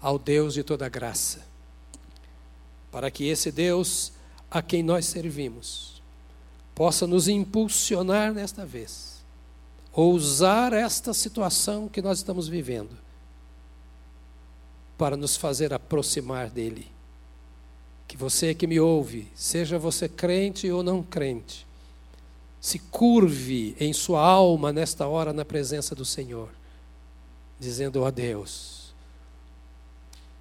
Ao 0.00 0.18
Deus 0.18 0.54
de 0.54 0.64
toda 0.64 0.88
graça, 0.88 1.40
para 2.90 3.08
que 3.08 3.28
esse 3.28 3.52
Deus 3.52 4.12
a 4.50 4.60
quem 4.60 4.82
nós 4.82 5.06
servimos 5.06 6.02
possa 6.74 7.06
nos 7.06 7.28
impulsionar 7.28 8.34
nesta 8.34 8.66
vez, 8.66 9.11
ou 9.92 10.14
usar 10.14 10.72
esta 10.72 11.12
situação 11.12 11.88
que 11.88 12.00
nós 12.00 12.18
estamos 12.18 12.48
vivendo 12.48 12.96
para 14.96 15.16
nos 15.16 15.36
fazer 15.36 15.72
aproximar 15.74 16.48
dele. 16.48 16.86
Que 18.08 18.16
você 18.16 18.54
que 18.54 18.66
me 18.66 18.80
ouve, 18.80 19.30
seja 19.34 19.78
você 19.78 20.08
crente 20.08 20.70
ou 20.70 20.82
não 20.82 21.02
crente, 21.02 21.66
se 22.60 22.78
curve 22.78 23.76
em 23.78 23.92
sua 23.92 24.20
alma 24.20 24.72
nesta 24.72 25.06
hora 25.06 25.32
na 25.32 25.44
presença 25.44 25.94
do 25.94 26.04
Senhor, 26.04 26.48
dizendo: 27.58 28.02
oh 28.02 28.10
Deus, 28.10 28.94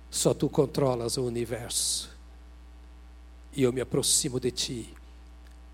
só 0.10 0.34
tu 0.34 0.50
controlas 0.50 1.18
o 1.18 1.24
universo, 1.24 2.10
e 3.54 3.64
eu 3.64 3.74
me 3.74 3.82
aproximo 3.82 4.40
de 4.40 4.52
ti 4.52 4.94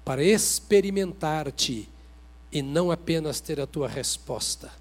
para 0.06 0.24
experimentar-te 0.24 1.90
e 2.52 2.62
não 2.62 2.92
apenas 2.92 3.40
ter 3.40 3.60
a 3.60 3.68
tua 3.68 3.88
resposta. 3.88 4.72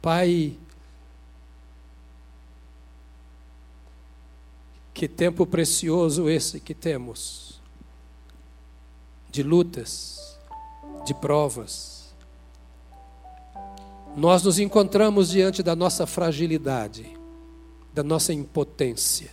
Pai, 0.00 0.56
Que 5.00 5.08
tempo 5.08 5.46
precioso 5.46 6.28
esse 6.28 6.60
que 6.60 6.74
temos 6.74 7.58
de 9.30 9.42
lutas, 9.42 10.38
de 11.06 11.14
provas. 11.14 12.12
Nós 14.14 14.42
nos 14.42 14.58
encontramos 14.58 15.30
diante 15.30 15.62
da 15.62 15.74
nossa 15.74 16.06
fragilidade, 16.06 17.16
da 17.94 18.02
nossa 18.02 18.34
impotência. 18.34 19.30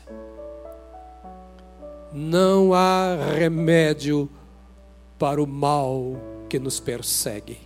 Não 2.13 2.73
há 2.73 3.17
remédio 3.37 4.29
para 5.19 5.43
o 5.43 5.45
mal 5.45 6.15
que 6.47 6.59
nos 6.59 6.79
persegue. 6.79 7.59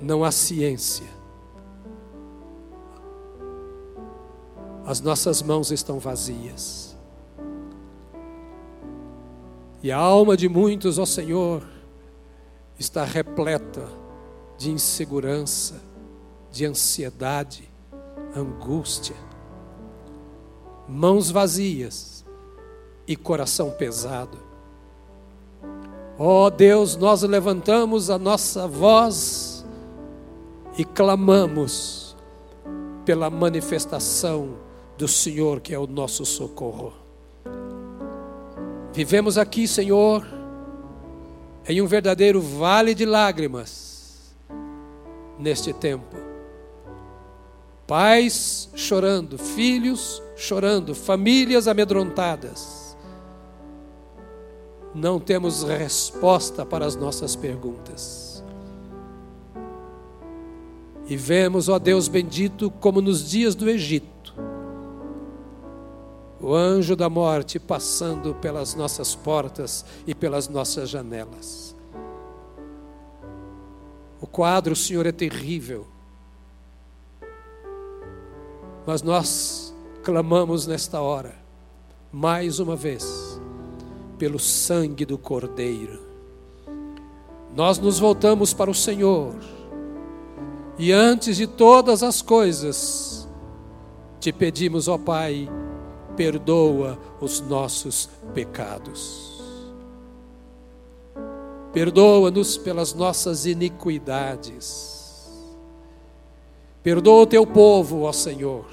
Não 0.00 0.24
há 0.24 0.30
ciência. 0.30 1.06
As 4.84 5.00
nossas 5.00 5.42
mãos 5.42 5.70
estão 5.70 5.98
vazias. 5.98 6.96
E 9.82 9.90
a 9.90 9.96
alma 9.96 10.36
de 10.36 10.48
muitos, 10.48 10.98
ó 10.98 11.06
Senhor, 11.06 11.66
está 12.78 13.04
repleta 13.04 13.86
de 14.58 14.70
insegurança, 14.70 15.82
de 16.50 16.64
ansiedade, 16.64 17.68
angústia. 18.34 19.16
Mãos 20.88 21.30
vazias 21.30 22.15
e 23.06 23.14
coração 23.14 23.70
pesado. 23.70 24.38
Ó 26.18 26.46
oh 26.46 26.50
Deus, 26.50 26.96
nós 26.96 27.22
levantamos 27.22 28.08
a 28.08 28.18
nossa 28.18 28.66
voz 28.66 29.64
e 30.78 30.84
clamamos 30.84 32.16
pela 33.04 33.30
manifestação 33.30 34.56
do 34.96 35.06
Senhor, 35.06 35.60
que 35.60 35.74
é 35.74 35.78
o 35.78 35.86
nosso 35.86 36.24
socorro. 36.24 36.92
Vivemos 38.92 39.36
aqui, 39.36 39.68
Senhor, 39.68 40.26
em 41.68 41.82
um 41.82 41.86
verdadeiro 41.86 42.40
vale 42.40 42.94
de 42.94 43.04
lágrimas 43.04 44.34
neste 45.38 45.72
tempo. 45.72 46.16
Pais 47.86 48.70
chorando, 48.74 49.38
filhos 49.38 50.22
chorando, 50.34 50.94
famílias 50.94 51.68
amedrontadas. 51.68 52.85
Não 54.96 55.20
temos 55.20 55.62
resposta 55.62 56.64
para 56.64 56.86
as 56.86 56.96
nossas 56.96 57.36
perguntas. 57.36 58.42
E 61.06 61.14
vemos, 61.18 61.68
ó 61.68 61.78
Deus 61.78 62.08
bendito, 62.08 62.70
como 62.70 63.02
nos 63.02 63.28
dias 63.28 63.54
do 63.54 63.68
Egito, 63.68 64.34
o 66.40 66.54
anjo 66.54 66.96
da 66.96 67.10
morte 67.10 67.58
passando 67.58 68.34
pelas 68.36 68.74
nossas 68.74 69.14
portas 69.14 69.84
e 70.06 70.14
pelas 70.14 70.48
nossas 70.48 70.88
janelas. 70.88 71.76
O 74.18 74.26
quadro, 74.26 74.74
Senhor, 74.74 75.04
é 75.04 75.12
terrível. 75.12 75.86
Mas 78.86 79.02
nós 79.02 79.74
clamamos 80.02 80.66
nesta 80.66 81.02
hora, 81.02 81.36
mais 82.10 82.58
uma 82.58 82.74
vez, 82.74 83.25
pelo 84.18 84.38
sangue 84.38 85.04
do 85.04 85.18
Cordeiro. 85.18 86.00
Nós 87.54 87.78
nos 87.78 87.98
voltamos 87.98 88.52
para 88.52 88.70
o 88.70 88.74
Senhor 88.74 89.34
e 90.78 90.92
antes 90.92 91.38
de 91.38 91.46
todas 91.46 92.02
as 92.02 92.20
coisas, 92.20 93.26
te 94.20 94.30
pedimos, 94.30 94.88
ó 94.88 94.98
Pai, 94.98 95.48
perdoa 96.14 96.98
os 97.18 97.40
nossos 97.40 98.10
pecados. 98.34 99.42
Perdoa-nos 101.72 102.58
pelas 102.58 102.92
nossas 102.92 103.46
iniquidades. 103.46 104.94
Perdoa 106.82 107.22
o 107.22 107.26
teu 107.26 107.46
povo, 107.46 108.02
ó 108.02 108.12
Senhor. 108.12 108.66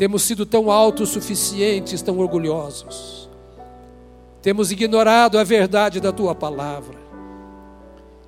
Temos 0.00 0.22
sido 0.22 0.46
tão 0.46 0.70
autossuficientes, 0.70 2.00
tão 2.00 2.20
orgulhosos. 2.20 3.28
Temos 4.40 4.72
ignorado 4.72 5.38
a 5.38 5.44
verdade 5.44 6.00
da 6.00 6.10
tua 6.10 6.34
palavra. 6.34 6.96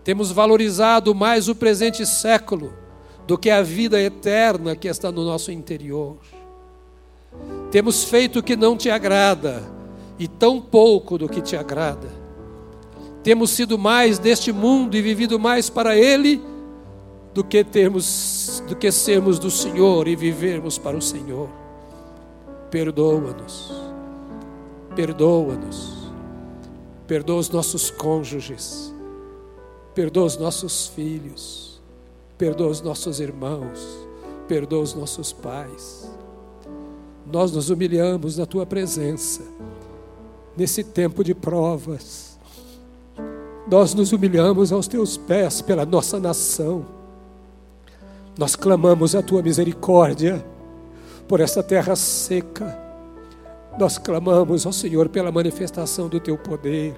Temos 0.05 0.31
valorizado 0.31 1.15
mais 1.15 1.49
o 1.49 1.55
presente 1.55 2.05
século 2.05 2.75
do 3.27 3.39
que 3.39 3.49
a 3.49 3.63
vida 3.63 3.99
eterna 3.99 4.77
que 4.77 4.87
está 4.87 5.11
no 5.11 5.25
nosso 5.25 5.51
interior. 5.51 6.19
Temos 7.71 8.05
feito 8.05 8.41
o 8.41 8.43
que 8.43 8.55
não 8.55 8.77
te 8.77 8.91
agrada 8.91 9.63
e 10.19 10.29
tão 10.29 10.61
pouco 10.61 11.17
do 11.17 11.27
que 11.27 11.41
te 11.41 11.57
agrada. 11.57 12.11
Temos 13.23 13.49
sido 13.49 13.79
mais 13.79 14.19
deste 14.19 14.53
mundo 14.53 14.95
e 14.95 15.01
vivido 15.01 15.39
mais 15.39 15.71
para 15.71 15.97
ele 15.97 16.39
do 17.33 17.43
que 17.43 17.65
termos 17.65 18.63
do 18.69 18.77
que 18.77 18.93
sermos 18.93 19.39
do 19.39 19.51
Senhor 19.51 20.07
e 20.07 20.15
vivermos 20.15 20.77
para 20.77 20.99
o 20.99 21.01
Senhor. 21.01 21.62
Perdoa-nos. 22.73 23.73
Perdoa-nos. 24.97 26.11
Perdoa 27.07 27.39
os 27.39 27.51
nossos 27.51 27.89
cônjuges 27.89 28.93
perdoa 29.95 30.25
os 30.25 30.37
nossos 30.37 30.87
filhos, 30.89 31.81
perdoa 32.39 32.69
os 32.69 32.81
nossos 32.81 33.21
irmãos, 33.21 33.79
perdoa 34.49 34.83
os 34.83 34.95
nossos 34.95 35.33
pais. 35.33 36.11
Nós 37.31 37.53
nos 37.53 37.71
humilhamos 37.71 38.39
na 38.39 38.47
tua 38.47 38.67
presença, 38.67 39.43
nesse 40.57 40.83
tempo 40.83 41.23
de 41.23 41.35
provas. 41.35 42.39
Nós 43.71 43.95
nos 43.95 44.13
humilhamos 44.13 44.73
aos 44.73 44.89
teus 44.89 45.17
pés 45.17 45.63
pela 45.63 45.87
nossa 45.87 46.19
nação. 46.19 46.85
Nós 48.37 48.57
clamamos 48.57 49.15
a 49.15 49.23
tua 49.23 49.43
misericórdia 49.43 50.45
por 51.33 51.41
essa 51.41 51.63
terra 51.63 51.97
seca. 51.97 52.79
Nós 53.79 53.97
clamamos 53.97 54.67
ao 54.67 54.73
Senhor 54.73 55.09
pela 55.09 55.33
manifestação 55.33 56.07
do 56.07 56.21
teu 56.21 56.37
poder. 56.37 56.95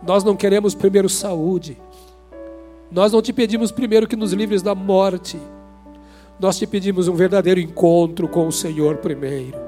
Nós 0.00 0.22
não 0.22 0.36
queremos 0.36 0.72
primeiro 0.72 1.08
saúde. 1.08 1.76
Nós 2.92 3.12
não 3.12 3.20
te 3.20 3.32
pedimos 3.32 3.72
primeiro 3.72 4.06
que 4.06 4.14
nos 4.14 4.32
livres 4.32 4.62
da 4.62 4.72
morte. 4.72 5.36
Nós 6.38 6.56
te 6.56 6.64
pedimos 6.64 7.08
um 7.08 7.16
verdadeiro 7.16 7.58
encontro 7.58 8.28
com 8.28 8.46
o 8.46 8.52
Senhor 8.52 8.98
primeiro. 8.98 9.58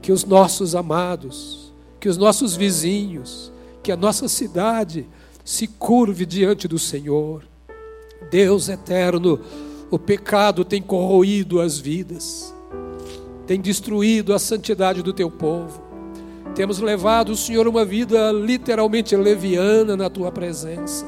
Que 0.00 0.10
os 0.10 0.24
nossos 0.24 0.74
amados, 0.74 1.70
que 2.00 2.08
os 2.08 2.16
nossos 2.16 2.56
vizinhos, 2.56 3.52
que 3.82 3.92
a 3.92 3.96
nossa 3.96 4.26
cidade 4.26 5.06
se 5.44 5.66
curve 5.66 6.24
diante 6.24 6.66
do 6.66 6.78
Senhor. 6.78 7.42
Deus 8.30 8.70
eterno, 8.70 9.38
o 9.90 9.98
pecado 9.98 10.64
tem 10.64 10.82
corroído 10.82 11.60
as 11.60 11.78
vidas, 11.78 12.54
tem 13.46 13.60
destruído 13.60 14.34
a 14.34 14.38
santidade 14.38 15.02
do 15.02 15.12
teu 15.12 15.30
povo. 15.30 15.82
Temos 16.54 16.78
levado, 16.80 17.36
Senhor, 17.36 17.66
uma 17.66 17.84
vida 17.84 18.32
literalmente 18.32 19.16
leviana 19.16 19.96
na 19.96 20.10
tua 20.10 20.30
presença. 20.30 21.06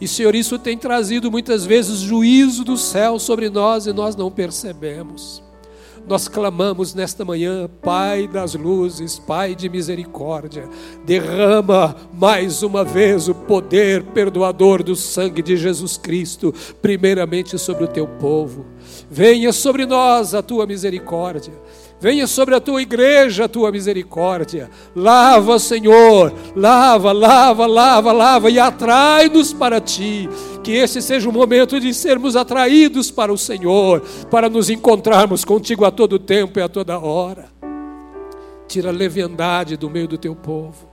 E, 0.00 0.08
Senhor, 0.08 0.34
isso 0.34 0.58
tem 0.58 0.76
trazido 0.76 1.30
muitas 1.30 1.64
vezes 1.64 1.98
juízo 2.00 2.64
do 2.64 2.76
céu 2.76 3.18
sobre 3.18 3.48
nós 3.48 3.86
e 3.86 3.92
nós 3.92 4.16
não 4.16 4.30
percebemos. 4.30 5.42
Nós 6.06 6.28
clamamos 6.28 6.94
nesta 6.94 7.24
manhã, 7.24 7.68
Pai 7.80 8.28
das 8.28 8.54
luzes, 8.54 9.18
Pai 9.18 9.54
de 9.54 9.70
misericórdia, 9.70 10.68
derrama 11.04 11.96
mais 12.12 12.62
uma 12.62 12.84
vez 12.84 13.26
o 13.26 13.34
poder 13.34 14.02
perdoador 14.02 14.82
do 14.82 14.94
sangue 14.94 15.40
de 15.42 15.56
Jesus 15.56 15.96
Cristo, 15.96 16.52
primeiramente 16.82 17.58
sobre 17.58 17.84
o 17.84 17.88
teu 17.88 18.06
povo. 18.06 18.66
Venha 19.10 19.50
sobre 19.50 19.86
nós 19.86 20.34
a 20.34 20.42
tua 20.42 20.66
misericórdia. 20.66 21.54
Venha 22.04 22.26
sobre 22.26 22.54
a 22.54 22.60
tua 22.60 22.82
igreja 22.82 23.46
a 23.46 23.48
tua 23.48 23.72
misericórdia. 23.72 24.68
Lava, 24.94 25.58
Senhor, 25.58 26.34
lava, 26.54 27.12
lava, 27.12 27.64
lava, 27.64 28.12
lava 28.12 28.50
e 28.50 28.58
atrai-nos 28.58 29.54
para 29.54 29.80
ti. 29.80 30.28
Que 30.62 30.72
esse 30.72 31.00
seja 31.00 31.30
o 31.30 31.32
momento 31.32 31.80
de 31.80 31.94
sermos 31.94 32.36
atraídos 32.36 33.10
para 33.10 33.32
o 33.32 33.38
Senhor, 33.38 34.02
para 34.30 34.50
nos 34.50 34.68
encontrarmos 34.68 35.46
contigo 35.46 35.86
a 35.86 35.90
todo 35.90 36.18
tempo 36.18 36.58
e 36.58 36.62
a 36.62 36.68
toda 36.68 36.98
hora. 36.98 37.46
Tira 38.68 38.90
a 38.90 38.92
leviandade 38.92 39.74
do 39.74 39.88
meio 39.88 40.06
do 40.06 40.18
teu 40.18 40.36
povo 40.36 40.86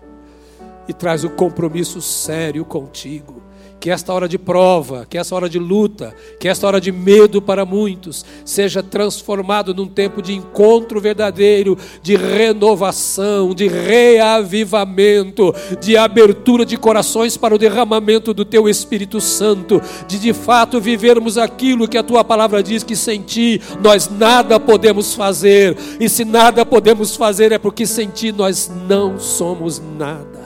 e 0.87 0.93
traz 0.93 1.25
o 1.25 1.29
compromisso 1.29 2.01
sério 2.01 2.63
contigo 2.63 3.50
que 3.81 3.89
esta 3.89 4.13
hora 4.13 4.29
de 4.29 4.37
prova, 4.37 5.07
que 5.09 5.17
esta 5.17 5.35
hora 5.35 5.49
de 5.49 5.57
luta, 5.57 6.15
que 6.39 6.47
esta 6.47 6.67
hora 6.67 6.79
de 6.79 6.91
medo 6.91 7.41
para 7.41 7.65
muitos, 7.65 8.23
seja 8.45 8.83
transformado 8.83 9.73
num 9.73 9.87
tempo 9.87 10.21
de 10.21 10.35
encontro 10.35 11.01
verdadeiro, 11.01 11.75
de 12.03 12.15
renovação, 12.15 13.55
de 13.55 13.67
reavivamento, 13.67 15.51
de 15.81 15.97
abertura 15.97 16.63
de 16.63 16.77
corações 16.77 17.35
para 17.37 17.55
o 17.55 17.57
derramamento 17.57 18.35
do 18.35 18.45
teu 18.45 18.69
Espírito 18.69 19.19
Santo, 19.19 19.81
de 20.07 20.19
de 20.19 20.31
fato 20.31 20.79
vivermos 20.79 21.39
aquilo 21.39 21.87
que 21.87 21.97
a 21.97 22.03
tua 22.03 22.23
palavra 22.23 22.61
diz 22.61 22.83
que 22.83 22.95
sem 22.95 23.23
ti 23.23 23.59
nós 23.81 24.07
nada 24.07 24.59
podemos 24.59 25.15
fazer, 25.15 25.75
e 25.99 26.07
se 26.07 26.23
nada 26.23 26.63
podemos 26.63 27.15
fazer 27.15 27.51
é 27.51 27.57
porque 27.57 27.87
sem 27.87 28.09
ti 28.09 28.31
nós 28.31 28.71
não 28.87 29.19
somos 29.19 29.81
nada. 29.97 30.39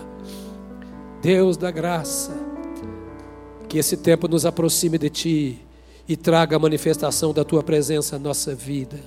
Deus 1.21 1.57
da 1.57 1.69
graça, 1.69 2.44
que 3.75 3.79
esse 3.79 3.97
tempo 3.97 4.25
nos 4.29 4.45
aproxime 4.45 4.97
de 4.97 5.09
Ti 5.09 5.59
e 6.07 6.15
traga 6.15 6.55
a 6.55 6.59
manifestação 6.59 7.33
da 7.33 7.43
Tua 7.43 7.61
presença 7.61 8.15
à 8.15 8.19
nossa 8.19 8.55
vida. 8.55 8.97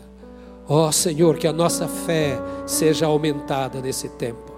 Ó 0.68 0.86
oh, 0.86 0.92
Senhor, 0.92 1.38
que 1.38 1.46
a 1.46 1.54
nossa 1.54 1.88
fé 1.88 2.38
seja 2.66 3.06
aumentada 3.06 3.80
nesse 3.80 4.10
tempo. 4.10 4.52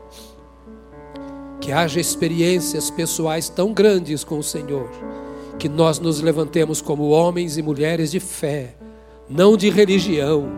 Que 1.61 1.71
haja 1.71 2.01
experiências 2.01 2.91
pessoais 2.91 3.49
tão 3.49 3.73
grandes 3.73 4.25
com 4.25 4.41
o 4.41 4.43
Senhor, 4.43 4.91
que 5.61 5.69
nós 5.69 6.01
nos 6.01 6.21
levantemos 6.21 6.83
como 6.83 7.11
homens 7.11 7.57
e 7.57 7.63
mulheres 7.63 8.11
de 8.11 8.19
fé, 8.19 8.75
não 9.29 9.57
de 9.57 9.71
religião, 9.71 10.49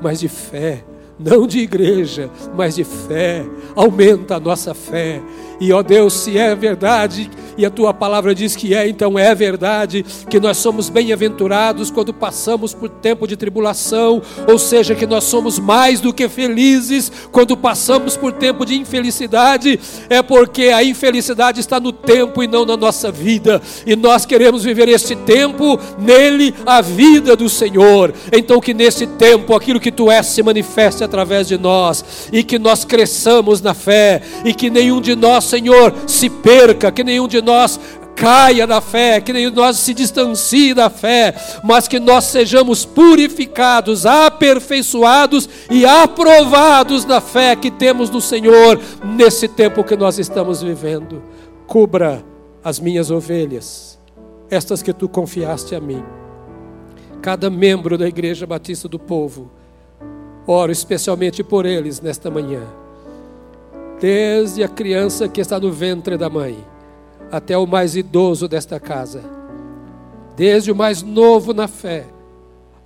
mas 0.00 0.20
de 0.20 0.28
fé 0.28 0.82
não 1.18 1.46
de 1.46 1.60
igreja, 1.60 2.30
mas 2.56 2.74
de 2.74 2.84
fé. 2.84 3.44
Aumenta 3.74 4.36
a 4.36 4.40
nossa 4.40 4.74
fé. 4.74 5.22
E 5.60 5.72
ó 5.72 5.82
Deus, 5.82 6.12
se 6.12 6.36
é 6.36 6.54
verdade, 6.54 7.30
e 7.56 7.64
a 7.64 7.70
tua 7.70 7.92
palavra 7.94 8.34
diz 8.34 8.56
que 8.56 8.74
é, 8.74 8.88
então 8.88 9.18
é 9.18 9.34
verdade, 9.34 10.04
que 10.28 10.40
nós 10.40 10.56
somos 10.56 10.88
bem-aventurados 10.88 11.90
quando 11.90 12.12
passamos 12.12 12.74
por 12.74 12.88
tempo 12.88 13.26
de 13.26 13.36
tribulação, 13.36 14.22
ou 14.48 14.58
seja, 14.58 14.94
que 14.94 15.06
nós 15.06 15.24
somos 15.24 15.58
mais 15.58 16.00
do 16.00 16.12
que 16.12 16.28
felizes 16.28 17.10
quando 17.30 17.56
passamos 17.56 18.16
por 18.16 18.32
tempo 18.32 18.64
de 18.64 18.74
infelicidade, 18.74 19.78
é 20.08 20.22
porque 20.22 20.64
a 20.64 20.82
infelicidade 20.82 21.60
está 21.60 21.78
no 21.78 21.92
tempo 21.92 22.42
e 22.42 22.46
não 22.46 22.64
na 22.64 22.76
nossa 22.76 23.10
vida, 23.10 23.60
e 23.86 23.96
nós 23.96 24.24
queremos 24.24 24.64
viver 24.64 24.88
este 24.88 25.14
tempo, 25.16 25.78
nele 25.98 26.54
a 26.66 26.80
vida 26.80 27.36
do 27.36 27.48
Senhor. 27.48 28.12
Então, 28.32 28.60
que 28.60 28.74
nesse 28.74 29.06
tempo 29.06 29.54
aquilo 29.54 29.80
que 29.80 29.92
tu 29.92 30.10
és 30.10 30.26
se 30.26 30.42
manifeste 30.42 31.04
através 31.04 31.48
de 31.48 31.58
nós 31.58 32.04
e 32.32 32.42
que 32.42 32.58
nós 32.58 32.84
cresçamos 32.84 33.60
na 33.60 33.74
fé 33.74 34.22
e 34.44 34.54
que 34.54 34.70
nenhum 34.70 35.00
de 35.00 35.14
nós, 35.14 35.44
Senhor, 35.44 35.94
se 36.06 36.28
perca, 36.28 36.90
que 36.90 37.04
nenhum 37.04 37.28
de 37.28 37.40
nós 37.44 37.78
caia 38.16 38.66
da 38.66 38.80
fé, 38.80 39.20
que 39.20 39.32
nenhum 39.32 39.50
de 39.50 39.56
nós 39.56 39.76
se 39.76 39.92
distancie 39.92 40.72
da 40.74 40.88
fé, 40.88 41.34
mas 41.62 41.86
que 41.86 42.00
nós 42.00 42.24
sejamos 42.24 42.84
purificados, 42.84 44.06
aperfeiçoados 44.06 45.48
e 45.70 45.84
aprovados 45.84 47.04
na 47.04 47.20
fé 47.20 47.54
que 47.54 47.70
temos 47.70 48.10
no 48.10 48.20
Senhor 48.20 48.80
nesse 49.16 49.46
tempo 49.48 49.84
que 49.84 49.96
nós 49.96 50.18
estamos 50.18 50.62
vivendo. 50.62 51.22
Cubra 51.66 52.24
as 52.62 52.80
minhas 52.80 53.10
ovelhas, 53.10 53.98
estas 54.50 54.82
que 54.82 54.92
tu 54.92 55.08
confiaste 55.08 55.74
a 55.74 55.80
mim. 55.80 56.02
Cada 57.20 57.50
membro 57.50 57.96
da 57.98 58.08
Igreja 58.08 58.46
Batista 58.46 58.88
do 58.88 58.98
Povo 58.98 59.50
Oro 60.46 60.70
especialmente 60.70 61.42
por 61.42 61.64
eles 61.64 62.00
nesta 62.00 62.30
manhã. 62.30 62.62
Desde 63.98 64.62
a 64.62 64.68
criança 64.68 65.26
que 65.26 65.40
está 65.40 65.58
no 65.58 65.72
ventre 65.72 66.18
da 66.18 66.28
mãe, 66.28 66.58
até 67.30 67.56
o 67.56 67.66
mais 67.66 67.96
idoso 67.96 68.48
desta 68.48 68.78
casa. 68.78 69.22
Desde 70.36 70.72
o 70.72 70.76
mais 70.76 71.02
novo 71.02 71.52
na 71.52 71.68
fé, 71.68 72.06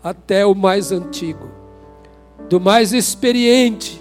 até 0.03 0.45
o 0.45 0.55
mais 0.55 0.93
antigo. 0.93 1.49
Do 2.49 2.61
mais 2.61 2.93
experiente 2.93 4.01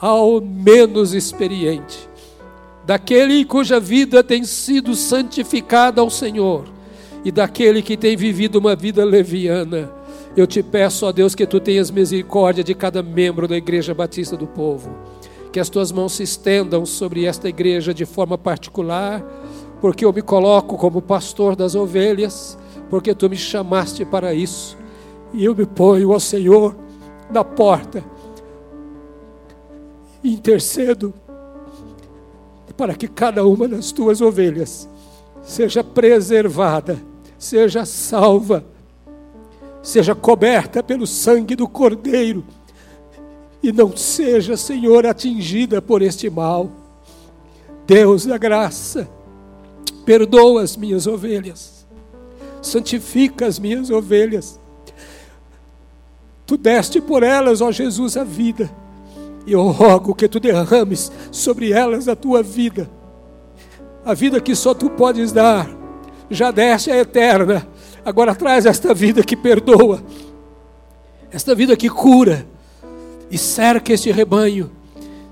ao 0.00 0.40
menos 0.40 1.12
experiente. 1.12 2.08
Daquele 2.86 3.44
cuja 3.44 3.78
vida 3.78 4.24
tem 4.24 4.44
sido 4.44 4.94
santificada 4.94 6.00
ao 6.00 6.10
Senhor 6.10 6.64
e 7.24 7.30
daquele 7.30 7.82
que 7.82 7.96
tem 7.96 8.16
vivido 8.16 8.56
uma 8.56 8.74
vida 8.74 9.04
leviana 9.04 10.00
eu 10.36 10.46
te 10.46 10.62
peço, 10.62 11.06
ó 11.06 11.12
Deus, 11.12 11.34
que 11.34 11.46
tu 11.46 11.58
tenhas 11.58 11.90
misericórdia 11.90 12.62
de 12.62 12.74
cada 12.74 13.02
membro 13.02 13.48
da 13.48 13.56
Igreja 13.56 13.92
Batista 13.92 14.36
do 14.36 14.46
Povo. 14.46 14.90
Que 15.52 15.60
as 15.60 15.68
tuas 15.68 15.90
mãos 15.90 16.12
se 16.12 16.22
estendam 16.22 16.86
sobre 16.86 17.24
esta 17.24 17.48
igreja 17.48 17.92
de 17.92 18.04
forma 18.04 18.38
particular, 18.38 19.22
porque 19.80 20.04
eu 20.04 20.12
me 20.12 20.22
coloco 20.22 20.76
como 20.76 21.02
pastor 21.02 21.56
das 21.56 21.74
ovelhas, 21.74 22.56
porque 22.88 23.14
tu 23.14 23.28
me 23.28 23.36
chamaste 23.36 24.04
para 24.04 24.32
isso. 24.32 24.76
E 25.32 25.44
eu 25.44 25.54
me 25.54 25.66
ponho 25.66 26.12
ao 26.12 26.20
Senhor 26.20 26.76
na 27.30 27.44
porta, 27.44 28.04
intercedo 30.22 31.14
para 32.76 32.94
que 32.94 33.06
cada 33.06 33.44
uma 33.44 33.68
das 33.68 33.92
tuas 33.92 34.20
ovelhas 34.20 34.88
seja 35.42 35.84
preservada, 35.84 36.98
seja 37.38 37.84
salva 37.84 38.64
seja 39.82 40.14
coberta 40.14 40.82
pelo 40.82 41.06
sangue 41.06 41.56
do 41.56 41.68
Cordeiro 41.68 42.44
e 43.62 43.72
não 43.72 43.96
seja, 43.96 44.56
Senhor, 44.56 45.06
atingida 45.06 45.82
por 45.82 46.02
este 46.02 46.30
mal. 46.30 46.70
Deus 47.86 48.24
da 48.24 48.38
graça, 48.38 49.08
perdoa 50.04 50.62
as 50.62 50.76
minhas 50.76 51.06
ovelhas, 51.06 51.86
santifica 52.62 53.46
as 53.46 53.58
minhas 53.58 53.90
ovelhas. 53.90 54.60
Tu 56.46 56.56
deste 56.56 57.00
por 57.00 57.22
elas, 57.22 57.60
ó 57.60 57.70
Jesus, 57.70 58.16
a 58.16 58.24
vida, 58.24 58.70
e 59.46 59.52
eu 59.52 59.68
rogo 59.70 60.14
que 60.14 60.28
tu 60.28 60.38
derrames 60.38 61.10
sobre 61.30 61.72
elas 61.72 62.08
a 62.08 62.16
tua 62.16 62.42
vida, 62.42 62.88
a 64.04 64.14
vida 64.14 64.40
que 64.40 64.54
só 64.54 64.72
tu 64.72 64.90
podes 64.90 65.32
dar, 65.32 65.68
já 66.30 66.50
deste 66.50 66.90
a 66.90 66.96
eterna 66.96 67.66
Agora 68.04 68.34
traz 68.34 68.66
esta 68.66 68.94
vida 68.94 69.22
que 69.22 69.36
perdoa, 69.36 70.02
esta 71.30 71.54
vida 71.54 71.76
que 71.76 71.88
cura, 71.88 72.46
e 73.30 73.38
cerca 73.38 73.92
este 73.92 74.10
rebanho. 74.10 74.70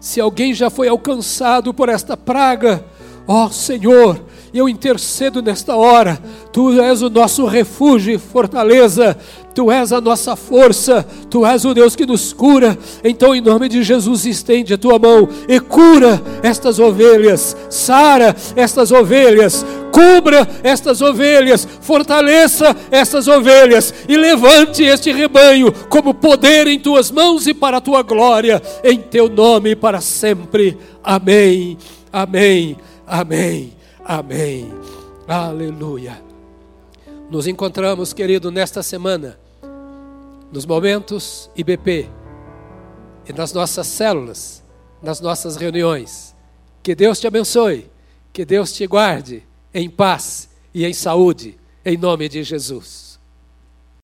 Se 0.01 0.21
alguém 0.21 0.55
já 0.55 0.71
foi 0.71 0.89
alcançado 0.89 1.75
por 1.75 1.89
esta 1.89 2.17
praga, 2.17 2.85
ó 3.29 3.51
Senhor, 3.51 4.19
eu 4.53 4.69
intercedo 4.69 5.43
nesta 5.43 5.77
hora, 5.77 6.19
Tu 6.53 6.81
és 6.81 7.03
o 7.03 7.11
nosso 7.11 7.45
refúgio 7.45 8.15
e 8.15 8.19
fortaleza, 8.19 9.17
Tu 9.55 9.71
és 9.71 9.93
a 9.93 10.01
nossa 10.01 10.35
força, 10.35 11.07
Tu 11.31 11.45
és 11.45 11.65
o 11.65 11.75
Deus 11.75 11.95
que 11.95 12.07
nos 12.07 12.33
cura. 12.33 12.79
Então, 13.05 13.35
em 13.35 13.41
nome 13.41 13.69
de 13.69 13.83
Jesus, 13.83 14.25
estende 14.25 14.73
a 14.73 14.79
tua 14.79 14.99
mão 14.99 15.29
e 15.47 15.61
cura 15.61 16.21
estas 16.43 16.79
ovelhas, 16.79 17.57
sara 17.69 18.35
estas 18.57 18.91
ovelhas, 18.91 19.67
cubra 19.93 20.49
estas 20.63 21.03
ovelhas, 21.03 21.69
fortaleça 21.83 22.75
estas 22.91 23.29
ovelhas. 23.29 23.93
E 24.09 24.17
levante 24.17 24.83
este 24.83 25.13
rebanho 25.13 25.73
como 25.91 26.15
poder 26.15 26.67
em 26.67 26.81
tuas 26.81 27.11
mãos 27.11 27.47
e 27.47 27.53
para 27.53 27.77
a 27.77 27.83
tua 27.83 28.03
glória, 28.03 28.63
em 28.83 28.99
teu 28.99 29.29
nome 29.29 29.77
para 29.77 30.01
sempre. 30.01 30.79
Amém, 31.03 31.77
amém, 32.13 32.77
amém, 33.09 33.77
amém. 34.05 34.73
Aleluia. 35.27 36.23
Nos 37.31 37.47
encontramos, 37.47 38.13
querido, 38.13 38.51
nesta 38.51 38.83
semana 38.83 39.39
nos 40.51 40.65
momentos 40.65 41.51
IBP 41.55 42.09
e 43.29 43.33
nas 43.33 43.53
nossas 43.53 43.87
células, 43.87 44.65
nas 45.03 45.21
nossas 45.21 45.57
reuniões. 45.57 46.35
Que 46.83 46.95
Deus 46.95 47.21
te 47.21 47.27
abençoe, 47.27 47.91
que 48.33 48.45
Deus 48.45 48.73
te 48.73 48.87
guarde 48.87 49.47
em 49.75 49.91
paz 49.91 50.49
e 50.73 50.87
em 50.87 50.93
saúde, 50.95 51.59
em 51.85 51.97
nome 51.97 52.29
de 52.29 52.43
Jesus. 52.43 53.08